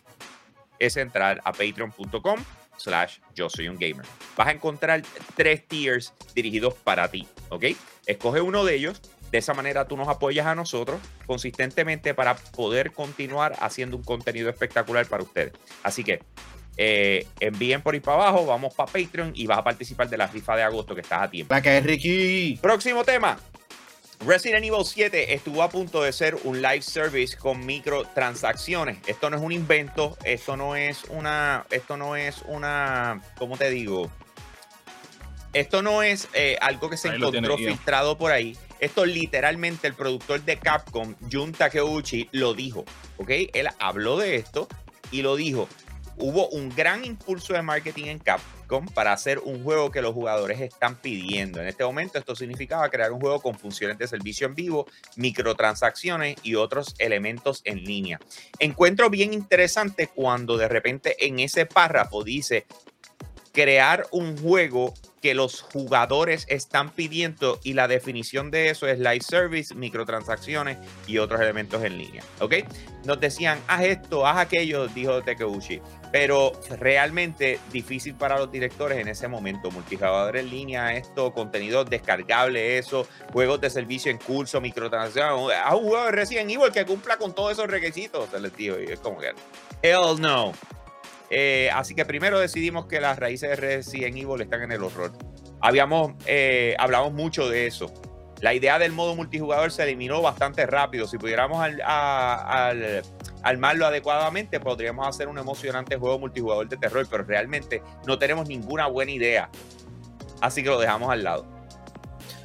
es 0.78 0.96
entrar 0.96 1.40
a 1.44 1.52
patreon.com 1.52 2.40
slash 2.76 3.18
yo 3.34 3.50
soy 3.50 3.68
un 3.68 3.76
gamer. 3.76 4.06
Vas 4.36 4.48
a 4.48 4.52
encontrar 4.52 5.02
tres 5.34 5.66
tiers 5.66 6.14
dirigidos 6.34 6.74
para 6.74 7.10
ti, 7.10 7.26
¿ok? 7.50 7.64
Escoge 8.06 8.40
uno 8.40 8.64
de 8.64 8.76
ellos, 8.76 9.02
de 9.32 9.38
esa 9.38 9.52
manera 9.52 9.86
tú 9.86 9.96
nos 9.96 10.08
apoyas 10.08 10.46
a 10.46 10.54
nosotros 10.54 11.00
consistentemente 11.26 12.14
para 12.14 12.36
poder 12.36 12.92
continuar 12.92 13.57
haciendo 13.61 13.96
un 13.96 14.05
contenido 14.05 14.48
espectacular 14.48 15.07
para 15.07 15.24
ustedes. 15.24 15.52
Así 15.82 16.05
que 16.05 16.22
eh, 16.83 17.26
envíen 17.41 17.83
por 17.83 17.93
ahí 17.93 18.01
para 18.01 18.22
abajo, 18.22 18.47
vamos 18.47 18.72
para 18.72 18.91
Patreon 18.91 19.33
y 19.35 19.47
vas 19.47 19.59
a 19.59 19.64
participar 19.64 20.09
de 20.09 20.16
la 20.16 20.26
rifa 20.26 20.57
de 20.57 20.62
agosto 20.62 20.95
que 20.95 21.03
estás 21.03 21.24
a 21.24 21.31
tiempo. 21.31 21.53
La 21.53 21.61
que 21.61 21.76
es 21.76 21.85
Ricky. 21.85 22.59
Próximo 22.62 23.05
tema. 23.05 23.37
Resident 24.24 24.64
Evil 24.64 24.87
7 24.87 25.35
estuvo 25.35 25.62
a 25.62 25.68
punto 25.68 26.03
de 26.03 26.11
ser 26.14 26.39
un 26.45 26.62
live 26.62 26.81
service 26.81 27.37
con 27.37 27.66
microtransacciones. 27.66 28.97
Esto 29.07 29.28
no 29.28 29.37
es 29.37 29.43
un 29.43 29.53
invento, 29.53 30.16
esto 30.24 30.57
no 30.57 30.74
es 30.74 31.05
una, 31.11 31.66
esto 31.70 31.99
no 31.99 32.16
es 32.16 32.43
una, 32.47 33.20
¿cómo 33.37 33.59
te 33.59 33.68
digo? 33.68 34.11
Esto 35.53 35.83
no 35.83 36.03
es 36.03 36.28
eh, 36.33 36.57
algo 36.62 36.89
que 36.89 36.97
se 36.97 37.11
Ahí 37.11 37.16
encontró 37.16 37.57
tiene, 37.57 37.72
filtrado 37.72 38.16
por 38.16 38.33
ahí. 38.33 38.57
Esto 38.78 39.05
literalmente 39.05 39.87
el 39.87 39.93
productor 39.93 40.41
de 40.45 40.59
Capcom, 40.59 41.14
Jun 41.31 41.53
Takeuchi, 41.53 42.31
lo 42.33 42.55
dijo. 42.55 42.87
¿Ok? 43.18 43.28
Él 43.53 43.68
habló 43.78 44.16
de 44.16 44.37
esto 44.37 44.66
y 45.11 45.20
lo 45.20 45.37
dijo. 45.37 45.68
Hubo 46.20 46.48
un 46.50 46.68
gran 46.68 47.04
impulso 47.04 47.54
de 47.54 47.62
marketing 47.62 48.04
en 48.06 48.18
Cap- 48.18 48.40
Capcom 48.70 48.86
para 48.86 49.12
hacer 49.12 49.40
un 49.40 49.64
juego 49.64 49.90
que 49.90 50.00
los 50.00 50.14
jugadores 50.14 50.60
están 50.60 50.94
pidiendo. 50.94 51.60
En 51.60 51.66
este 51.66 51.82
momento 51.84 52.18
esto 52.18 52.36
significaba 52.36 52.88
crear 52.88 53.10
un 53.10 53.20
juego 53.20 53.40
con 53.40 53.58
funciones 53.58 53.98
de 53.98 54.06
servicio 54.06 54.46
en 54.46 54.54
vivo, 54.54 54.86
microtransacciones 55.16 56.36
y 56.44 56.54
otros 56.54 56.94
elementos 56.98 57.62
en 57.64 57.82
línea. 57.82 58.20
Encuentro 58.60 59.10
bien 59.10 59.32
interesante 59.34 60.06
cuando 60.06 60.56
de 60.56 60.68
repente 60.68 61.16
en 61.26 61.40
ese 61.40 61.66
párrafo 61.66 62.22
dice 62.22 62.66
crear 63.52 64.06
un 64.12 64.38
juego 64.38 64.94
que 65.20 65.34
los 65.34 65.60
jugadores 65.60 66.46
están 66.48 66.90
pidiendo 66.90 67.60
y 67.62 67.74
la 67.74 67.88
definición 67.88 68.50
de 68.50 68.70
eso 68.70 68.86
es 68.86 68.98
live 68.98 69.20
service, 69.20 69.74
microtransacciones 69.74 70.78
y 71.06 71.18
otros 71.18 71.40
elementos 71.40 71.84
en 71.84 71.98
línea. 71.98 72.22
¿Ok? 72.40 72.54
Nos 73.04 73.20
decían, 73.20 73.58
haz 73.66 73.82
esto, 73.82 74.26
haz 74.26 74.38
aquello, 74.38 74.88
dijo 74.88 75.22
Tekeuchi. 75.22 75.80
Pero 76.12 76.52
realmente 76.78 77.60
difícil 77.72 78.14
para 78.14 78.38
los 78.38 78.50
directores 78.50 78.98
en 78.98 79.08
ese 79.08 79.28
momento. 79.28 79.70
Multijugador 79.70 80.36
en 80.36 80.50
línea, 80.50 80.94
esto, 80.96 81.32
contenido 81.32 81.84
descargable, 81.84 82.78
eso, 82.78 83.06
juegos 83.32 83.60
de 83.60 83.70
servicio 83.70 84.10
en 84.10 84.18
curso, 84.18 84.60
microtransacciones. 84.60 85.56
Haz 85.64 85.74
un 85.74 85.88
juego 85.88 86.04
de 86.06 86.10
Resident 86.12 86.50
Evil 86.50 86.72
que 86.72 86.84
cumpla 86.84 87.16
con 87.16 87.34
todos 87.34 87.52
esos 87.52 87.68
requisitos. 87.68 88.28
Tío, 88.56 88.82
y 88.82 88.86
es 88.86 88.98
como 88.98 89.18
que, 89.18 89.32
hell 89.82 90.20
no. 90.20 90.52
Eh, 91.31 91.70
así 91.72 91.95
que 91.95 92.05
primero 92.05 92.41
decidimos 92.41 92.87
que 92.87 93.01
las 93.01 93.18
raíces 93.18 93.51
de 93.51 93.57
Resident 93.57 94.16
Evil 94.16 94.41
están 94.41 94.62
en 94.62 94.72
el 94.72 94.83
horror. 94.83 95.12
Habíamos, 95.61 96.12
eh, 96.26 96.74
hablamos 96.78 97.12
mucho 97.12 97.49
de 97.49 97.66
eso. 97.66 97.93
La 98.41 98.53
idea 98.55 98.78
del 98.78 98.93
modo 98.93 99.14
multijugador 99.14 99.70
se 99.70 99.85
eliminó 99.85 100.22
bastante 100.22 100.66
rápido. 100.66 101.07
Si 101.07 101.18
pudiéramos 101.18 101.62
al, 101.62 101.81
al, 101.83 103.03
armarlo 103.43 103.87
adecuadamente, 103.87 104.59
podríamos 104.59 105.07
hacer 105.07 105.28
un 105.28 105.39
emocionante 105.39 105.97
juego 105.97 106.18
multijugador 106.18 106.68
de 106.68 106.76
terror, 106.78 107.07
pero 107.09 107.22
realmente 107.22 107.83
no 108.07 108.18
tenemos 108.18 108.49
ninguna 108.49 108.87
buena 108.89 109.12
idea. 109.12 109.51
Así 110.41 110.62
que 110.62 110.70
lo 110.70 110.81
dejamos 110.81 111.11
al 111.11 111.22
lado. 111.22 111.47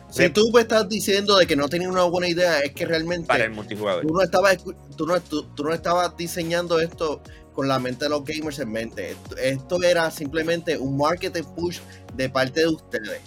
Si 0.10 0.30
tú 0.30 0.50
me 0.54 0.62
estás 0.62 0.88
diciendo 0.88 1.38
de 1.38 1.46
que 1.46 1.58
no 1.58 1.68
tenías 1.68 1.92
una 1.92 2.04
buena 2.04 2.28
idea, 2.28 2.60
es 2.60 2.72
que 2.72 2.86
realmente 2.86 3.28
para 3.28 3.46
el 3.46 3.52
multijugador. 3.52 4.06
Tú 4.06 4.14
no 4.14 4.22
estabas, 4.22 4.58
tú 4.96 5.06
no, 5.06 5.20
tú, 5.22 5.44
tú 5.56 5.64
no 5.64 5.74
estabas 5.74 6.16
diseñando 6.16 6.80
esto 6.80 7.22
con 7.56 7.68
la 7.68 7.80
mente 7.80 8.06
de 8.06 8.10
los 8.10 8.24
gamers 8.24 8.60
en 8.60 8.72
mente. 8.72 9.16
Esto 9.41 9.82
era 9.82 10.12
simplemente 10.12 10.78
un 10.78 10.97
marketing 10.97 11.43
push 11.56 11.80
de 12.16 12.30
parte 12.30 12.60
de 12.62 12.68
ustedes. 12.68 13.22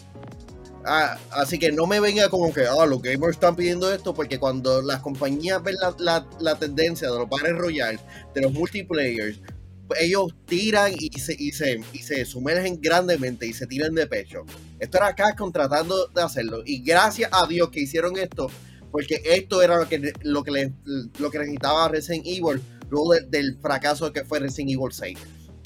Ah, 0.85 1.19
así 1.33 1.59
que 1.59 1.73
no 1.73 1.87
me 1.87 2.01
venga 2.01 2.29
como 2.29 2.53
que 2.53 2.67
ah, 2.67 2.87
los 2.87 3.03
gamers 3.03 3.33
están 3.33 3.57
pidiendo 3.57 3.93
esto, 3.93 4.15
porque 4.15 4.39
cuando 4.39 4.81
las 4.81 5.01
compañías 5.01 5.63
ven 5.63 5.75
la, 5.99 6.27
la, 6.39 6.59
tendencia 6.59 7.11
de 7.11 7.19
los 7.19 7.29
Battle 7.29 7.55
Royale, 7.55 7.99
de 8.35 8.43
los 8.43 8.53
multiplayers, 8.53 9.41
ellos 9.99 10.35
tiran 10.47 10.93
y 10.99 11.19
se, 11.19 11.35
y, 11.39 11.53
se, 11.53 11.81
y 11.93 11.99
se 11.99 12.25
sumergen 12.25 12.81
grandemente 12.81 13.47
y 13.47 13.53
se 13.53 13.67
tiran 13.67 13.95
de 13.95 14.07
pecho. 14.07 14.45
Esto 14.79 14.99
era 14.99 15.15
Capcom 15.15 15.51
tratando 15.51 16.07
de 16.09 16.23
hacerlo. 16.23 16.63
Y 16.65 16.83
gracias 16.83 17.31
a 17.33 17.47
Dios 17.47 17.71
que 17.71 17.81
hicieron 17.81 18.17
esto, 18.19 18.51
porque 18.91 19.21
esto 19.25 19.63
era 19.63 19.79
lo 19.79 19.89
que, 19.89 20.13
lo 20.23 20.45
que, 20.45 20.51
le, 20.51 20.73
lo 21.19 21.31
que 21.31 21.39
necesitaba 21.39 21.89
Resident 21.89 22.27
Evil 22.27 22.63
luego 22.91 23.15
del 23.29 23.57
fracaso 23.61 24.13
que 24.13 24.25
fue 24.25 24.41
Resident 24.41 24.73
Evil 24.73 24.93
6. 24.93 25.19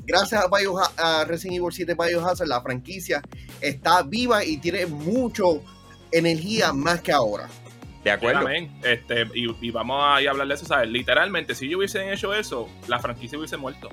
Gracias 0.04 0.42
a, 0.42 1.20
a 1.20 1.24
Resident 1.24 1.58
Evil 1.58 1.72
7 1.72 1.94
Biohazard, 1.94 2.48
la 2.48 2.60
franquicia 2.60 3.22
está 3.60 4.02
viva 4.02 4.44
y 4.44 4.56
tiene 4.56 4.86
mucho 4.86 5.62
energía 6.10 6.72
más 6.72 7.00
que 7.00 7.12
ahora. 7.12 7.48
De 8.02 8.10
acuerdo. 8.10 8.48
Este, 8.82 9.28
y, 9.34 9.70
vamos 9.70 10.02
a, 10.02 10.16
hablar 10.16 10.48
de 10.48 10.54
eso, 10.54 10.66
¿sabes? 10.66 10.88
Literalmente, 10.88 11.54
si 11.54 11.68
yo 11.68 11.78
hubiesen 11.78 12.08
hecho 12.08 12.34
eso, 12.34 12.68
la 12.88 12.98
franquicia 12.98 13.38
hubiese 13.38 13.56
muerto. 13.56 13.88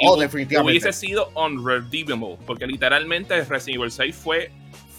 oh, 0.00 0.16
definitivamente. 0.16 0.70
Hubiese 0.70 0.92
sido 0.92 1.30
unredeemable, 1.34 2.38
porque 2.46 2.66
literalmente 2.68 3.42
Resident 3.44 3.80
Evil 3.80 3.90
6 3.90 4.14
fue 4.14 4.52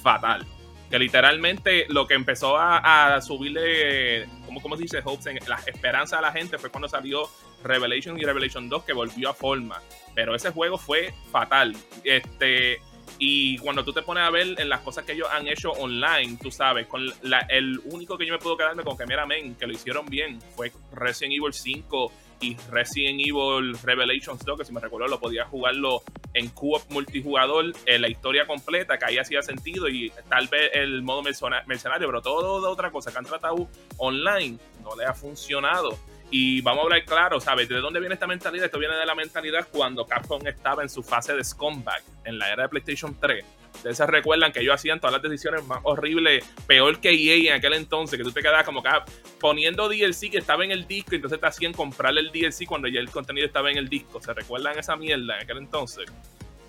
fatal 0.04 0.46
que 0.90 1.00
literalmente 1.00 1.86
lo 1.90 2.08
que 2.08 2.14
empezó 2.14 2.58
a, 2.58 3.20
subirle, 3.22 4.28
como, 4.46 4.62
como 4.62 4.76
se 4.78 4.84
dice, 4.84 5.02
hopes, 5.04 5.28
en 5.28 5.40
la 5.48 5.60
esperanza 5.66 6.20
a 6.20 6.22
la 6.22 6.32
gente 6.32 6.58
fue 6.58 6.70
cuando 6.70 6.88
salió 6.88 7.30
Revelation 7.64 8.18
y 8.20 8.24
Revelation 8.24 8.70
2 8.70 8.84
que 8.84 8.94
volvió 8.94 9.30
a 9.30 9.34
forma. 9.34 9.82
Pero 10.16 10.36
ese 10.36 10.52
juego 10.52 10.78
fue 10.78 11.14
fatal. 11.32 11.76
Este, 12.04 12.80
y 13.20 13.58
cuando 13.60 13.84
tú 13.84 13.94
te 13.94 14.02
pones 14.02 14.24
a 14.24 14.30
ver 14.30 14.56
en 14.58 14.70
las 14.70 14.82
cosas 14.82 15.04
que 15.04 15.14
ellos 15.14 15.28
han 15.32 15.48
hecho 15.48 15.72
online, 15.72 16.38
tú 16.42 16.52
sabes, 16.52 16.88
con 16.88 17.02
el 17.50 17.80
único 17.86 18.18
que 18.18 18.26
yo 18.26 18.34
me 18.34 18.40
puedo 18.40 18.58
quedarme 18.58 18.84
con 18.84 18.98
que 18.98 19.06
mira, 19.06 19.26
men, 19.26 19.56
que 19.56 19.68
lo 19.68 19.74
hicieron 19.74 20.06
bien 20.06 20.40
fue 20.56 20.72
Resident 20.94 21.34
Evil 21.34 21.54
5 21.54 22.12
y 22.40 22.56
Resident 22.70 23.20
Evil 23.20 23.78
Revelations 23.82 24.44
2, 24.44 24.60
que 24.60 24.66
si 24.66 24.74
me 24.74 24.80
recuerdo 24.80 25.08
lo 25.08 25.20
podía 25.20 25.46
jugarlo 25.46 26.02
en 26.34 26.50
co 26.50 26.82
multijugador, 26.90 27.74
en 27.86 28.02
la 28.02 28.10
historia 28.10 28.46
completa, 28.46 28.98
que 28.98 29.06
ahí 29.06 29.18
hacía 29.18 29.42
sentido 29.42 29.88
y 29.88 30.12
tal 30.30 30.48
vez 30.48 30.72
el 30.74 31.02
modo 31.02 31.24
mercenario, 31.24 32.08
pero 32.08 32.22
todo 32.22 32.62
de 32.62 32.68
otra 32.68 32.92
cosa 32.92 33.12
que 33.12 33.18
han 33.18 33.26
tratado 33.26 33.68
online 33.98 34.58
no 34.84 34.96
le 34.96 35.06
ha 35.06 35.14
funcionado. 35.14 35.98
Y 36.30 36.62
vamos 36.62 36.82
a 36.82 36.84
hablar 36.84 37.06
claro, 37.06 37.40
¿sabes? 37.40 37.70
¿De 37.70 37.80
dónde 37.80 38.00
viene 38.00 38.16
esta 38.16 38.28
mentalidad? 38.28 38.66
Esto 38.66 38.80
viene 38.80 38.96
de 38.96 39.06
la 39.06 39.16
mentalidad 39.16 39.68
cuando 39.72 40.06
Capcom 40.06 40.46
estaba 40.46 40.84
en 40.84 40.90
su 40.90 41.02
fase 41.02 41.34
de 41.34 41.44
scumbag 41.44 42.04
en 42.26 42.38
la 42.38 42.52
era 42.52 42.64
de 42.64 42.70
PlayStation 42.70 43.18
3 43.20 43.46
Ustedes 43.78 43.98
se 43.98 44.08
recuerdan 44.08 44.52
que 44.52 44.60
ellos 44.60 44.76
hacían 44.76 45.00
todas 45.00 45.14
las 45.14 45.22
decisiones 45.22 45.66
más 45.66 45.80
horribles, 45.84 46.44
peor 46.66 47.00
que 47.00 47.12
EA 47.12 47.54
en 47.54 47.60
aquel 47.60 47.74
entonces, 47.74 48.18
que 48.18 48.24
tú 48.24 48.32
te 48.32 48.42
quedabas 48.42 48.66
como 48.66 48.82
que 48.82 48.90
ah, 48.90 49.06
poniendo 49.40 49.88
DLC 49.88 50.32
que 50.32 50.40
estaba 50.40 50.66
en 50.66 50.72
el 50.72 50.88
disco, 50.88 51.16
entonces 51.16 51.40
te 51.40 51.46
hacían 51.46 51.74
comprarle 51.74 52.22
el 52.22 52.32
DLC 52.32 52.66
cuando 52.68 52.88
ya 52.88 53.00
el 53.00 53.10
contenido 53.10 53.46
estaba 53.46 53.72
en 53.72 53.78
el 53.78 53.88
disco. 53.88 54.22
¿Se 54.22 54.34
recuerdan 54.34 54.78
esa 54.78 54.96
mierda 54.96 55.36
en 55.36 55.44
aquel 55.44 55.58
entonces? 55.58 56.06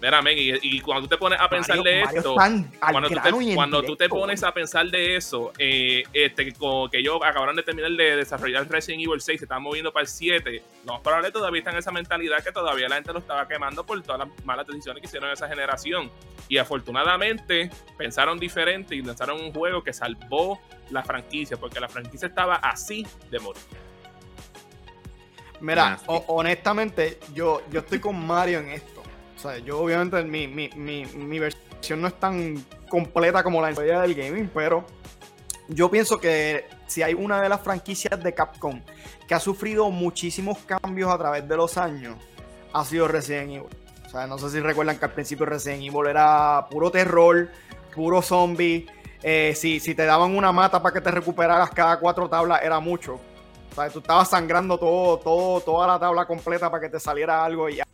Mira, 0.01 0.23
men, 0.23 0.37
y, 0.39 0.81
cuando 0.81 1.03
tú 1.03 1.09
te 1.09 1.19
pones 1.19 1.41
a 1.41 1.49
pensar 1.49 1.83
de 1.83 2.03
esto, 2.03 2.35
cuando, 2.35 3.09
tú 3.09 3.15
te, 3.15 3.55
cuando 3.55 3.83
tú 3.83 3.97
te, 3.97 4.09
pones 4.09 4.45
a 4.45 4.55
pensar 4.55 4.87
de 4.87 5.17
eso, 5.17 5.53
eh, 5.59 6.05
este, 6.13 6.53
como 6.53 6.89
que 6.89 6.99
ellos 6.99 7.19
acabaron 7.25 7.57
de 7.57 7.65
terminar 7.65 7.91
de 7.91 8.17
desarrollar 8.17 8.69
Resident 8.71 9.03
Evil 9.05 9.21
6, 9.21 9.41
se 9.41 9.45
están 9.45 9.61
moviendo 9.61 9.93
para 9.93 10.03
el 10.03 10.09
7, 10.09 10.63
no, 10.85 11.03
probablemente 11.03 11.37
todavía 11.37 11.59
están 11.59 11.75
en 11.75 11.81
esa 11.81 11.91
mentalidad 11.91 12.45
que 12.45 12.53
todavía 12.53 12.89
la 12.89 12.95
gente 12.97 13.13
lo 13.13 13.19
estaba 13.19 13.49
quemando 13.49 13.85
por 13.85 14.01
todas 14.03 14.21
las 14.21 14.45
malas 14.45 14.67
decisiones 14.69 15.01
que 15.01 15.09
hicieron 15.09 15.31
en 15.31 15.35
esa 15.35 15.49
generación. 15.49 16.11
Y 16.49 16.59
afortunadamente 16.59 17.71
pensaron 17.97 18.39
diferente 18.39 18.95
y 18.95 19.03
lanzaron 19.03 19.41
un 19.41 19.53
juego 19.53 19.83
que 19.83 19.93
salvó 19.93 20.61
la 20.91 21.03
franquicia, 21.03 21.57
porque 21.57 21.81
la 21.81 21.89
franquicia 21.89 22.29
estaba 22.29 22.55
así 22.55 23.05
de 23.31 23.39
morir. 23.41 23.63
Mira, 25.61 25.99
honestamente, 26.07 27.19
yo, 27.35 27.63
yo 27.71 27.81
estoy 27.81 27.99
con 27.99 28.25
Mario 28.25 28.61
en 28.61 28.69
esto. 28.69 28.98
O 29.39 29.41
sea, 29.41 29.59
yo 29.59 29.79
obviamente 29.79 30.21
mi, 30.25 30.49
mi, 30.49 30.69
mi, 30.75 31.07
mi 31.07 31.39
versión 31.39 32.01
no 32.01 32.09
es 32.09 32.15
tan 32.19 32.57
completa 32.89 33.45
como 33.45 33.63
la 33.63 33.71
historia 33.71 34.01
del 34.01 34.13
gaming, 34.13 34.51
pero 34.53 34.85
yo 35.69 35.89
pienso 35.89 36.19
que 36.19 36.67
si 36.89 37.05
hay 37.05 37.15
una 37.15 37.41
de 37.41 37.49
las 37.49 37.61
franquicias 37.61 38.21
de 38.21 38.35
Capcom 38.35 38.83
que 39.29 39.35
ha 39.35 39.39
sufrido 39.39 39.91
muchísimos 39.93 40.59
cambios 40.59 41.09
a 41.13 41.19
través 41.19 41.47
de 41.47 41.57
los 41.57 41.79
años, 41.79 42.17
ha 42.73 42.85
sido 42.85 43.07
Resident 43.07 43.51
Evil. 43.51 43.69
O 44.07 44.11
sea, 44.11 44.27
no 44.27 44.39
sé 44.39 44.51
si 44.51 44.59
recuerdan 44.59 44.99
que 44.99 45.05
al 45.05 45.13
principio 45.13 45.47
Resident 45.47 45.85
Evil 45.85 46.09
era 46.09 46.67
puro 46.69 46.91
terror, 46.91 47.49
puro 47.95 48.21
zombie. 48.23 48.87
Eh, 49.23 49.53
si, 49.55 49.79
si 49.79 49.95
te 49.95 50.05
daban 50.05 50.37
una 50.37 50.51
mata 50.51 50.83
para 50.83 50.93
que 50.93 51.01
te 51.01 51.13
recuperaras 51.13 51.71
cada 51.71 52.01
cuatro 52.01 52.29
tablas, 52.29 52.61
era 52.61 52.81
mucho. 52.81 53.21
O 53.71 53.75
sea, 53.77 53.89
tú 53.89 54.01
estabas 54.01 54.31
sangrando 54.31 54.79
todo, 54.79 55.19
todo, 55.19 55.61
toda 55.61 55.87
la 55.87 56.01
tabla 56.01 56.27
completa 56.27 56.69
para 56.69 56.81
que 56.81 56.89
te 56.89 56.99
saliera 56.99 57.45
algo 57.45 57.69
y 57.69 57.77
ya 57.77 57.85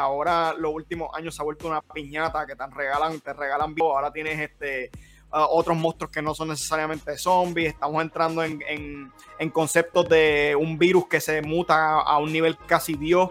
ahora 0.00 0.54
los 0.54 0.72
últimos 0.74 1.10
años 1.14 1.34
se 1.34 1.42
ha 1.42 1.44
vuelto 1.44 1.68
una 1.68 1.80
piñata 1.80 2.46
que 2.46 2.56
te 2.56 2.66
regalan, 2.66 3.20
te 3.20 3.32
regalan 3.32 3.74
vivo. 3.74 3.96
Ahora 3.96 4.12
tienes 4.12 4.38
este 4.38 4.90
uh, 5.32 5.46
otros 5.48 5.76
monstruos 5.76 6.10
que 6.10 6.22
no 6.22 6.34
son 6.34 6.48
necesariamente 6.48 7.16
zombies. 7.16 7.74
Estamos 7.74 8.02
entrando 8.02 8.42
en, 8.42 9.12
conceptos 9.52 10.08
de 10.08 10.56
un 10.58 10.78
virus 10.78 11.06
que 11.06 11.20
se 11.20 11.42
muta 11.42 12.00
a, 12.00 12.18
un 12.18 12.32
nivel 12.32 12.56
casi 12.66 12.94
Dios. 12.94 13.30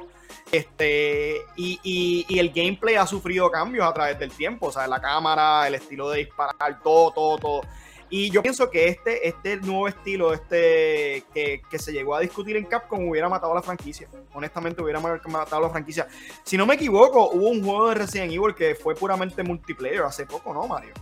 Este, 0.52 1.38
y, 1.56 2.26
el 2.40 2.52
gameplay 2.52 2.96
ha 2.96 3.06
sufrido 3.06 3.52
cambios 3.52 3.88
a 3.88 3.94
través 3.94 4.18
del 4.20 4.32
tiempo. 4.32 4.68
O 4.68 4.72
sea, 4.72 4.88
la 4.88 5.02
cámara, 5.02 5.68
el 5.68 5.76
estilo 5.76 6.10
de 6.10 6.20
disparar, 6.20 6.82
todo, 6.84 7.12
todo, 7.12 7.38
todo. 7.38 7.62
Y 8.10 8.32
yo 8.32 8.42
pienso 8.42 8.70
que 8.70 8.88
este, 8.88 9.28
este 9.28 9.58
nuevo 9.58 9.88
estilo, 9.88 10.34
este 10.34 11.24
que, 11.34 11.62
se 11.78 11.92
llegó 11.92 12.16
a 12.16 12.20
discutir 12.20 12.58
en 12.58 12.66
Capcom, 12.66 13.08
hubiera 13.08 13.30
matado 13.30 13.52
a 13.52 13.56
la 13.56 13.62
franquicia. 13.62 14.08
Honestamente, 14.34 14.82
hubiera 14.82 15.00
matado 15.00 15.58
a 15.58 15.62
la 15.62 15.70
franquicia. 15.70 16.08
Si 16.44 16.58
no 16.58 16.66
me 16.66 16.76
equivoco, 16.76 17.30
hubo 17.30 17.50
un 17.50 17.64
juego 17.64 17.90
de 17.90 17.96
Resident 17.96 18.32
Evil 18.32 18.56
que 18.56 18.76
fue 18.76 18.96
puramente 18.96 19.44
multiplayer 19.44 20.02
hace 20.02 20.26
poco, 20.26 20.54
¿no, 20.54 20.68
Mario? 20.68 20.94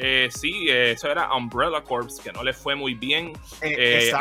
Eh, 0.00 0.28
sí, 0.30 0.68
eso 0.68 1.10
era 1.10 1.34
Umbrella 1.34 1.82
Corps, 1.82 2.20
que 2.22 2.30
no 2.30 2.44
le 2.44 2.52
fue 2.52 2.76
muy 2.76 2.94
bien. 2.94 3.32
Eh, 3.60 4.10
eh, 4.10 4.12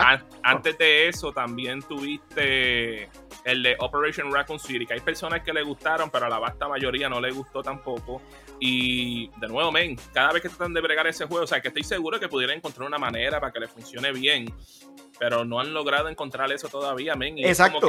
antes 0.42 0.76
de 0.80 1.08
eso, 1.08 1.32
también 1.32 1.84
tuviste 1.84 3.10
el 3.44 3.62
de 3.62 3.76
Operation 3.80 4.34
Raccoon 4.34 4.60
City, 4.60 4.88
que 4.88 4.96
hay 4.96 5.02
personas 5.02 5.44
que 5.44 5.54
le 5.54 5.62
gustaron, 5.62 6.10
pero 6.10 6.26
a 6.26 6.30
la 6.30 6.40
vasta 6.40 6.68
mayoría 6.68 7.08
no 7.10 7.22
le 7.22 7.32
gustó 7.32 7.62
tampoco. 7.62 8.24
Y 8.60 9.30
de 9.40 9.48
nuevo, 9.48 9.72
men, 9.72 9.96
cada 10.14 10.34
vez 10.34 10.42
que 10.42 10.50
tratan 10.50 10.74
de 10.74 10.82
bregar 10.82 11.06
ese 11.08 11.26
juego, 11.26 11.44
o 11.44 11.48
sea, 11.48 11.62
que 11.62 11.68
estoy 11.68 11.84
seguro 11.84 12.20
que 12.20 12.28
pudieran 12.28 12.58
encontrar 12.58 12.88
una 12.88 12.98
manera 12.98 13.40
para 13.40 13.52
que 13.52 13.60
le 13.60 13.68
funcione 13.68 14.12
bien, 14.12 14.52
pero 15.20 15.46
no 15.46 15.60
han 15.60 15.74
logrado 15.74 16.10
encontrar 16.10 16.52
eso 16.52 16.68
todavía, 16.68 17.16
men. 17.16 17.38
Exacto. 17.40 17.88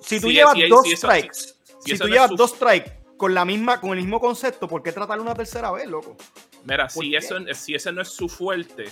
si 0.00 0.20
tú 0.20 0.30
llevas 0.30 0.56
dos 0.68 0.86
strikes, 0.90 1.38
si, 1.80 1.98
tú 1.98 2.08
llevas 2.08 2.30
dos 2.36 2.50
strikes 2.50 2.92
con 3.16 3.34
la 3.34 3.44
misma, 3.44 3.80
con 3.80 3.90
el 3.92 3.98
mismo 3.98 4.20
concepto, 4.20 4.68
¿por 4.68 4.82
qué 4.82 4.92
tratarlo 4.92 5.22
una 5.22 5.34
tercera 5.34 5.70
vez, 5.70 5.86
loco? 5.86 6.16
Mira, 6.64 6.88
¿Por 6.88 7.04
si, 7.04 7.10
qué? 7.10 7.16
eso, 7.16 7.36
si 7.54 7.74
ese 7.74 7.92
no 7.92 8.02
es 8.02 8.08
su 8.08 8.28
fuerte, 8.28 8.84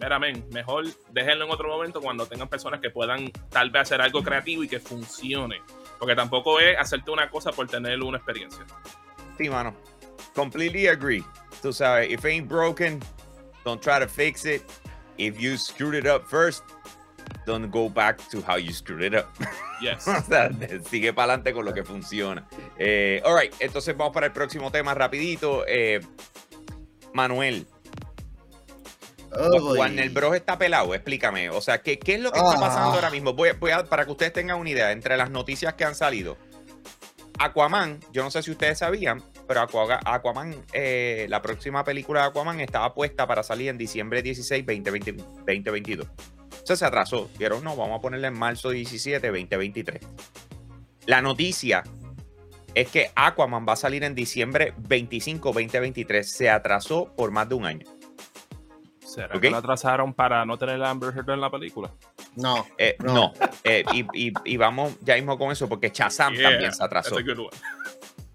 mira, 0.00 0.18
men, 0.18 0.44
mejor 0.52 0.84
déjenlo 1.10 1.46
en 1.46 1.50
otro 1.50 1.68
momento 1.68 2.00
cuando 2.00 2.26
tengan 2.26 2.48
personas 2.48 2.80
que 2.80 2.90
puedan 2.90 3.30
tal 3.50 3.70
vez 3.70 3.82
hacer 3.82 4.00
algo 4.00 4.22
creativo 4.22 4.62
y 4.62 4.68
que 4.68 4.78
funcione. 4.78 5.60
Porque 5.98 6.14
tampoco 6.14 6.60
es 6.60 6.78
hacerte 6.78 7.10
una 7.10 7.28
cosa 7.28 7.50
por 7.50 7.66
tener 7.66 8.00
una 8.02 8.18
experiencia. 8.18 8.64
Sí, 9.36 9.48
mano. 9.48 9.74
Completely 10.38 10.86
agree. 10.86 11.24
Tú 11.60 11.72
sabes, 11.72 12.08
if 12.10 12.24
ain't 12.24 12.48
broken, 12.48 13.00
don't 13.64 13.82
try 13.82 13.98
to 13.98 14.06
fix 14.06 14.44
it. 14.44 14.62
If 15.16 15.40
you 15.40 15.56
screwed 15.58 15.96
it 15.96 16.06
up 16.06 16.28
first, 16.28 16.62
don't 17.44 17.70
go 17.72 17.88
back 17.88 18.18
to 18.30 18.40
how 18.46 18.54
you 18.56 18.72
screwed 18.72 19.02
it 19.02 19.14
up. 19.16 19.26
Yes. 19.82 20.06
o 20.08 20.22
sea, 20.22 20.50
sigue 20.88 21.12
para 21.12 21.32
adelante 21.34 21.52
con 21.52 21.64
lo 21.64 21.72
que 21.74 21.82
funciona. 21.82 22.46
Eh, 22.78 23.20
all 23.24 23.34
right, 23.36 23.52
entonces 23.58 23.96
vamos 23.96 24.14
para 24.14 24.26
el 24.26 24.32
próximo 24.32 24.70
tema 24.70 24.94
rapidito. 24.94 25.64
Eh, 25.66 26.00
Manuel, 27.12 27.66
Oh, 29.30 29.74
Warner 29.76 30.08
Bros. 30.10 30.34
está 30.36 30.56
pelado, 30.56 30.94
explícame. 30.94 31.50
O 31.50 31.60
sea, 31.60 31.82
¿qué, 31.82 31.98
qué 31.98 32.14
es 32.14 32.20
lo 32.20 32.30
que 32.32 32.38
está 32.38 32.52
Ah. 32.56 32.60
pasando 32.60 32.92
ahora 32.94 33.10
mismo? 33.10 33.32
Voy, 33.34 33.50
voy 33.58 33.72
a- 33.72 33.84
para 33.84 34.04
que 34.06 34.12
ustedes 34.12 34.32
tengan 34.32 34.58
una 34.58 34.70
idea, 34.70 34.90
entre 34.92 35.16
las 35.16 35.30
noticias 35.30 35.74
que 35.74 35.84
han 35.84 35.94
salido, 35.94 36.38
Aquaman, 37.38 38.00
yo 38.12 38.22
no 38.22 38.30
sé 38.30 38.42
si 38.42 38.50
ustedes 38.50 38.78
sabían, 38.78 39.22
pero 39.48 39.60
Aqua- 39.62 39.98
Aquaman, 40.04 40.54
eh, 40.72 41.26
la 41.28 41.42
próxima 41.42 41.82
película 41.82 42.20
de 42.20 42.26
Aquaman 42.28 42.60
estaba 42.60 42.94
puesta 42.94 43.26
para 43.26 43.42
salir 43.42 43.68
en 43.70 43.78
diciembre 43.78 44.22
16, 44.22 44.64
2020 44.64 45.12
2022. 45.38 46.06
O 46.06 46.66
sea, 46.66 46.76
se 46.76 46.84
atrasó. 46.84 47.28
Vieron, 47.38 47.64
no, 47.64 47.74
vamos 47.74 47.98
a 47.98 48.00
ponerle 48.02 48.28
en 48.28 48.38
marzo 48.38 48.70
17, 48.70 49.26
2023. 49.26 50.00
La 51.06 51.22
noticia 51.22 51.82
es 52.74 52.88
que 52.90 53.10
Aquaman 53.16 53.66
va 53.66 53.72
a 53.72 53.76
salir 53.76 54.04
en 54.04 54.14
diciembre 54.14 54.74
25, 54.76 55.48
2023. 55.52 56.30
Se 56.30 56.50
atrasó 56.50 57.12
por 57.16 57.30
más 57.30 57.48
de 57.48 57.54
un 57.54 57.64
año. 57.64 57.86
¿Será 59.04 59.40
que 59.40 59.50
lo 59.50 59.56
atrasaron 59.56 60.12
para 60.12 60.44
no 60.44 60.58
tener 60.58 60.82
a 60.82 60.90
Amber 60.90 61.14
Heard 61.16 61.30
en 61.30 61.40
la 61.40 61.50
película? 61.50 61.90
No. 62.36 62.66
Eh, 62.76 62.94
no, 63.02 63.14
No. 63.14 63.32
Eh, 63.64 63.82
y, 63.94 64.28
y- 64.28 64.32
y 64.44 64.56
vamos 64.58 64.94
ya 65.00 65.14
mismo 65.14 65.38
con 65.38 65.50
eso, 65.50 65.66
porque 65.68 65.88
Shazam 65.88 66.34
Yeah, 66.34 66.50
también 66.50 66.72
se 66.74 66.84
atrasó. 66.84 67.14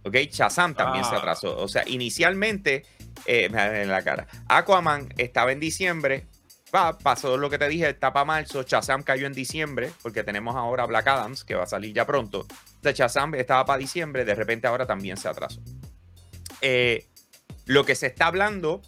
¿Ok? 0.06 0.16
Shazam 0.32 0.76
también 0.76 1.04
se 1.06 1.16
Ah. 1.16 1.20
atrasó. 1.20 1.58
O 1.58 1.68
sea, 1.68 1.84
inicialmente, 1.88 2.84
eh, 3.26 3.46
en 3.54 3.90
la 3.90 4.04
cara. 4.04 4.28
Aquaman 4.48 5.14
estaba 5.18 5.52
en 5.52 5.60
diciembre. 5.60 6.28
Va, 6.76 6.98
pasó 6.98 7.38
lo 7.38 7.50
que 7.52 7.58
te 7.60 7.68
dije, 7.70 7.90
está 7.90 8.12
para 8.12 8.26
marzo. 8.26 8.64
Shazam 8.64 9.04
cayó 9.04 9.28
en 9.28 9.34
diciembre, 9.34 9.92
porque 10.02 10.24
tenemos 10.24 10.56
ahora 10.56 10.86
Black 10.88 11.08
Adams, 11.08 11.44
que 11.44 11.54
va 11.56 11.64
a 11.64 11.68
salir 11.68 11.94
ya 11.94 12.06
pronto. 12.06 12.40
O 12.42 12.48
sea, 12.82 12.92
Shazam 12.92 13.36
estaba 13.36 13.64
para 13.66 13.78
diciembre, 13.78 14.26
de 14.26 14.34
repente 14.36 14.66
ahora 14.68 14.86
también 14.88 15.16
se 15.18 15.28
atrasó. 15.28 15.62
Eh, 16.62 17.08
lo 17.66 17.86
que 17.86 17.96
se 17.96 18.08
está 18.08 18.26
hablando 18.28 18.82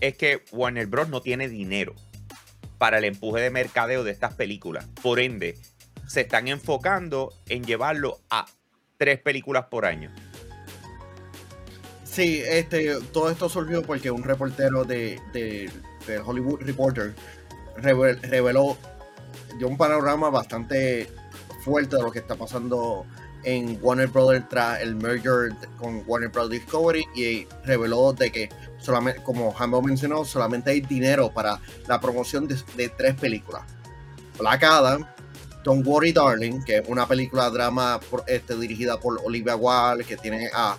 es 0.00 0.16
que 0.16 0.42
Warner 0.52 0.86
Bros. 0.86 1.08
no 1.10 1.20
tiene 1.20 1.48
dinero 1.48 1.94
para 2.78 2.98
el 2.98 3.04
empuje 3.04 3.42
de 3.42 3.50
mercadeo 3.50 4.02
de 4.02 4.10
estas 4.12 4.34
películas. 4.34 4.86
Por 5.02 5.20
ende, 5.20 5.58
se 6.08 6.22
están 6.22 6.48
enfocando 6.48 7.34
en 7.48 7.64
llevarlo 7.64 8.18
a 8.30 8.46
tres 8.96 9.18
películas 9.20 9.66
por 9.70 9.84
año. 9.84 10.10
Sí, 12.10 12.42
este, 12.44 12.96
todo 13.12 13.30
esto 13.30 13.48
surgió 13.48 13.82
porque 13.82 14.10
un 14.10 14.24
reportero 14.24 14.84
de, 14.84 15.20
de, 15.32 15.70
Hollywood 16.24 16.60
Reporter 16.62 17.14
revel- 17.76 18.20
reveló 18.22 18.76
dio 19.58 19.68
un 19.68 19.76
panorama 19.76 20.28
bastante 20.28 21.08
fuerte 21.64 21.96
de 21.96 22.02
lo 22.02 22.10
que 22.10 22.18
está 22.18 22.34
pasando 22.34 23.06
en 23.44 23.78
Warner 23.80 24.08
Brothers 24.08 24.48
tras 24.48 24.80
el 24.80 24.96
merger 24.96 25.52
con 25.78 26.02
Warner 26.06 26.30
Brothers 26.30 26.62
Discovery 26.62 27.04
y 27.14 27.46
reveló 27.64 28.12
de 28.12 28.32
que 28.32 28.48
solamente, 28.80 29.22
como 29.22 29.54
Hambo 29.56 29.80
mencionó, 29.80 30.24
solamente 30.24 30.70
hay 30.72 30.80
dinero 30.80 31.32
para 31.32 31.60
la 31.86 32.00
promoción 32.00 32.48
de, 32.48 32.56
de 32.76 32.88
tres 32.88 33.14
películas. 33.14 33.62
Black 34.36 34.64
Adam, 34.64 35.06
Don't 35.62 35.86
Worry 35.86 36.12
Darling, 36.12 36.62
que 36.64 36.78
es 36.78 36.88
una 36.88 37.06
película 37.06 37.48
drama 37.50 38.00
por- 38.10 38.24
este, 38.26 38.56
dirigida 38.56 38.98
por 38.98 39.20
Olivia 39.24 39.54
Wilde, 39.54 40.04
que 40.04 40.16
tiene 40.16 40.50
a 40.52 40.76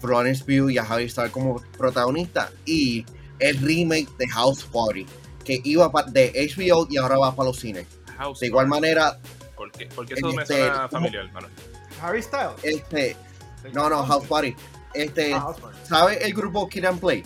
Florence 0.00 0.44
Pugh 0.44 0.70
y 0.70 0.78
a 0.78 0.82
Harry 0.82 1.08
Styles 1.08 1.30
como 1.32 1.60
protagonista 1.78 2.50
y 2.64 3.04
el 3.38 3.58
remake 3.58 4.08
de 4.18 4.28
House 4.28 4.64
Party 4.64 5.06
que 5.44 5.60
iba 5.64 5.90
pa- 5.92 6.04
de 6.04 6.32
HBO 6.54 6.86
y 6.90 6.96
ahora 6.96 7.18
va 7.18 7.34
para 7.34 7.48
los 7.48 7.58
cines. 7.60 7.86
House 8.18 8.40
De 8.40 8.46
igual 8.46 8.68
Party. 8.68 8.80
manera, 8.82 9.18
¿Por 9.56 9.70
qué? 9.72 9.86
Porque 9.94 10.14
eso 10.14 10.32
me 10.32 10.42
este, 10.42 10.70
familiar, 10.90 11.24
hermano. 11.26 11.48
Harry 12.02 12.22
Styles. 12.22 12.52
este, 12.62 13.16
no, 13.72 13.88
no, 13.88 14.04
House 14.04 14.26
Party. 14.26 14.54
Este, 14.94 15.32
Ah, 15.34 15.40
House 15.40 15.60
Party. 15.60 15.78
¿sabe 15.84 16.24
el 16.24 16.34
grupo 16.34 16.68
Kid 16.68 16.84
and 16.84 17.00
Play? 17.00 17.22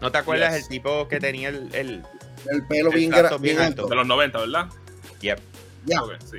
¿No 0.00 0.10
te 0.12 0.18
acuerdas 0.18 0.54
Yes. 0.54 0.62
el 0.64 0.68
tipo 0.68 1.08
que 1.08 1.18
tenía 1.20 1.48
el... 1.48 1.68
el 1.74 2.04
El 2.50 2.66
pelo 2.68 2.90
El 2.90 2.96
bien, 2.96 3.10
bien 3.10 3.42
bien 3.42 3.58
alto. 3.58 3.82
alto. 3.82 3.86
De 3.88 3.96
los 3.96 4.06
90, 4.06 4.38
¿verdad? 4.38 4.68
yep. 5.20 5.38
Ya, 5.86 6.02
Ok, 6.02 6.12
sí. 6.30 6.38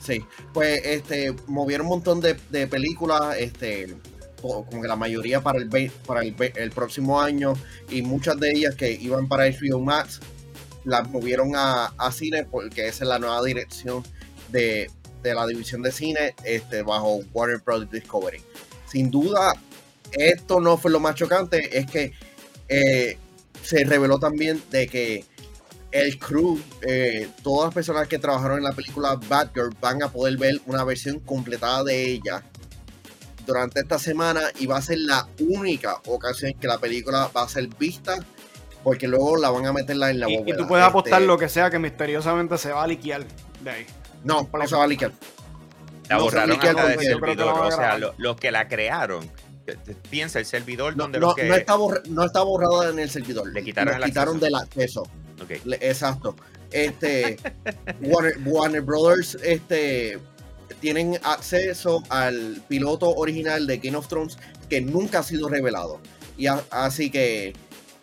sí. 0.00 0.24
Pues 0.52 0.80
este, 0.84 1.34
movieron 1.46 1.86
un 1.86 1.90
montón 1.92 2.20
de, 2.20 2.34
de 2.50 2.66
películas, 2.66 3.36
este, 3.38 3.96
como 4.40 4.82
que 4.82 4.88
la 4.88 4.96
mayoría 4.96 5.40
para 5.40 5.58
el, 5.58 5.68
para 6.06 6.22
el, 6.22 6.34
el 6.38 6.70
próximo 6.70 7.20
año 7.20 7.54
y 7.88 8.02
muchas 8.02 8.38
de 8.38 8.50
ellas 8.50 8.74
que 8.74 8.92
iban 8.92 9.28
para 9.28 9.44
HBO 9.46 9.80
Max 9.80 10.20
las 10.84 11.08
movieron 11.10 11.54
a, 11.56 11.86
a 11.98 12.12
cine 12.12 12.44
porque 12.44 12.88
esa 12.88 13.04
es 13.04 13.08
la 13.08 13.18
nueva 13.18 13.42
dirección 13.44 14.02
de, 14.50 14.90
de 15.22 15.34
la 15.34 15.46
división 15.46 15.82
de 15.82 15.92
cine 15.92 16.34
este, 16.44 16.82
bajo 16.82 17.20
Warner 17.32 17.58
Bros. 17.58 17.90
Discovery. 17.90 18.40
Sin 18.90 19.10
duda, 19.10 19.54
esto 20.12 20.60
no 20.60 20.76
fue 20.76 20.90
lo 20.90 21.00
más 21.00 21.14
chocante, 21.14 21.78
es 21.78 21.86
que 21.86 22.12
eh, 22.68 23.18
se 23.62 23.84
reveló 23.84 24.18
también 24.18 24.62
de 24.70 24.88
que 24.88 25.24
el 25.92 26.18
crew, 26.18 26.60
eh, 26.82 27.28
todas 27.42 27.66
las 27.66 27.74
personas 27.74 28.08
que 28.08 28.18
trabajaron 28.18 28.58
en 28.58 28.64
la 28.64 28.72
película 28.72 29.18
Batgirl 29.28 29.74
van 29.80 30.02
a 30.02 30.10
poder 30.10 30.36
ver 30.36 30.60
una 30.66 30.84
versión 30.84 31.18
completada 31.20 31.82
de 31.84 32.04
ella 32.04 32.44
durante 33.50 33.80
esta 33.80 33.98
semana 33.98 34.40
y 34.58 34.66
va 34.66 34.76
a 34.78 34.82
ser 34.82 34.98
la 34.98 35.26
única 35.40 35.96
ocasión 36.06 36.52
que 36.60 36.66
la 36.66 36.78
película 36.78 37.30
va 37.36 37.42
a 37.42 37.48
ser 37.48 37.66
vista 37.68 38.16
porque 38.84 39.06
luego 39.08 39.36
la 39.36 39.50
van 39.50 39.66
a 39.66 39.72
meterla 39.72 40.10
en 40.10 40.20
la 40.20 40.30
Y, 40.30 40.42
y 40.46 40.56
tú 40.56 40.66
puedes 40.66 40.86
apostar 40.86 41.14
Este, 41.20 41.26
lo 41.26 41.36
que 41.38 41.48
sea 41.48 41.68
que 41.70 41.78
misteriosamente 41.78 42.56
se 42.58 42.72
va 42.72 42.84
a 42.84 42.86
liquear 42.86 43.24
de 43.62 43.70
ahí. 43.70 43.86
No, 44.24 44.48
no 44.52 44.66
se 44.66 44.76
va 44.76 44.84
a 44.84 44.86
liquear. 44.86 45.12
La 46.08 46.16
No, 46.16 46.24
borraron 46.24 46.50
Miquel, 46.50 46.70
hasta 46.70 46.88
del 46.88 47.00
servidor. 47.00 47.48
O 47.60 47.70
sea, 47.70 47.98
lo- 47.98 48.14
los 48.16 48.36
que 48.36 48.50
la 48.50 48.68
crearon, 48.68 49.30
piensa 50.08 50.38
el 50.38 50.46
servidor 50.46 50.96
No, 50.96 51.04
donde 51.04 51.20
no, 51.20 51.26
los 51.26 51.34
que... 51.36 51.44
no 51.44 51.54
está 51.54 51.74
borra- 51.76 52.02
no 52.08 52.24
está 52.24 52.42
borrada 52.42 52.90
en 52.90 52.98
el 52.98 53.10
servidor. 53.10 53.52
Le 53.52 53.62
quitaron 53.62 53.94
el 53.96 54.04
quitaron 54.04 54.36
acceso. 54.36 54.44
del 54.46 54.54
acceso. 54.54 55.06
Le- 55.64 55.76
Exacto. 55.88 56.34
Este 56.72 57.36
Warner, 58.00 58.34
Warner 58.44 58.80
Brothers 58.80 59.36
este 59.42 60.18
tienen 60.80 61.18
acceso 61.22 62.02
al 62.08 62.62
piloto 62.68 63.10
original 63.14 63.66
de 63.66 63.78
Game 63.78 63.96
of 63.96 64.08
Thrones 64.08 64.38
que 64.68 64.80
nunca 64.80 65.20
ha 65.20 65.22
sido 65.22 65.48
revelado. 65.48 66.00
Y 66.36 66.46
a- 66.46 66.64
así 66.70 67.10
que 67.10 67.52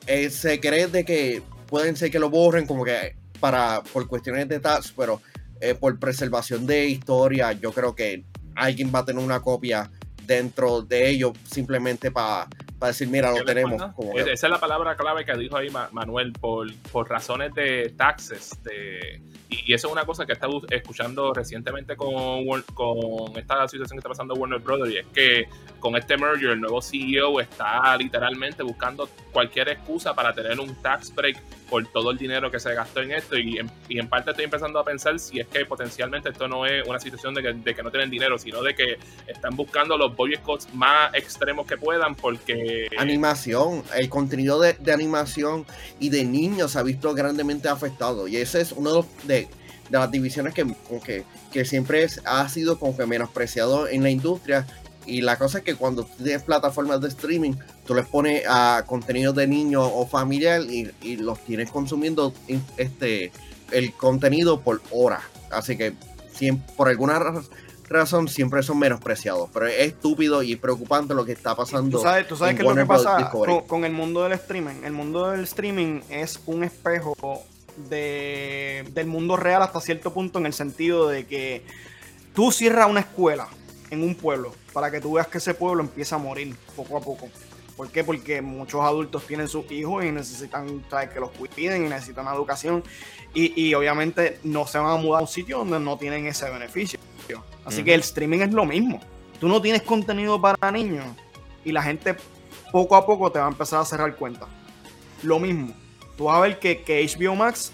eh, 0.05 0.29
se 0.29 0.59
cree 0.59 0.87
de 0.87 1.03
que 1.03 1.41
pueden 1.67 1.95
ser 1.95 2.11
que 2.11 2.19
lo 2.19 2.29
borren 2.29 2.65
como 2.65 2.85
que 2.85 3.15
para 3.39 3.83
por 3.93 4.07
cuestiones 4.07 4.47
de 4.47 4.59
tax, 4.59 4.93
pero 4.95 5.21
eh, 5.59 5.73
por 5.75 5.97
preservación 5.99 6.65
de 6.65 6.87
historia, 6.87 7.51
yo 7.53 7.71
creo 7.71 7.95
que 7.95 8.23
alguien 8.55 8.91
va 8.93 8.99
a 8.99 9.05
tener 9.05 9.23
una 9.23 9.41
copia 9.41 9.89
dentro 10.25 10.81
de 10.81 11.09
ellos 11.09 11.31
simplemente 11.49 12.11
para 12.11 12.47
decir, 12.81 13.07
mira, 13.07 13.31
¿Qué 13.33 13.39
lo 13.39 13.45
tenemos. 13.45 13.93
como 13.95 14.13
que- 14.13 14.21
Esa 14.21 14.31
es 14.47 14.51
la 14.51 14.59
palabra 14.59 14.95
clave 14.95 15.25
que 15.25 15.35
dijo 15.37 15.55
ahí 15.57 15.69
Ma- 15.69 15.89
Manuel 15.91 16.31
por, 16.33 16.71
por 16.91 17.09
razones 17.09 17.53
de 17.55 17.93
taxes. 17.97 18.51
De, 18.63 19.21
y, 19.49 19.73
eso 19.73 19.87
es 19.87 19.93
una 19.93 20.05
cosa 20.05 20.25
que 20.25 20.33
he 20.33 20.35
estado 20.35 20.61
escuchando 20.69 21.33
recientemente 21.33 21.95
con, 21.95 22.45
con 22.73 23.37
esta 23.37 23.67
situación 23.67 23.97
que 23.97 23.99
está 23.99 24.09
pasando 24.09 24.33
Warner 24.35 24.59
Brothers. 24.59 24.93
Y 24.93 24.97
es 24.97 25.07
que 25.07 25.49
con 25.79 25.95
este 25.95 26.17
merger, 26.17 26.51
el 26.51 26.61
nuevo 26.61 26.81
CEO 26.81 27.39
está 27.39 27.95
literalmente 27.97 28.63
buscando 28.63 29.09
cualquier 29.31 29.69
excusa 29.69 30.13
para 30.13 30.33
tener 30.33 30.59
un 30.59 30.75
tax 30.81 31.13
break 31.13 31.37
por 31.69 31.85
todo 31.87 32.11
el 32.11 32.17
dinero 32.17 32.49
que 32.51 32.59
se 32.59 32.73
gastó 32.73 33.01
en 33.01 33.11
esto. 33.11 33.37
Y 33.37 33.57
en, 33.59 33.69
y 33.89 33.99
en 33.99 34.07
parte 34.07 34.31
estoy 34.31 34.45
empezando 34.45 34.79
a 34.79 34.83
pensar 34.83 35.19
si 35.19 35.39
es 35.39 35.47
que 35.47 35.65
potencialmente 35.65 36.29
esto 36.29 36.47
no 36.47 36.65
es 36.65 36.87
una 36.87 36.99
situación 36.99 37.33
de 37.33 37.73
que, 37.73 37.83
no 37.83 37.91
tienen 37.91 38.09
dinero, 38.09 38.37
sino 38.37 38.61
de 38.63 38.73
que 38.75 38.97
están 39.27 39.55
buscando 39.55 39.97
los 39.97 40.15
boycotts 40.15 40.73
más 40.73 41.13
extremos 41.13 41.67
que 41.67 41.77
puedan 41.77 42.15
porque 42.15 42.87
animación, 42.97 43.83
el 43.95 44.09
contenido 44.09 44.59
de, 44.59 44.77
animación 44.93 45.65
y 45.99 46.09
de 46.09 46.23
niños 46.23 46.71
se 46.71 46.79
ha 46.79 46.83
visto 46.83 47.13
grandemente 47.13 47.67
afectado. 47.69 48.27
Y 48.27 48.37
ese 48.37 48.61
es 48.61 48.71
uno 48.71 48.89
de, 48.91 48.95
los- 48.97 49.27
de, 49.27 49.47
las 49.89 50.11
divisiones 50.11 50.53
que, 50.53 50.65
que, 51.05 51.23
que 51.51 51.65
siempre 51.65 52.03
es- 52.03 52.21
ha 52.25 52.47
sido 52.49 52.77
como 52.79 52.95
que 52.97 53.05
menospreciado 53.05 53.87
en 53.87 54.03
la 54.03 54.09
industria. 54.09 54.65
Y 55.07 55.21
la 55.21 55.37
cosa 55.37 55.59
es 55.59 55.63
que 55.63 55.75
cuando 55.75 56.03
tienes 56.03 56.43
plataformas 56.43 56.99
de 57.01 57.07
streaming, 57.07 57.53
tú 57.85 57.95
les 57.95 58.05
pones 58.05 58.43
a 58.47 58.83
contenido 58.85 59.31
de 59.33 59.47
niños 59.47 59.89
o 59.91 60.05
familiar 60.05 60.61
y, 60.61 60.91
y 61.01 61.15
los 61.15 61.39
tienes 61.45 61.71
consumiendo 61.71 62.33
este, 62.75 63.31
el 63.71 63.93
contenido 63.93 64.59
por 64.61 64.81
hora. 64.91 65.21
Así 65.49 65.77
que 65.77 65.93
siem- 66.37 66.61
por 66.75 66.89
alguna 66.89 67.17
ra- 67.19 67.41
razón 67.89 68.27
siempre 68.27 68.61
son 68.63 68.79
menospreciados. 68.79 69.49
Pero 69.53 69.67
es 69.67 69.79
estúpido 69.79 70.43
y 70.43 70.57
preocupante 70.57 71.13
lo 71.13 71.23
que 71.23 71.31
está 71.31 71.55
pasando. 71.55 71.97
Tú 71.99 72.03
sabes, 72.03 72.27
tú 72.27 72.35
sabes 72.35 72.55
qué 72.55 72.63
es 72.63 72.67
lo 72.67 72.75
que 72.75 72.81
Warner 72.83 72.87
pasa 72.87 73.29
con, 73.31 73.61
con 73.61 73.85
el 73.85 73.93
mundo 73.93 74.23
del 74.23 74.33
streaming. 74.33 74.83
El 74.83 74.91
mundo 74.91 75.31
del 75.31 75.45
streaming 75.45 76.01
es 76.09 76.37
un 76.47 76.65
espejo 76.65 77.15
de, 77.89 78.85
del 78.93 79.07
mundo 79.07 79.37
real 79.37 79.61
hasta 79.61 79.79
cierto 79.79 80.13
punto 80.13 80.39
en 80.39 80.47
el 80.47 80.53
sentido 80.53 81.07
de 81.07 81.25
que 81.25 81.63
tú 82.33 82.51
cierras 82.51 82.89
una 82.89 82.99
escuela 83.01 83.47
en 83.89 84.03
un 84.03 84.15
pueblo 84.15 84.53
para 84.73 84.91
que 84.91 84.99
tú 84.99 85.13
veas 85.13 85.27
que 85.27 85.37
ese 85.37 85.53
pueblo 85.53 85.81
empieza 85.81 86.15
a 86.15 86.19
morir 86.19 86.55
poco 86.75 86.97
a 86.97 87.01
poco. 87.01 87.29
¿Por 87.75 87.89
qué? 87.89 88.03
Porque 88.03 88.41
muchos 88.41 88.81
adultos 88.81 89.25
tienen 89.27 89.47
sus 89.47 89.71
hijos 89.71 90.03
y 90.03 90.11
necesitan 90.11 90.83
¿sabes? 90.89 91.09
que 91.09 91.19
los 91.19 91.29
cuiden 91.31 91.85
y 91.85 91.89
necesitan 91.89 92.25
una 92.25 92.35
educación. 92.35 92.83
Y, 93.33 93.53
y 93.61 93.73
obviamente 93.75 94.39
no 94.43 94.65
se 94.65 94.79
van 94.79 94.91
a 94.91 94.95
mudar 94.95 95.19
a 95.19 95.21
un 95.21 95.27
sitio 95.27 95.59
donde 95.59 95.79
no 95.79 95.97
tienen 95.97 96.25
ese 96.25 96.49
beneficio. 96.49 96.99
Así 97.65 97.83
que 97.83 97.93
el 97.93 97.99
streaming 97.99 98.39
es 98.39 98.53
lo 98.53 98.65
mismo. 98.65 98.99
Tú 99.39 99.47
no 99.47 99.61
tienes 99.61 99.83
contenido 99.83 100.41
para 100.41 100.71
niños 100.71 101.05
y 101.63 101.71
la 101.71 101.83
gente 101.83 102.15
poco 102.71 102.95
a 102.95 103.05
poco 103.05 103.31
te 103.31 103.39
va 103.39 103.45
a 103.45 103.49
empezar 103.49 103.81
a 103.81 103.85
cerrar 103.85 104.15
cuentas. 104.15 104.47
Lo 105.21 105.37
mismo. 105.37 105.73
Tú 106.15 106.25
vas 106.25 106.37
a 106.37 106.39
ver 106.39 106.59
que, 106.59 106.81
que 106.81 107.05
HBO 107.05 107.35
Max 107.35 107.71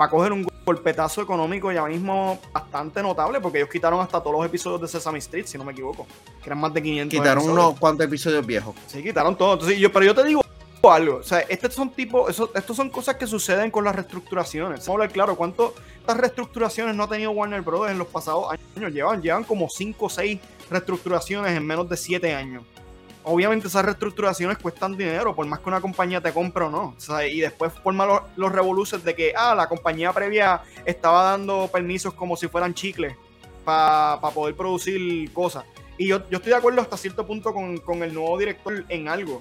va 0.00 0.06
a 0.06 0.10
coger 0.10 0.32
un 0.32 0.51
golpetazo 0.64 1.22
económico 1.22 1.72
ya 1.72 1.84
mismo 1.84 2.38
bastante 2.52 3.02
notable 3.02 3.40
porque 3.40 3.58
ellos 3.58 3.70
quitaron 3.70 4.00
hasta 4.00 4.20
todos 4.20 4.36
los 4.36 4.46
episodios 4.46 4.80
de 4.80 4.88
Sesame 4.88 5.18
Street, 5.18 5.46
si 5.46 5.58
no 5.58 5.64
me 5.64 5.72
equivoco. 5.72 6.06
Que 6.42 6.48
eran 6.48 6.60
más 6.60 6.72
de 6.72 6.82
500 6.82 7.10
Quitaron 7.10 7.44
episodios. 7.44 7.66
unos 7.66 7.78
cuantos 7.80 8.06
episodios 8.06 8.46
viejos. 8.46 8.74
Sí, 8.86 9.02
quitaron 9.02 9.36
todo. 9.36 9.54
Entonces, 9.54 9.78
yo, 9.78 9.92
pero 9.92 10.06
yo 10.06 10.14
te 10.14 10.24
digo 10.24 10.42
algo. 10.90 11.16
O 11.16 11.22
sea, 11.22 11.40
estos 11.40 11.74
son 11.74 11.90
tipo, 11.90 12.28
eso, 12.28 12.50
estos 12.54 12.76
son 12.76 12.90
cosas 12.90 13.16
que 13.16 13.26
suceden 13.26 13.70
con 13.70 13.84
las 13.84 13.94
reestructuraciones. 13.94 14.80
Vamos 14.80 14.88
a 14.88 14.92
hablar 14.92 15.12
claro, 15.12 15.36
¿cuántas 15.36 15.70
reestructuraciones 16.06 16.94
no 16.96 17.04
ha 17.04 17.08
tenido 17.08 17.30
Warner 17.30 17.60
Bros. 17.62 17.90
en 17.90 17.98
los 17.98 18.08
pasados 18.08 18.46
años? 18.76 18.92
Llevan, 18.92 19.22
llevan 19.22 19.44
como 19.44 19.68
5 19.68 20.06
o 20.06 20.08
6 20.08 20.40
reestructuraciones 20.70 21.56
en 21.56 21.66
menos 21.66 21.88
de 21.88 21.96
7 21.96 22.34
años. 22.34 22.64
Obviamente 23.24 23.68
esas 23.68 23.84
reestructuraciones 23.84 24.58
cuestan 24.58 24.96
dinero, 24.96 25.34
por 25.34 25.46
más 25.46 25.60
que 25.60 25.68
una 25.68 25.80
compañía 25.80 26.20
te 26.20 26.32
compre 26.32 26.64
o 26.64 26.70
no. 26.70 26.96
Y 27.30 27.40
después 27.40 27.72
forma 27.72 28.04
los, 28.04 28.20
los 28.36 28.50
revoluces 28.50 29.04
de 29.04 29.14
que, 29.14 29.32
ah, 29.36 29.54
la 29.54 29.68
compañía 29.68 30.12
previa 30.12 30.62
estaba 30.84 31.22
dando 31.22 31.68
permisos 31.72 32.14
como 32.14 32.36
si 32.36 32.48
fueran 32.48 32.74
chicles 32.74 33.14
para 33.64 34.18
poder 34.34 34.56
producir 34.56 35.32
cosas. 35.32 35.64
Y 35.98 36.08
yo, 36.08 36.28
yo 36.30 36.38
estoy 36.38 36.50
de 36.50 36.56
acuerdo 36.56 36.80
hasta 36.80 36.96
cierto 36.96 37.24
punto 37.24 37.52
con, 37.52 37.78
con 37.78 38.02
el 38.02 38.12
nuevo 38.12 38.36
director 38.38 38.84
en 38.88 39.08
algo. 39.08 39.40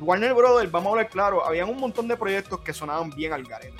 Warner 0.00 0.34
Brothers, 0.34 0.70
vamos 0.70 0.88
a 0.88 0.90
hablar 0.90 1.08
claro, 1.08 1.46
habían 1.46 1.68
un 1.70 1.78
montón 1.78 2.08
de 2.08 2.16
proyectos 2.16 2.60
que 2.60 2.74
sonaban 2.74 3.10
bien 3.10 3.32
al 3.32 3.44
garete. 3.44 3.78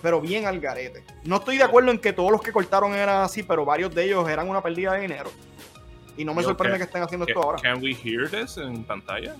Pero 0.00 0.20
bien 0.20 0.46
al 0.46 0.60
garete. 0.60 1.02
No 1.24 1.36
estoy 1.36 1.56
de 1.56 1.64
acuerdo 1.64 1.90
en 1.90 1.98
que 1.98 2.12
todos 2.12 2.30
los 2.30 2.42
que 2.42 2.52
cortaron 2.52 2.94
eran 2.94 3.22
así, 3.22 3.42
pero 3.42 3.64
varios 3.64 3.92
de 3.94 4.04
ellos 4.04 4.28
eran 4.28 4.48
una 4.48 4.62
pérdida 4.62 4.92
de 4.92 5.00
dinero. 5.00 5.30
Y 6.16 6.24
no 6.24 6.34
me 6.34 6.42
Yo, 6.42 6.48
sorprende 6.48 6.78
¿qué- 6.78 6.84
que 6.84 6.86
estén 6.86 7.02
haciendo 7.02 7.26
Can, 7.26 7.34
esto 7.34 7.42
ahora. 7.46 7.58
can 7.62 7.82
we 7.82 7.92
hear 7.94 8.28
this 8.30 8.56
en 8.56 8.84
pantalla? 8.84 9.34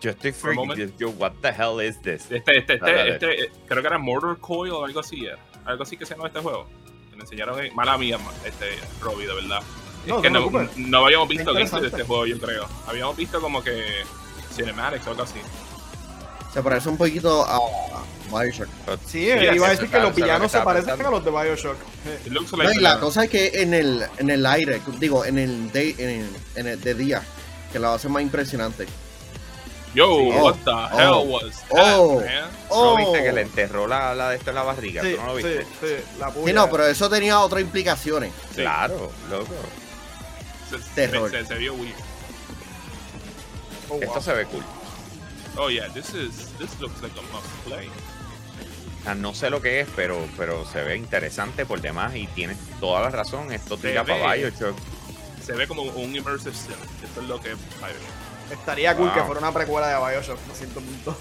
Yo 0.00 0.10
estoy 0.10 0.32
freaking. 0.32 0.92
Yo, 0.98 1.10
what 1.10 1.32
the 1.40 1.48
hell 1.48 1.80
is 1.80 2.00
this? 2.02 2.30
Este, 2.30 2.58
este, 2.58 2.74
este, 2.74 3.10
este, 3.10 3.50
creo 3.66 3.80
que 3.82 3.88
era 3.88 3.98
Murder 3.98 4.36
Coil 4.38 4.72
o 4.72 4.84
algo 4.84 5.00
así 5.00 5.24
era. 5.26 5.38
Algo 5.64 5.82
así 5.84 5.96
que 5.96 6.04
se 6.04 6.14
llama 6.14 6.28
este 6.28 6.40
juego. 6.40 6.68
Que 7.10 7.16
me 7.16 7.22
enseñaron, 7.22 7.58
en- 7.64 7.74
mala 7.74 7.96
mía, 7.96 8.18
este, 8.44 8.66
Robbie, 9.00 9.26
de 9.26 9.34
verdad. 9.34 9.62
No, 10.06 10.16
es 10.16 10.22
que 10.22 10.30
no 10.30 10.50
no, 10.76 11.04
habíamos 11.06 11.28
visto 11.28 11.52
gameplay 11.52 11.80
de 11.82 11.88
este 11.88 12.02
juego, 12.04 12.26
yo 12.26 12.38
creo. 12.38 12.68
Habíamos 12.86 13.16
visto 13.16 13.40
como 13.40 13.62
que 13.64 14.02
cinematics 14.52 15.06
o 15.06 15.10
algo 15.10 15.22
así. 15.22 15.38
Se 16.56 16.62
parece 16.62 16.88
un 16.88 16.96
poquito 16.96 17.44
a 17.46 17.60
Bioshock. 18.30 18.66
Sí, 19.06 19.28
Sí, 19.30 19.46
iba 19.54 19.66
a 19.66 19.70
decir 19.72 19.90
que 19.90 19.98
los 20.00 20.14
villanos 20.14 20.50
se 20.50 20.58
parecen 20.62 21.04
a 21.04 21.10
los 21.10 21.22
de 21.22 21.30
Bioshock. 21.30 21.76
No, 22.30 22.72
y 22.72 22.76
la 22.80 22.98
cosa 22.98 23.24
es 23.24 23.30
que 23.30 23.60
en 23.60 23.74
el, 23.74 24.06
en 24.16 24.30
el 24.30 24.46
aire, 24.46 24.80
digo, 24.98 25.26
en 25.26 25.38
el, 25.38 25.70
day, 25.70 25.94
en 25.98 26.08
el, 26.08 26.30
en 26.54 26.66
el 26.68 26.80
de 26.80 26.94
día, 26.94 27.22
que 27.70 27.78
lo 27.78 27.90
hace 27.90 28.08
más 28.08 28.22
impresionante. 28.22 28.86
Yo, 29.94 30.08
Sí. 30.18 30.28
what 30.38 30.54
the 30.64 30.70
Oh, 30.70 30.98
hell 30.98 31.08
oh, 31.12 31.20
was 31.24 31.56
that, 31.68 31.98
oh. 31.98 32.20
man? 32.20 32.24
¿No 32.24 32.48
Oh, 32.70 32.96
viste 32.96 33.22
que 33.22 33.32
le 33.32 33.40
enterró 33.42 33.86
la, 33.86 34.14
la 34.14 34.30
de 34.30 34.36
esto 34.36 34.48
en 34.50 34.56
la 34.56 34.62
barriga? 34.62 35.02
Sí, 35.02 35.12
¿Tú 35.14 35.20
no 35.20 35.26
lo 35.26 35.34
viste? 35.34 35.62
sí, 35.82 35.86
la 36.18 36.28
Sí, 36.28 36.38
puya. 36.40 36.54
no, 36.54 36.70
pero 36.70 36.86
eso 36.86 37.10
tenía 37.10 37.38
otras 37.40 37.60
implicaciones. 37.60 38.32
Sí. 38.54 38.62
Claro, 38.62 39.10
loco. 39.30 39.52
Se, 40.70 40.78
Terror. 40.94 41.30
se, 41.30 41.44
se 41.44 41.54
vio 41.56 41.74
weird. 41.74 41.94
Oh, 43.90 43.92
wow. 43.94 44.02
Esto 44.02 44.20
se 44.22 44.32
ve 44.32 44.46
cool. 44.46 44.64
Oh 45.58 45.68
yeah, 45.70 45.88
this 45.92 46.12
is 46.14 46.52
this 46.58 46.78
looks 46.80 47.00
like 47.02 47.14
a 47.18 47.22
must 47.32 47.46
play. 47.64 47.88
No 49.16 49.34
sé 49.34 49.50
lo 49.50 49.62
que 49.62 49.80
es, 49.80 49.88
pero, 49.94 50.18
pero 50.36 50.64
se 50.66 50.82
ve 50.82 50.96
interesante 50.96 51.64
por 51.64 51.80
demás 51.80 52.14
y 52.16 52.26
tienes 52.28 52.58
toda 52.80 53.00
la 53.02 53.10
razón. 53.10 53.52
Esto 53.52 53.76
Se 53.76 53.88
tira 53.88 54.04
para. 54.04 54.34
Bioshock. 54.34 54.76
Se 55.44 55.52
ve 55.52 55.68
como 55.68 55.82
un 55.82 56.16
immersive 56.16 56.52
sim. 56.54 56.72
Esto 57.04 57.20
es 57.20 57.28
lo 57.28 57.40
que 57.40 57.54
Estaría 58.50 58.94
cool 58.96 59.06
Wow. 59.08 59.14
que 59.14 59.22
fuera 59.22 59.40
una 59.40 59.52
precuela 59.52 59.88
de 59.88 59.96
Bioshock, 60.12 60.38
a 60.50 60.54
cierto 60.54 60.80
punto. 60.80 61.16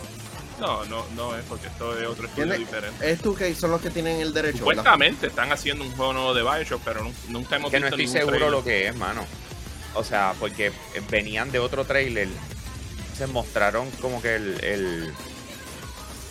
No, 0.60 0.86
no, 0.86 1.06
no 1.16 1.36
es 1.36 1.44
porque 1.46 1.68
esto 1.68 2.00
es 2.00 2.08
otro 2.08 2.28
estudio 2.28 2.46
¿Tiene- 2.46 2.58
diferente. 2.60 3.12
Es 3.12 3.20
tú 3.22 3.36
que 3.36 3.54
son 3.56 3.72
los 3.72 3.82
que 3.82 3.90
tienen 3.90 4.20
el 4.22 4.34
derecho, 4.34 4.60
¿verdad? 4.66 4.84
Supuestamente 4.84 5.28
están 5.28 5.52
haciendo 5.52 5.84
un 5.84 5.92
juego 5.96 6.14
nuevo 6.14 6.34
de 6.34 6.42
Bioshock, 6.44 6.82
pero 6.84 7.04
nu- 7.04 7.14
nunca 7.30 7.58
hemos 7.58 7.70
Que 7.72 7.80
no 7.80 7.88
visto 7.88 7.96
estoy 8.02 8.06
ningún 8.06 8.14
seguro 8.20 8.38
trailer. 8.38 8.52
lo 8.52 8.64
que 8.64 8.88
es, 8.88 8.96
mano. 8.96 9.26
O 9.96 10.04
sea, 10.04 10.34
porque 10.40 10.72
venían 11.12 11.52
de 11.52 11.60
otro 11.60 11.84
trailer. 11.86 12.30
Se 13.18 13.28
mostraron 13.28 13.90
como 14.02 14.22
que 14.22 14.36
el, 14.36 14.64
el- 14.64 15.14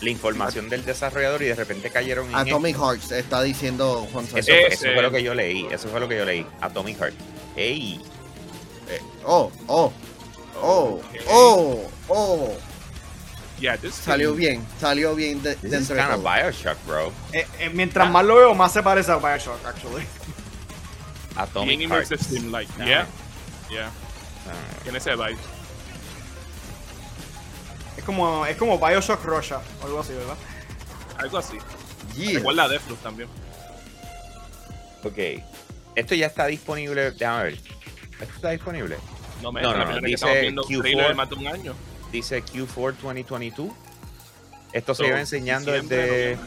la 0.01 0.09
información 0.09 0.69
del 0.69 0.83
desarrollador 0.85 1.41
y 1.41 1.45
de 1.45 1.55
repente 1.55 1.89
cayeron 1.89 2.29
en 2.29 2.35
Atomic 2.35 2.75
Hearts 2.77 3.11
está 3.11 3.41
diciendo 3.41 4.07
Juan 4.11 4.25
Eso, 4.25 4.33
Sánchez. 4.35 4.73
eso 4.73 4.93
fue 4.93 5.01
lo 5.01 5.09
que 5.11 5.23
yo 5.23 5.33
leí. 5.33 5.65
Eso 5.71 5.87
fue 5.87 5.99
lo 5.99 6.07
que 6.07 6.17
yo 6.17 6.25
leí. 6.25 6.45
Atomic 6.61 6.97
Heart. 6.99 7.15
Ey, 7.55 8.01
Oh, 9.23 9.51
oh, 9.67 9.91
oh, 10.61 11.01
Ok. 11.01 11.03
oh, 11.29 11.89
oh. 12.09 12.57
Yeah, 13.59 13.77
this 13.77 13.95
Salió 13.95 14.33
bien, 14.35 14.63
salió 14.79 15.15
bien 15.15 15.41
de, 15.41 15.55
this 15.55 15.73
is 15.73 15.87
de 15.87 15.95
todo. 15.95 16.17
Bioshock, 16.21 16.77
bro. 16.85 17.11
Eh, 17.31 17.47
eh, 17.59 17.69
mientras 17.73 18.07
más 18.11 18.23
lo 18.25 18.35
veo, 18.35 18.53
más 18.53 18.73
se 18.73 18.83
parece 18.83 19.11
a 19.11 19.15
Bioshock, 19.15 19.65
actually. 19.65 20.05
Atomic 21.37 21.79
Bien 21.79 21.89
Heart. 21.89 22.05
immersive 22.11 22.39
sim, 22.39 22.51
like, 22.51 22.71
Ah. 22.79 22.85
yeah, 22.85 23.07
yeah. 23.69 23.91
Ah, 24.47 24.79
Tiene 24.83 24.97
ese 24.99 25.15
vibe. 25.15 25.31
Es 25.31 25.37
como, 28.05 28.45
es 28.45 28.55
como 28.57 28.77
Bioshock 28.79 29.23
Russia, 29.25 29.59
o 29.81 29.85
algo 29.85 29.99
así, 29.99 30.13
¿verdad? 30.13 30.35
Algo 31.17 31.37
así. 31.37 31.57
Yeah. 32.15 32.39
Recuerda 32.39 32.63
a 32.63 32.67
Deathloop 32.69 33.01
también. 33.01 33.29
ok. 35.03 35.43
Esto 35.95 36.13
ya 36.15 36.27
está 36.27 36.45
disponible. 36.47 37.11
Déjame 37.11 37.43
ver. 37.43 37.53
¿Esto 37.53 38.35
está 38.35 38.49
disponible? 38.51 38.97
No 39.41 39.51
me 39.51 39.61
No, 39.61 39.71
la 39.71 39.77
no, 39.79 39.83
primera 39.85 40.01
no, 40.01 40.01
que 40.01 40.07
dice 40.07 40.25
estamos 40.25 40.41
viendo 40.41 40.63
Q4. 40.63 40.81
trailer 40.81 41.07
de 41.09 41.13
más 41.13 41.29
de 41.29 41.35
un 41.35 41.47
año. 41.47 41.75
Dice 42.11 42.43
Q4 42.43 42.95
2022. 43.01 43.69
Esto 44.73 44.93
se 44.95 45.03
lleva 45.03 45.19
enseñando 45.21 45.71
desde, 45.71 46.37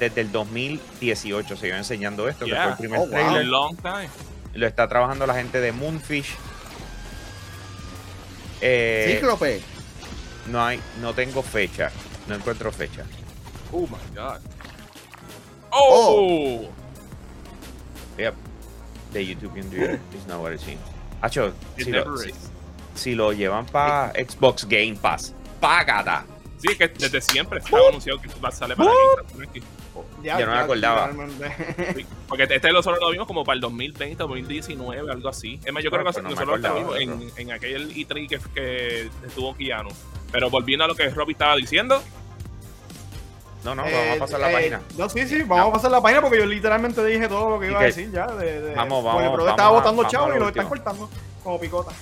desde 0.00 0.20
el 0.22 0.32
2018. 0.32 1.56
Se 1.56 1.66
lleva 1.66 1.78
enseñando 1.78 2.28
esto, 2.28 2.44
que 2.46 2.52
Yeah. 2.52 2.62
fue 2.62 2.72
el 2.72 2.78
primer 2.78 2.98
Oh, 2.98 3.02
wow. 3.02 3.10
trailer. 3.10 3.44
Long 3.46 3.76
time. 3.76 4.08
Lo 4.54 4.66
está 4.66 4.88
trabajando 4.88 5.26
la 5.26 5.34
gente 5.34 5.60
de 5.60 5.72
Moonfish. 5.72 6.34
Eh, 8.60 9.16
Cíclope. 9.20 9.60
No 10.48 10.64
hay, 10.64 10.80
no 11.00 11.14
tengo 11.14 11.42
fecha. 11.42 11.90
No 12.28 12.34
encuentro 12.34 12.72
fecha. 12.72 13.04
Oh 13.72 13.86
my 13.86 14.14
god. 14.14 14.40
Oh! 15.70 16.68
Yep. 18.18 18.34
The 19.12 19.20
YouTube 19.20 19.54
Computer 19.54 20.00
is 20.14 20.26
not 20.28 20.40
what 20.40 20.52
it 20.52 20.60
seems. 20.60 20.80
Hacho, 21.22 21.52
It 21.76 21.84
si, 21.84 21.90
lo, 21.90 22.16
si, 22.94 23.14
lo 23.14 23.32
llevan 23.32 23.66
para 23.66 24.12
Xbox 24.12 24.66
Game 24.68 24.96
Pass, 24.96 25.34
págata. 25.60 26.26
Sí, 26.58 26.68
es 26.70 26.78
que 26.78 26.88
desde 26.88 27.20
siempre 27.20 27.58
estaba 27.58 27.88
anunciado 27.88 28.20
que 28.20 28.28
va 28.40 28.48
a 28.48 28.52
salir 28.52 28.76
para 28.76 28.90
Game 28.90 29.22
Pass, 29.22 29.48
aquí. 29.48 29.62
Yo 30.22 30.46
no 30.46 30.52
me 30.52 30.58
acordaba. 30.58 31.12
Sí, 31.94 32.06
Porque 32.28 32.44
este 32.44 32.72
nosotros 32.72 33.00
lo 33.00 33.10
vimos 33.10 33.26
como 33.26 33.44
para 33.44 33.54
el 33.54 33.60
2020, 33.60 34.16
2019, 34.16 35.12
algo 35.12 35.28
así. 35.28 35.60
Es 35.64 35.72
más, 35.72 35.82
yo 35.82 35.90
creo 35.90 36.04
que 36.04 36.22
no 36.22 36.30
nosotros 36.30 36.60
lo 36.60 36.74
vimos 36.74 37.00
en, 37.00 37.30
en 37.36 37.52
aquel 37.52 37.94
E3 37.94 38.28
que, 38.28 38.38
que 38.54 39.10
estuvo 39.26 39.54
Keanu. 39.54 39.90
Pero 40.34 40.50
volviendo 40.50 40.84
a 40.84 40.88
lo 40.88 40.96
que 40.96 41.08
Robbie 41.10 41.32
estaba 41.32 41.54
diciendo, 41.54 42.02
No, 43.62 43.72
no, 43.72 43.86
Eh, 43.86 43.92
vamos 43.94 44.16
a 44.16 44.18
pasar 44.18 44.40
la 44.40 44.50
eh, 44.50 44.54
página. 44.54 44.80
No, 44.98 45.08
sí, 45.08 45.28
sí, 45.28 45.42
vamos 45.42 45.68
a 45.68 45.72
pasar 45.74 45.90
la 45.92 46.02
página 46.02 46.20
porque 46.20 46.38
yo 46.38 46.44
literalmente 46.44 47.04
dije 47.04 47.28
todo 47.28 47.50
lo 47.50 47.60
que 47.60 47.68
iba 47.68 47.78
a 47.78 47.84
decir 47.84 48.10
ya. 48.10 48.26
De, 48.26 48.60
de, 48.60 48.74
Vamos, 48.74 49.04
vamos, 49.04 49.14
Warner 49.14 49.32
Bros. 49.32 49.46
vamos 49.46 49.50
estaba 49.52 49.70
botando 49.70 50.02
vamos 50.02 50.36
y 50.36 50.38
lo 50.40 50.48
están 50.48 50.68
cortando 50.68 51.10
como 51.44 51.60
picota. 51.60 51.92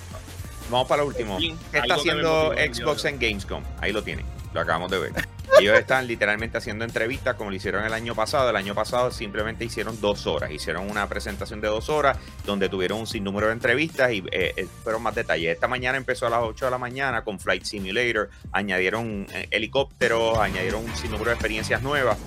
Vamos 0.71 0.87
para 0.87 1.03
lo 1.03 1.09
último. 1.09 1.37
¿Qué 1.37 1.77
está 1.77 1.93
haciendo 1.93 2.53
el 2.53 2.73
Xbox 2.73 3.05
en 3.05 3.19
Gamescom? 3.19 3.63
Ahí 3.79 3.91
lo 3.91 4.01
tienen. 4.01 4.25
Lo 4.51 4.61
acabamos 4.61 4.89
de 4.89 4.97
ver. 4.97 5.11
Ellos 5.59 5.77
están 5.77 6.07
literalmente 6.07 6.57
haciendo 6.57 6.83
entrevistas 6.83 7.35
como 7.35 7.49
lo 7.49 7.55
hicieron 7.55 7.83
el 7.85 7.93
año 7.93 8.15
pasado. 8.15 8.49
El 8.49 8.55
año 8.55 8.73
pasado 8.73 9.11
simplemente 9.11 9.65
hicieron 9.65 9.99
dos 10.01 10.25
horas. 10.27 10.51
Hicieron 10.51 10.89
una 10.89 11.07
presentación 11.07 11.61
de 11.61 11.67
dos 11.67 11.89
horas 11.89 12.17
donde 12.45 12.69
tuvieron 12.69 12.99
un 12.99 13.07
sinnúmero 13.07 13.47
de 13.47 13.53
entrevistas 13.53 14.11
y 14.11 14.19
eh, 14.31 14.53
eh, 14.55 14.67
fueron 14.83 15.03
más 15.03 15.15
detalles. 15.15 15.53
Esta 15.53 15.67
mañana 15.67 15.97
empezó 15.97 16.27
a 16.27 16.29
las 16.29 16.39
8 16.41 16.65
de 16.65 16.71
la 16.71 16.77
mañana 16.77 17.23
con 17.23 17.39
Flight 17.39 17.63
Simulator. 17.65 18.29
Añadieron 18.51 19.27
eh, 19.33 19.47
helicópteros, 19.51 20.37
añadieron 20.37 20.83
un 20.85 20.95
sinnúmero 20.95 21.25
de 21.29 21.33
experiencias 21.33 21.81
nuevas 21.81 22.17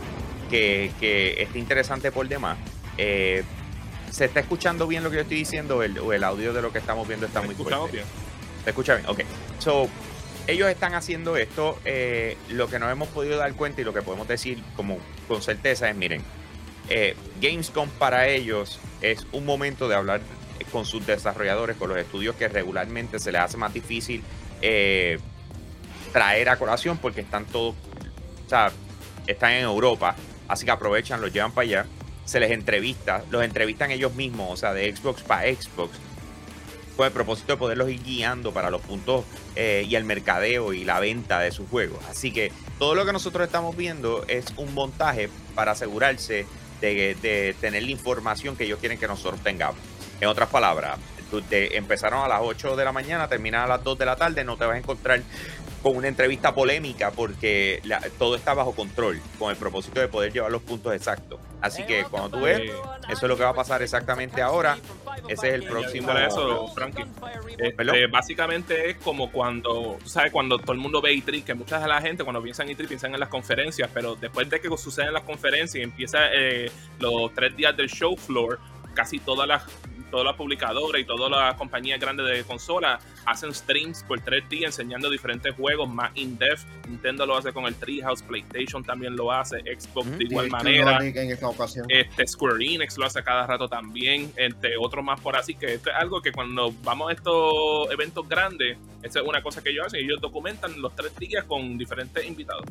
que, 0.50 0.92
que 1.00 1.42
está 1.42 1.58
interesante 1.58 2.12
por 2.12 2.28
demás. 2.28 2.56
Eh, 2.98 3.42
¿Se 4.10 4.26
está 4.26 4.40
escuchando 4.40 4.86
bien 4.86 5.02
lo 5.02 5.10
que 5.10 5.16
yo 5.16 5.22
estoy 5.22 5.38
diciendo? 5.38 5.82
El, 5.82 5.98
o 5.98 6.12
el 6.12 6.24
audio 6.24 6.52
de 6.52 6.62
lo 6.62 6.72
que 6.72 6.78
estamos 6.78 7.06
viendo 7.06 7.26
está 7.26 7.42
muy 7.42 7.54
fuerte. 7.54 7.92
bien. 7.92 8.04
¿Se 8.64 8.70
escucha 8.70 8.94
bien? 8.94 9.08
Ok. 9.08 9.20
So, 9.58 9.88
ellos 10.46 10.68
están 10.68 10.94
haciendo 10.94 11.36
esto. 11.36 11.78
eh, 11.84 12.36
lo 12.48 12.68
que 12.68 12.78
nos 12.78 12.90
hemos 12.90 13.08
podido 13.08 13.36
dar 13.36 13.52
cuenta 13.54 13.80
y 13.80 13.84
lo 13.84 13.92
que 13.92 14.02
podemos 14.02 14.28
decir 14.28 14.62
como 14.76 14.98
con 15.28 15.42
certeza 15.42 15.88
es, 15.88 15.96
miren, 15.96 16.22
eh, 16.88 17.16
Gamescom 17.40 17.88
para 17.90 18.28
ellos 18.28 18.78
es 19.00 19.26
un 19.32 19.44
momento 19.44 19.88
de 19.88 19.96
hablar 19.96 20.20
con 20.70 20.84
sus 20.84 21.06
desarrolladores, 21.06 21.76
con 21.76 21.88
los 21.88 21.98
estudios 21.98 22.36
que 22.36 22.48
regularmente 22.48 23.18
se 23.18 23.32
les 23.32 23.40
hace 23.40 23.56
más 23.56 23.72
difícil 23.72 24.22
eh, 24.62 25.18
traer 26.12 26.48
a 26.48 26.56
colación 26.56 26.98
porque 26.98 27.20
están 27.20 27.44
todos, 27.46 27.74
o 28.46 28.48
sea, 28.48 28.72
están 29.26 29.52
en 29.52 29.64
Europa, 29.64 30.16
así 30.48 30.64
que 30.64 30.70
aprovechan, 30.70 31.20
los 31.20 31.32
llevan 31.32 31.52
para 31.52 31.64
allá, 31.64 31.86
se 32.24 32.40
les 32.40 32.50
entrevista, 32.50 33.24
los 33.30 33.42
entrevistan 33.44 33.90
ellos 33.90 34.14
mismos, 34.14 34.52
o 34.52 34.56
sea, 34.56 34.72
de 34.72 34.94
Xbox 34.94 35.22
para 35.22 35.42
Xbox, 35.52 35.98
con 36.96 37.06
el 37.06 37.12
propósito 37.12 37.52
de 37.52 37.56
poderlos 37.58 37.90
ir 37.90 38.02
guiando 38.02 38.52
para 38.52 38.70
los 38.70 38.80
puntos 38.80 39.24
eh, 39.54 39.84
y 39.88 39.94
el 39.94 40.04
mercadeo 40.04 40.72
y 40.72 40.84
la 40.84 40.98
venta 41.00 41.40
de 41.40 41.52
sus 41.52 41.68
juegos. 41.68 41.98
Así 42.10 42.32
que 42.32 42.50
todo 42.78 42.94
lo 42.94 43.04
que 43.04 43.12
nosotros 43.12 43.46
estamos 43.46 43.76
viendo 43.76 44.24
es 44.28 44.46
un 44.56 44.72
montaje 44.74 45.28
para 45.54 45.72
asegurarse 45.72 46.46
de, 46.80 47.16
de 47.22 47.54
tener 47.60 47.82
la 47.82 47.90
información 47.90 48.56
que 48.56 48.64
ellos 48.64 48.78
quieren 48.78 48.98
que 48.98 49.08
nosotros 49.08 49.40
tengamos. 49.42 49.80
En 50.20 50.28
otras 50.28 50.48
palabras, 50.48 50.98
empezaron 51.50 52.24
a 52.24 52.28
las 52.28 52.40
8 52.42 52.76
de 52.76 52.84
la 52.84 52.92
mañana, 52.92 53.28
terminan 53.28 53.62
a 53.62 53.66
las 53.66 53.84
2 53.84 53.98
de 53.98 54.06
la 54.06 54.16
tarde, 54.16 54.44
no 54.44 54.56
te 54.56 54.64
vas 54.64 54.76
a 54.76 54.78
encontrar 54.78 55.22
con 55.86 55.96
una 55.96 56.08
entrevista 56.08 56.52
polémica 56.52 57.12
porque 57.12 57.80
la- 57.84 58.00
todo 58.18 58.34
está 58.34 58.54
bajo 58.54 58.74
control, 58.74 59.20
con 59.38 59.52
el 59.52 59.56
propósito 59.56 60.00
de 60.00 60.08
poder 60.08 60.32
llevar 60.32 60.50
los 60.50 60.62
puntos 60.62 60.92
exactos. 60.92 61.38
Así 61.60 61.84
que 61.84 62.02
cuando 62.10 62.28
tú 62.38 62.44
ves, 62.44 62.60
eso 63.08 63.08
es 63.08 63.22
lo 63.22 63.36
que 63.36 63.44
va 63.44 63.50
a 63.50 63.54
pasar 63.54 63.82
exactamente 63.82 64.42
ahora. 64.42 64.78
Ese 65.28 65.46
es 65.46 65.54
el 65.54 65.62
próximo. 65.62 66.10
Eso, 66.10 66.66
Frankie. 66.74 67.04
Este, 67.56 68.06
básicamente 68.08 68.90
es 68.90 68.96
como 68.96 69.30
cuando, 69.30 69.96
tú 70.02 70.08
sabes, 70.08 70.32
cuando 70.32 70.58
todo 70.58 70.72
el 70.72 70.78
mundo 70.78 71.00
ve 71.00 71.12
E3, 71.12 71.44
que 71.44 71.54
mucha 71.54 71.78
de 71.78 71.86
la 71.86 72.00
gente 72.00 72.24
cuando 72.24 72.42
piensa 72.42 72.64
en 72.64 72.70
E3 72.70 72.88
piensan 72.88 73.14
en 73.14 73.20
las 73.20 73.28
conferencias, 73.28 73.88
pero 73.94 74.16
después 74.16 74.50
de 74.50 74.60
que 74.60 74.68
suceden 74.76 75.12
las 75.12 75.22
conferencias 75.22 75.76
y 75.76 75.82
empieza 75.82 76.18
eh, 76.34 76.68
los 76.98 77.32
tres 77.32 77.56
días 77.56 77.76
del 77.76 77.88
show 77.88 78.16
floor, 78.16 78.58
casi 78.92 79.20
todas 79.20 79.46
las 79.46 79.62
todas 80.10 80.26
las 80.26 80.36
publicadoras 80.36 81.00
y 81.00 81.04
todas 81.04 81.30
las 81.30 81.54
compañías 81.54 82.00
grandes 82.00 82.26
de 82.26 82.44
consolas 82.44 83.02
hacen 83.24 83.54
streams 83.54 84.02
por 84.04 84.20
tres 84.20 84.48
días 84.48 84.78
enseñando 84.78 85.10
diferentes 85.10 85.54
juegos 85.54 85.88
más 85.88 86.10
in-depth. 86.14 86.64
Nintendo 86.88 87.26
lo 87.26 87.36
hace 87.36 87.52
con 87.52 87.66
el 87.66 87.74
Treehouse, 87.74 88.22
PlayStation 88.22 88.84
también 88.84 89.16
lo 89.16 89.32
hace, 89.32 89.58
Xbox 89.60 90.18
de 90.18 90.24
igual 90.24 90.50
manera. 90.50 90.98
En 91.04 91.30
esta 91.30 91.48
ocasión. 91.48 91.86
Este 91.88 92.26
Square 92.26 92.64
Enix 92.64 92.96
lo 92.98 93.06
hace 93.06 93.22
cada 93.22 93.46
rato 93.46 93.68
también, 93.68 94.32
entre 94.36 94.76
otros 94.76 95.04
más 95.04 95.20
por 95.20 95.36
así 95.36 95.54
que 95.54 95.74
esto 95.74 95.90
es 95.90 95.96
algo 95.96 96.20
que 96.20 96.32
cuando 96.32 96.72
vamos 96.82 97.10
a 97.10 97.12
estos 97.12 97.90
eventos 97.90 98.28
grandes, 98.28 98.78
esa 99.02 99.20
es 99.20 99.26
una 99.26 99.42
cosa 99.42 99.62
que 99.62 99.70
ellos 99.70 99.86
hacen, 99.86 100.00
ellos 100.00 100.20
documentan 100.20 100.80
los 100.80 100.94
tres 100.94 101.16
días 101.16 101.44
con 101.44 101.76
diferentes 101.78 102.24
invitados. 102.24 102.64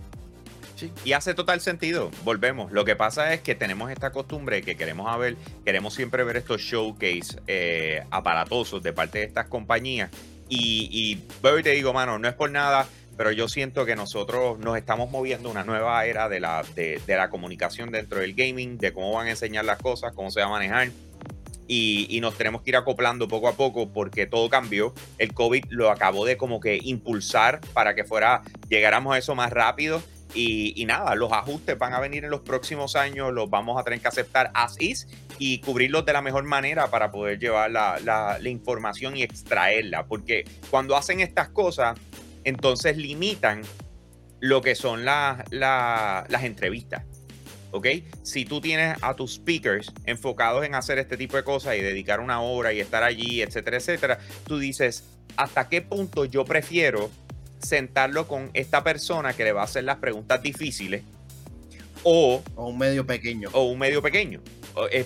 Y 1.03 1.13
hace 1.13 1.33
total 1.33 1.61
sentido. 1.61 2.11
Volvemos. 2.23 2.71
Lo 2.71 2.85
que 2.85 2.95
pasa 2.95 3.33
es 3.33 3.41
que 3.41 3.55
tenemos 3.55 3.91
esta 3.91 4.11
costumbre 4.11 4.61
que 4.61 4.75
queremos 4.75 5.07
a 5.07 5.17
ver, 5.17 5.37
queremos 5.63 5.93
siempre 5.93 6.23
ver 6.23 6.37
estos 6.37 6.61
showcase 6.61 7.41
eh, 7.47 8.03
aparatosos 8.11 8.81
de 8.83 8.93
parte 8.93 9.19
de 9.19 9.25
estas 9.25 9.47
compañías. 9.47 10.09
Y, 10.49 10.89
y 10.91 11.23
veo 11.41 11.57
y 11.59 11.63
te 11.63 11.71
digo, 11.71 11.93
mano, 11.93 12.19
no 12.19 12.27
es 12.27 12.35
por 12.35 12.51
nada, 12.51 12.87
pero 13.17 13.31
yo 13.31 13.47
siento 13.47 13.85
que 13.85 13.95
nosotros 13.95 14.59
nos 14.59 14.77
estamos 14.77 15.09
moviendo 15.09 15.49
una 15.49 15.63
nueva 15.63 16.05
era 16.05 16.27
de 16.29 16.39
la, 16.39 16.63
de, 16.75 17.01
la 17.07 17.29
comunicación 17.29 17.91
dentro 17.91 18.19
del 18.19 18.33
gaming, 18.33 18.77
de 18.77 18.91
cómo 18.91 19.13
van 19.13 19.27
a 19.27 19.31
enseñar 19.31 19.65
las 19.65 19.79
cosas, 19.79 20.13
cómo 20.13 20.31
se 20.31 20.41
va 20.41 20.47
a 20.47 20.49
manejar. 20.49 20.89
Y, 21.67 22.05
y 22.09 22.21
nos 22.21 22.37
tenemos 22.37 22.61
que 22.61 22.69
ir 22.69 22.75
acoplando 22.75 23.27
poco 23.27 23.47
a 23.47 23.53
poco 23.53 23.89
porque 23.89 24.27
todo 24.27 24.49
cambió. 24.49 24.93
El 25.17 25.33
COVID 25.33 25.65
lo 25.69 25.89
acabó 25.89 26.25
de 26.25 26.37
como 26.37 26.59
que 26.59 26.79
impulsar 26.83 27.59
para 27.73 27.95
que 27.95 28.03
fuera, 28.03 28.43
llegáramos 28.69 29.15
a 29.15 29.17
eso 29.17 29.33
más 29.33 29.51
rápido. 29.51 30.03
Y, 30.37 30.83
nada, 30.85 31.15
los 31.15 31.31
ajustes 31.31 31.77
van 31.79 31.93
a 31.93 31.99
venir 32.01 32.25
en 32.25 32.29
los 32.29 32.41
próximos 32.41 32.97
años, 32.97 33.31
los 33.31 33.49
vamos 33.49 33.79
a 33.79 33.83
tener 33.83 34.01
que 34.01 34.09
aceptar 34.09 34.51
as 34.53 34.75
is 34.81 35.07
y 35.39 35.59
cubrirlos 35.59 36.05
de 36.05 36.11
la 36.11 36.21
mejor 36.21 36.43
manera 36.43 36.89
para 36.89 37.09
poder 37.09 37.39
llevar 37.39 37.71
la, 37.71 37.99
la- 38.03 38.37
información 38.49 39.15
y 39.15 39.23
extraerla. 39.23 40.05
Porque 40.07 40.43
cuando 40.69 40.97
hacen 40.97 41.21
estas 41.21 41.47
cosas, 41.49 41.97
entonces 42.43 42.97
limitan 42.97 43.61
lo 44.41 44.61
que 44.61 44.75
son 44.75 45.05
la- 45.05 45.45
las 45.51 46.43
entrevistas. 46.43 47.03
¿Ok? 47.71 47.87
Si 48.23 48.45
tú 48.45 48.61
tienes 48.61 48.97
a 49.01 49.15
tus 49.15 49.35
speakers 49.35 49.91
enfocados 50.05 50.65
en 50.65 50.75
hacer 50.75 50.97
este 50.97 51.17
tipo 51.17 51.35
de 51.37 51.43
cosas 51.43 51.75
y 51.77 51.81
dedicar 51.81 52.19
una 52.19 52.39
hora 52.41 52.71
y 52.73 52.79
estar 52.79 53.03
allí, 53.03 53.41
etcétera, 53.41 53.77
etcétera, 53.77 54.19
tú 54.45 54.59
dices, 54.59 55.03
¿hasta 55.35 55.67
qué 55.67 55.81
punto 55.81 56.23
yo 56.25 56.45
prefiero 56.45 57.09
sentarlo 57.65 58.27
con 58.27 58.51
esta 58.53 58.83
persona 58.83 59.33
que 59.33 59.43
le 59.43 59.51
va 59.51 59.61
a 59.61 59.65
hacer 59.65 59.83
las 59.83 59.97
preguntas 59.97 60.41
difíciles 60.41 61.03
o, 62.03 62.41
O 62.55 62.67
un 62.67 62.77
medio 62.77 63.05
pequeño. 63.05 63.49
o 63.51 63.63
un 63.63 63.79
medio 63.79 64.01
pequeño? 64.01 64.39
O, 64.75 64.87
eh, 64.87 65.05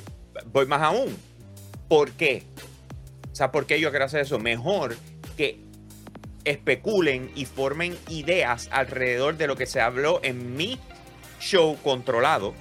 voy 0.51 0.65
más 0.65 0.81
aún. 0.81 1.15
¿Por 1.87 2.11
qué? 2.11 2.43
O 3.31 3.35
sea, 3.35 3.51
¿por 3.51 3.65
qué 3.65 3.79
yo 3.79 3.89
quiero 3.89 4.05
hacer 4.05 4.21
eso? 4.21 4.37
Mejor 4.37 4.97
que 5.37 5.59
especulen 6.43 7.31
y 7.35 7.45
formen 7.45 7.97
ideas 8.09 8.67
alrededor 8.71 9.37
de 9.37 9.47
lo 9.47 9.55
que 9.55 9.65
se 9.65 9.79
habló 9.79 10.19
en 10.23 10.55
mi 10.55 10.77
show 11.39 11.77
controlado 11.83 12.53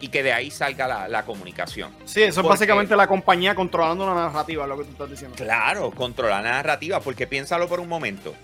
y 0.00 0.08
que 0.08 0.22
de 0.22 0.32
ahí 0.32 0.50
salga 0.50 0.86
la, 0.86 1.08
la 1.08 1.24
comunicación. 1.24 1.94
Sí, 2.04 2.22
eso 2.22 2.40
es 2.40 2.46
básicamente 2.46 2.94
la 2.96 3.06
compañía 3.06 3.54
controlando 3.54 4.06
la 4.06 4.14
narrativa, 4.14 4.66
lo 4.66 4.76
que 4.76 4.84
tú 4.84 4.92
estás 4.92 5.10
diciendo. 5.10 5.36
Claro, 5.36 5.90
controlar 5.90 6.42
la 6.42 6.52
narrativa, 6.52 7.00
porque 7.00 7.26
piénsalo 7.26 7.68
por 7.68 7.80
un 7.80 7.88
momento. 7.88 8.34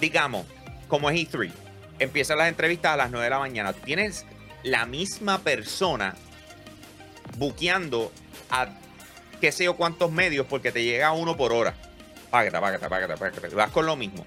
Digamos, 0.00 0.46
como 0.88 1.10
es 1.10 1.16
E3, 1.16 1.50
empiezan 1.98 2.38
las 2.38 2.48
entrevistas 2.48 2.92
a 2.92 2.96
las 2.96 3.10
9 3.10 3.24
de 3.24 3.30
la 3.30 3.38
mañana. 3.38 3.72
Tienes 3.72 4.24
la 4.62 4.86
misma 4.86 5.38
persona 5.38 6.14
buqueando 7.36 8.12
a 8.50 8.68
qué 9.40 9.50
sé 9.50 9.64
yo 9.64 9.76
cuántos 9.76 10.12
medios 10.12 10.46
porque 10.46 10.70
te 10.70 10.84
llega 10.84 11.12
uno 11.12 11.36
por 11.36 11.52
hora. 11.52 11.74
Págata, 12.30 12.60
págata, 12.60 12.88
págata, 12.88 13.16
págata. 13.16 13.48
Vas 13.54 13.70
con 13.70 13.86
lo 13.86 13.96
mismo. 13.96 14.24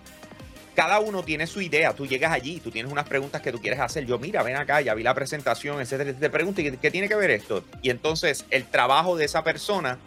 Cada 0.75 0.99
uno 0.99 1.23
tiene 1.23 1.47
su 1.47 1.61
idea. 1.61 1.93
Tú 1.93 2.05
llegas 2.05 2.31
allí, 2.31 2.59
tú 2.59 2.69
tienes 2.69 2.91
unas 2.91 3.07
preguntas 3.07 3.41
que 3.41 3.51
tú 3.51 3.61
quieres 3.61 3.79
hacer. 3.79 4.05
Yo, 4.05 4.19
mira, 4.19 4.43
ven 4.43 4.57
acá, 4.57 4.81
ya 4.81 4.93
vi 4.93 5.03
la 5.03 5.13
presentación, 5.13 5.79
etcétera. 5.79 6.13
Te 6.13 6.29
pregunto, 6.29 6.61
¿y 6.61 6.75
¿qué, 6.77 6.91
tiene 6.91 7.07
que 7.07 7.15
ver 7.15 7.31
esto? 7.31 7.63
Y 7.81 7.89
entonces 7.89 8.45
el 8.49 8.65
trabajo 8.65 9.15
de 9.15 9.25
esa 9.25 9.43
persona 9.43 9.97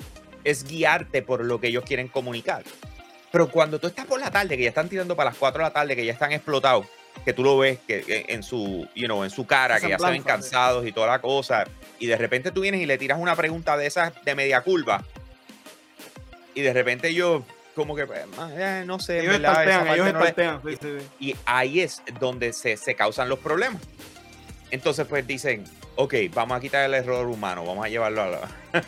es 0.44 0.64
guiarte 0.64 1.22
por 1.22 1.44
lo 1.44 1.58
que 1.58 1.68
ellos 1.68 1.84
quieren 1.84 2.08
comunicar. 2.08 2.64
Pero 3.32 3.50
cuando 3.50 3.78
tú 3.78 3.86
estás 3.86 4.06
por 4.06 4.20
la 4.20 4.30
tarde, 4.30 4.56
que 4.56 4.62
ya 4.62 4.68
están 4.68 4.88
tirando 4.88 5.16
para 5.16 5.30
las 5.30 5.38
4 5.38 5.58
de 5.58 5.68
la 5.68 5.72
tarde, 5.72 5.96
que 5.96 6.04
ya 6.04 6.12
están 6.12 6.32
explotados, 6.32 6.86
que 7.24 7.32
tú 7.32 7.42
lo 7.42 7.58
ves 7.58 7.78
que, 7.86 8.26
en, 8.28 8.42
su, 8.42 8.86
you 8.94 9.06
know, 9.06 9.24
en 9.24 9.30
su 9.30 9.46
cara, 9.46 9.80
que 9.80 9.88
ya 9.88 9.98
se 9.98 10.04
ven 10.04 10.14
Semblanza, 10.14 10.42
sí. 10.42 10.50
cansados 10.50 10.86
y 10.86 10.92
toda 10.92 11.08
la 11.08 11.20
cosa, 11.20 11.64
y 11.98 12.06
de 12.06 12.16
repente 12.16 12.50
tú 12.52 12.62
vienes 12.62 12.80
y 12.80 12.86
le 12.86 12.96
tiras 12.96 13.18
una 13.18 13.36
pregunta 13.36 13.76
de 13.76 13.86
esas 13.86 14.12
de 14.24 14.34
media 14.34 14.62
curva, 14.62 15.04
y 16.54 16.62
de 16.62 16.72
repente 16.72 17.12
yo, 17.12 17.44
como 17.78 17.96
que, 17.96 18.06
pues, 18.06 18.20
eh, 18.58 18.82
no 18.86 18.98
sé, 18.98 19.20
Ellos 19.20 19.32
verdad, 19.38 19.50
estartean, 19.62 19.94
ellos 19.94 20.12
no 20.12 20.20
le- 20.20 20.28
estartean. 20.28 20.62
sí, 20.62 20.76
sí, 20.82 20.88
sí. 21.00 21.06
y 21.20 21.36
ahí 21.46 21.80
es 21.80 22.02
donde 22.20 22.52
se, 22.52 22.76
se 22.76 22.94
causan 22.94 23.28
los 23.30 23.38
problemas. 23.38 23.80
Entonces, 24.70 25.06
pues 25.08 25.26
dicen, 25.26 25.64
ok, 25.96 26.14
vamos 26.34 26.58
a 26.58 26.60
quitar 26.60 26.84
el 26.84 26.92
error 26.94 27.26
humano, 27.26 27.64
vamos 27.64 27.86
a 27.86 27.88
llevarlo 27.88 28.22
a 28.22 28.26
la- 28.28 28.48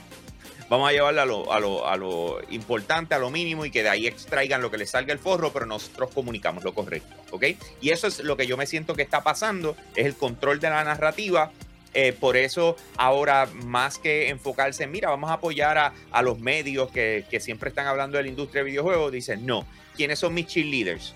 vamos 0.68 0.88
a 0.88 0.93
llevarlo 0.93 1.20
a 1.22 1.24
lo, 1.24 1.53
a, 1.53 1.59
lo, 1.61 1.88
a 1.88 1.97
lo 1.97 2.41
importante, 2.51 3.14
a 3.14 3.18
lo 3.18 3.30
mínimo, 3.30 3.64
y 3.64 3.70
que 3.70 3.82
de 3.82 3.88
ahí 3.88 4.07
extraigan 4.07 4.61
lo 4.61 4.70
que 4.70 4.76
les 4.78 4.91
salga 4.91 5.12
el 5.12 5.18
forro, 5.18 5.53
pero 5.53 5.64
nosotros 5.66 6.11
comunicamos 6.14 6.62
lo 6.64 6.74
correcto, 6.74 7.14
¿ok? 7.30 7.45
Y 7.80 7.91
eso 7.91 8.07
es 8.07 8.20
lo 8.20 8.36
que 8.36 8.47
yo 8.47 8.57
me 8.57 8.66
siento 8.66 8.95
que 8.95 9.03
está 9.03 9.22
pasando, 9.22 9.74
es 9.97 10.05
el 10.07 10.14
control 10.16 10.61
de 10.61 10.68
la 10.70 10.84
narrativa. 10.84 11.51
Eh, 11.93 12.12
por 12.12 12.36
eso 12.36 12.76
ahora 12.97 13.49
más 13.64 13.99
que 13.99 14.28
enfocarse 14.28 14.84
en, 14.84 14.93
mira, 14.93 15.09
vamos 15.11 15.30
a 15.30 15.34
apoyar 15.34 15.76
a, 15.76 15.93
a 16.12 16.22
los 16.22 16.38
medios 16.38 16.91
que, 16.93 17.24
que 17.30 17.41
siempre 17.41 17.68
están 17.70 17.86
hablando 17.88 18.16
de 18.16 18.22
la 18.22 18.28
industria 18.28 18.62
de 18.62 18.70
videojuegos, 18.70 19.11
dicen, 19.11 19.45
no, 19.45 19.66
¿quiénes 19.97 20.18
son 20.18 20.32
mis 20.34 20.47
cheerleaders? 20.47 21.14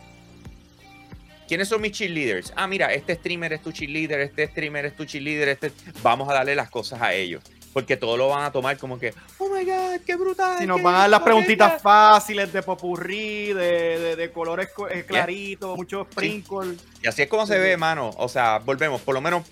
¿Quiénes 1.46 1.68
son 1.68 1.80
mis 1.82 1.92
cheerleaders? 1.92 2.52
Ah, 2.56 2.66
mira, 2.66 2.92
este 2.94 3.14
streamer 3.14 3.52
es 3.52 3.62
tu 3.62 3.70
cheerleader, 3.70 4.20
este 4.20 4.46
streamer 4.46 4.86
es 4.86 4.96
tu 4.96 5.04
cheerleader, 5.04 5.48
este... 5.50 5.72
Vamos 6.02 6.28
a 6.28 6.32
darle 6.32 6.54
las 6.54 6.70
cosas 6.70 7.02
a 7.02 7.12
ellos. 7.12 7.42
Porque 7.74 7.96
todos 7.96 8.16
lo 8.16 8.28
van 8.28 8.44
a 8.44 8.50
tomar 8.52 8.78
como 8.78 8.98
que, 8.98 9.12
oh 9.38 9.48
my 9.48 9.64
God, 9.64 10.00
qué 10.06 10.14
brutal. 10.16 10.58
Si 10.58 10.66
nos 10.66 10.80
van 10.80 10.94
a 10.94 10.98
dar 11.00 11.10
las 11.10 11.20
bonita". 11.20 11.24
preguntitas 11.24 11.82
fáciles 11.82 12.52
de 12.52 12.62
popurrí, 12.62 13.52
de, 13.52 13.98
de, 13.98 14.16
de 14.16 14.30
colores 14.30 14.68
co- 14.74 14.88
eh, 14.88 15.04
claritos, 15.04 15.76
muchos 15.76 16.06
sprinkles. 16.10 16.78
Y 17.02 17.08
así 17.08 17.22
es 17.22 17.28
como 17.28 17.46
se 17.46 17.58
ve, 17.58 17.76
mano. 17.76 18.10
O 18.16 18.28
sea, 18.28 18.58
volvemos, 18.58 19.00
por 19.02 19.12
lo 19.14 19.20
menos 19.20 19.44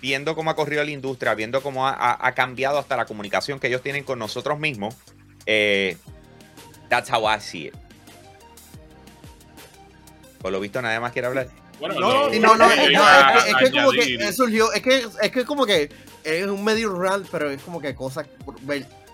viendo 0.00 0.34
cómo 0.34 0.50
ha 0.50 0.56
corrido 0.56 0.84
la 0.84 0.90
industria, 0.90 1.34
viendo 1.34 1.62
cómo 1.62 1.86
ha, 1.86 1.92
ha- 1.92 2.26
ha 2.26 2.32
cambiado 2.34 2.78
hasta 2.78 2.96
la 2.96 3.06
comunicación 3.06 3.58
que 3.58 3.66
ellos 3.68 3.82
tienen 3.82 4.04
con 4.04 4.18
nosotros 4.18 4.58
mismos. 4.58 4.94
eh, 5.46 5.96
that's 6.88 7.10
how 7.10 7.24
I 7.28 7.40
see 7.40 7.66
it. 7.68 7.74
Por 10.40 10.52
lo 10.52 10.60
visto, 10.60 10.80
nadie 10.82 11.00
más 11.00 11.12
quiere 11.12 11.28
hablar. 11.28 11.48
Bueno, 11.80 11.94
No, 12.00 12.28
no, 12.30 12.56
no, 12.56 12.70
es 12.70 12.78
que, 12.80 13.50
es 13.50 13.56
que 13.56 13.70
como 13.70 13.90
que 13.90 14.32
surgió, 14.32 14.72
es 14.72 14.82
que, 14.82 15.06
es 15.22 15.30
que 15.30 15.44
como 15.44 15.66
que 15.66 15.90
es 16.24 16.46
un 16.46 16.62
medio 16.64 16.94
rant, 16.98 17.26
pero 17.30 17.50
es 17.50 17.60
como 17.62 17.80
que 17.80 17.94
cosas 17.94 18.26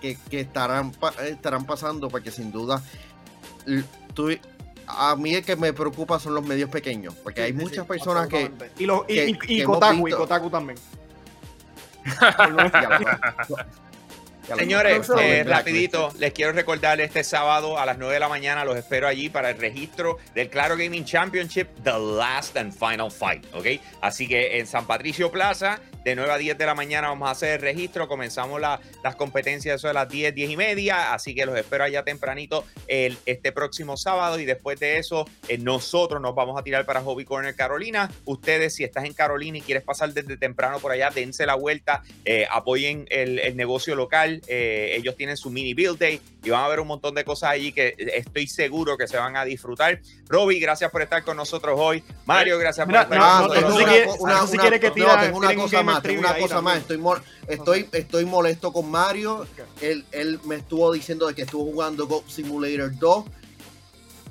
que, 0.01 0.17
que 0.31 0.41
estarán, 0.41 0.93
pa- 0.93 1.15
estarán 1.27 1.65
pasando, 1.67 2.09
porque 2.09 2.31
sin 2.31 2.53
duda, 2.53 2.83
tú- 4.15 4.37
a 4.87 5.17
mí 5.17 5.35
el 5.35 5.45
que 5.45 5.57
me 5.57 5.73
preocupa 5.73 6.19
son 6.19 6.35
los 6.35 6.45
medios 6.45 6.69
pequeños, 6.71 7.15
porque 7.15 7.43
hay 7.43 7.53
Sí, 7.53 7.59
muchas 7.59 7.85
sí, 7.85 7.89
personas 7.89 8.29
que... 8.29 8.51
Y, 8.79 8.87
los, 8.87 9.03
y, 9.09 9.15
que- 9.15 9.27
y- 9.29 9.39
que 9.39 9.53
y 9.55 9.61
hemos 9.63 9.77
Kotaku, 9.79 10.09
y 10.09 10.13
Kotaku 10.13 10.51
también. 10.51 10.79
Señores, 14.59 15.09
eh, 15.21 15.45
rapidito, 15.45 16.13
les 16.19 16.33
quiero 16.33 16.53
recordar 16.53 17.01
este 17.01 17.23
sábado 17.25 17.79
a 17.79 17.87
las 17.87 17.97
9 17.99 18.15
de 18.15 18.21
la 18.21 18.29
mañana 18.29 18.65
los 18.65 18.77
espero 18.77 19.07
allí 19.07 19.29
para 19.29 19.51
el 19.51 19.59
registro 19.59 20.19
del 20.35 20.49
Claro 20.51 20.77
Gaming 20.77 21.05
Championship, 21.05 21.69
The 21.85 21.93
Last 21.99 22.57
and 22.57 22.73
Final 22.73 23.11
Fight, 23.11 23.45
¿ok? 23.55 23.67
Así 24.01 24.27
que 24.27 24.59
en 24.59 24.67
San 24.67 24.87
Patricio 24.87 25.31
Plaza, 25.31 25.81
de 26.05 26.17
9 26.17 26.33
a 26.33 26.37
10 26.39 26.59
de 26.59 26.67
la 26.67 26.75
mañana 26.75 27.09
vamos 27.09 27.29
a 27.29 27.31
hacer 27.33 27.53
el 27.55 27.61
registro, 27.61 28.09
comenzamos 28.09 28.61
la- 28.61 28.81
las 29.05 29.15
competencias 29.15 29.77
eso 29.77 29.87
de 29.87 29.95
las 29.95 30.09
10, 30.09 30.35
10 30.35 30.51
y 30.51 30.57
media, 30.57 31.13
así 31.15 31.33
que 31.35 31.47
los 31.47 31.57
espero 31.57 31.85
allá 31.85 32.03
tempranito 32.03 32.65
el, 32.89 33.17
este 33.25 33.53
próximo 33.53 33.97
sábado 33.97 34.41
y 34.41 34.45
después 34.45 34.81
de 34.81 34.99
eso 34.99 35.25
eh, 35.49 35.59
nosotros 35.59 36.21
nos 36.21 36.35
vamos 36.35 36.59
a 36.59 36.65
tirar 36.65 36.85
para 36.87 37.01
Hobby 37.03 37.25
Corner 37.25 37.55
Carolina. 37.55 38.11
Ustedes, 38.25 38.75
si 38.75 38.83
estás 38.83 39.05
en 39.05 39.15
Carolina 39.15 39.59
y 39.59 39.61
quieres 39.61 39.85
pasar 39.85 40.13
desde 40.13 40.37
temprano 40.37 40.81
por 40.81 40.91
allá, 40.91 41.11
dense 41.11 41.47
la 41.47 41.55
vuelta, 41.55 42.03
eh, 42.25 42.47
apoyen 42.51 43.07
el, 43.09 43.39
el 43.39 43.57
negocio 43.57 43.95
local. 43.95 44.32
Eh, 44.47 44.95
ellos 44.97 45.17
tienen 45.17 45.37
su 45.37 45.51
mini 45.51 45.75
build 45.75 45.99
day 45.99 46.21
y 46.45 46.51
van 46.51 46.65
a 46.65 46.69
ver 46.69 46.81
un 46.81 46.87
montón 46.87 47.15
de 47.15 47.25
cosas 47.25 47.51
allí 47.51 47.73
que 47.73 47.95
estoy 47.99 48.47
seguro 48.47 48.97
que 48.97 49.07
se 49.09 49.17
van 49.17 49.37
a 49.37 49.45
disfrutar. 49.45 50.01
Robbie, 50.29 50.59
gracias 50.61 50.91
por 50.91 51.03
estar 51.03 51.25
con 51.25 51.37
nosotros 51.37 51.75
hoy. 51.79 52.03
Mario, 52.25 52.59
gracias 52.59 52.87
Mira, 52.87 53.07
por 53.07 53.17
estar 53.17 53.43
no, 53.43 53.47
con 53.49 53.57
tengo 53.57 53.69
nosotros. 53.69 54.17
una, 54.21 55.49
tengo 55.49 55.63
cosa 55.65 55.83
más, 55.83 56.03
tengo 56.03 56.21
una 56.21 56.37
cosa 56.39 56.61
más. 56.63 56.79
Estoy, 56.79 56.99
mol- 56.99 57.23
estoy, 57.49 57.89
estoy 57.93 58.25
molesto 58.25 58.73
con 58.73 58.91
Mario. 58.91 59.47
Él, 59.81 60.05
él 60.13 60.41
me 60.45 60.57
estuvo 60.57 60.93
diciendo 60.93 61.27
de 61.27 61.35
que 61.35 61.43
estuvo 61.43 61.65
jugando 61.65 62.07
Goat 62.07 62.29
Simulator 62.29 62.97
2. 62.99 63.25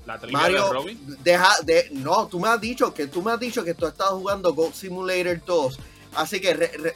La 0.06 0.20
Mario, 0.32 0.66
de 0.66 0.74
Robin. 0.74 1.18
deja 1.24 1.50
de. 1.64 1.88
No, 1.92 2.26
tú 2.28 2.40
me 2.40 2.48
has 2.48 2.60
dicho 2.60 2.92
que 2.94 3.06
tú 3.08 3.22
me 3.22 3.32
has 3.32 3.40
dicho 3.40 3.64
que 3.64 3.76
tú 3.76 3.86
estás 3.86 4.10
jugando 4.10 4.52
Goat 4.54 4.74
Simulator 4.74 5.40
2. 5.46 5.80
Así 6.16 6.42
que, 6.42 6.54
re- 6.56 6.72
re- 6.78 6.94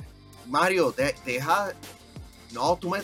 Mario, 0.47 0.91
de- 0.91 1.15
deja. 1.25 1.71
No, 2.55 2.77
tú 2.77 2.89
me. 2.89 3.01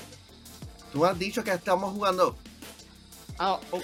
Tú 0.93 0.99
me 0.99 1.10
has 1.10 1.20
dicho 1.20 1.43
que 1.43 1.52
estamos 1.52 1.93
jugando. 1.93 2.36
Ah, 3.38 3.60
oh, 3.72 3.82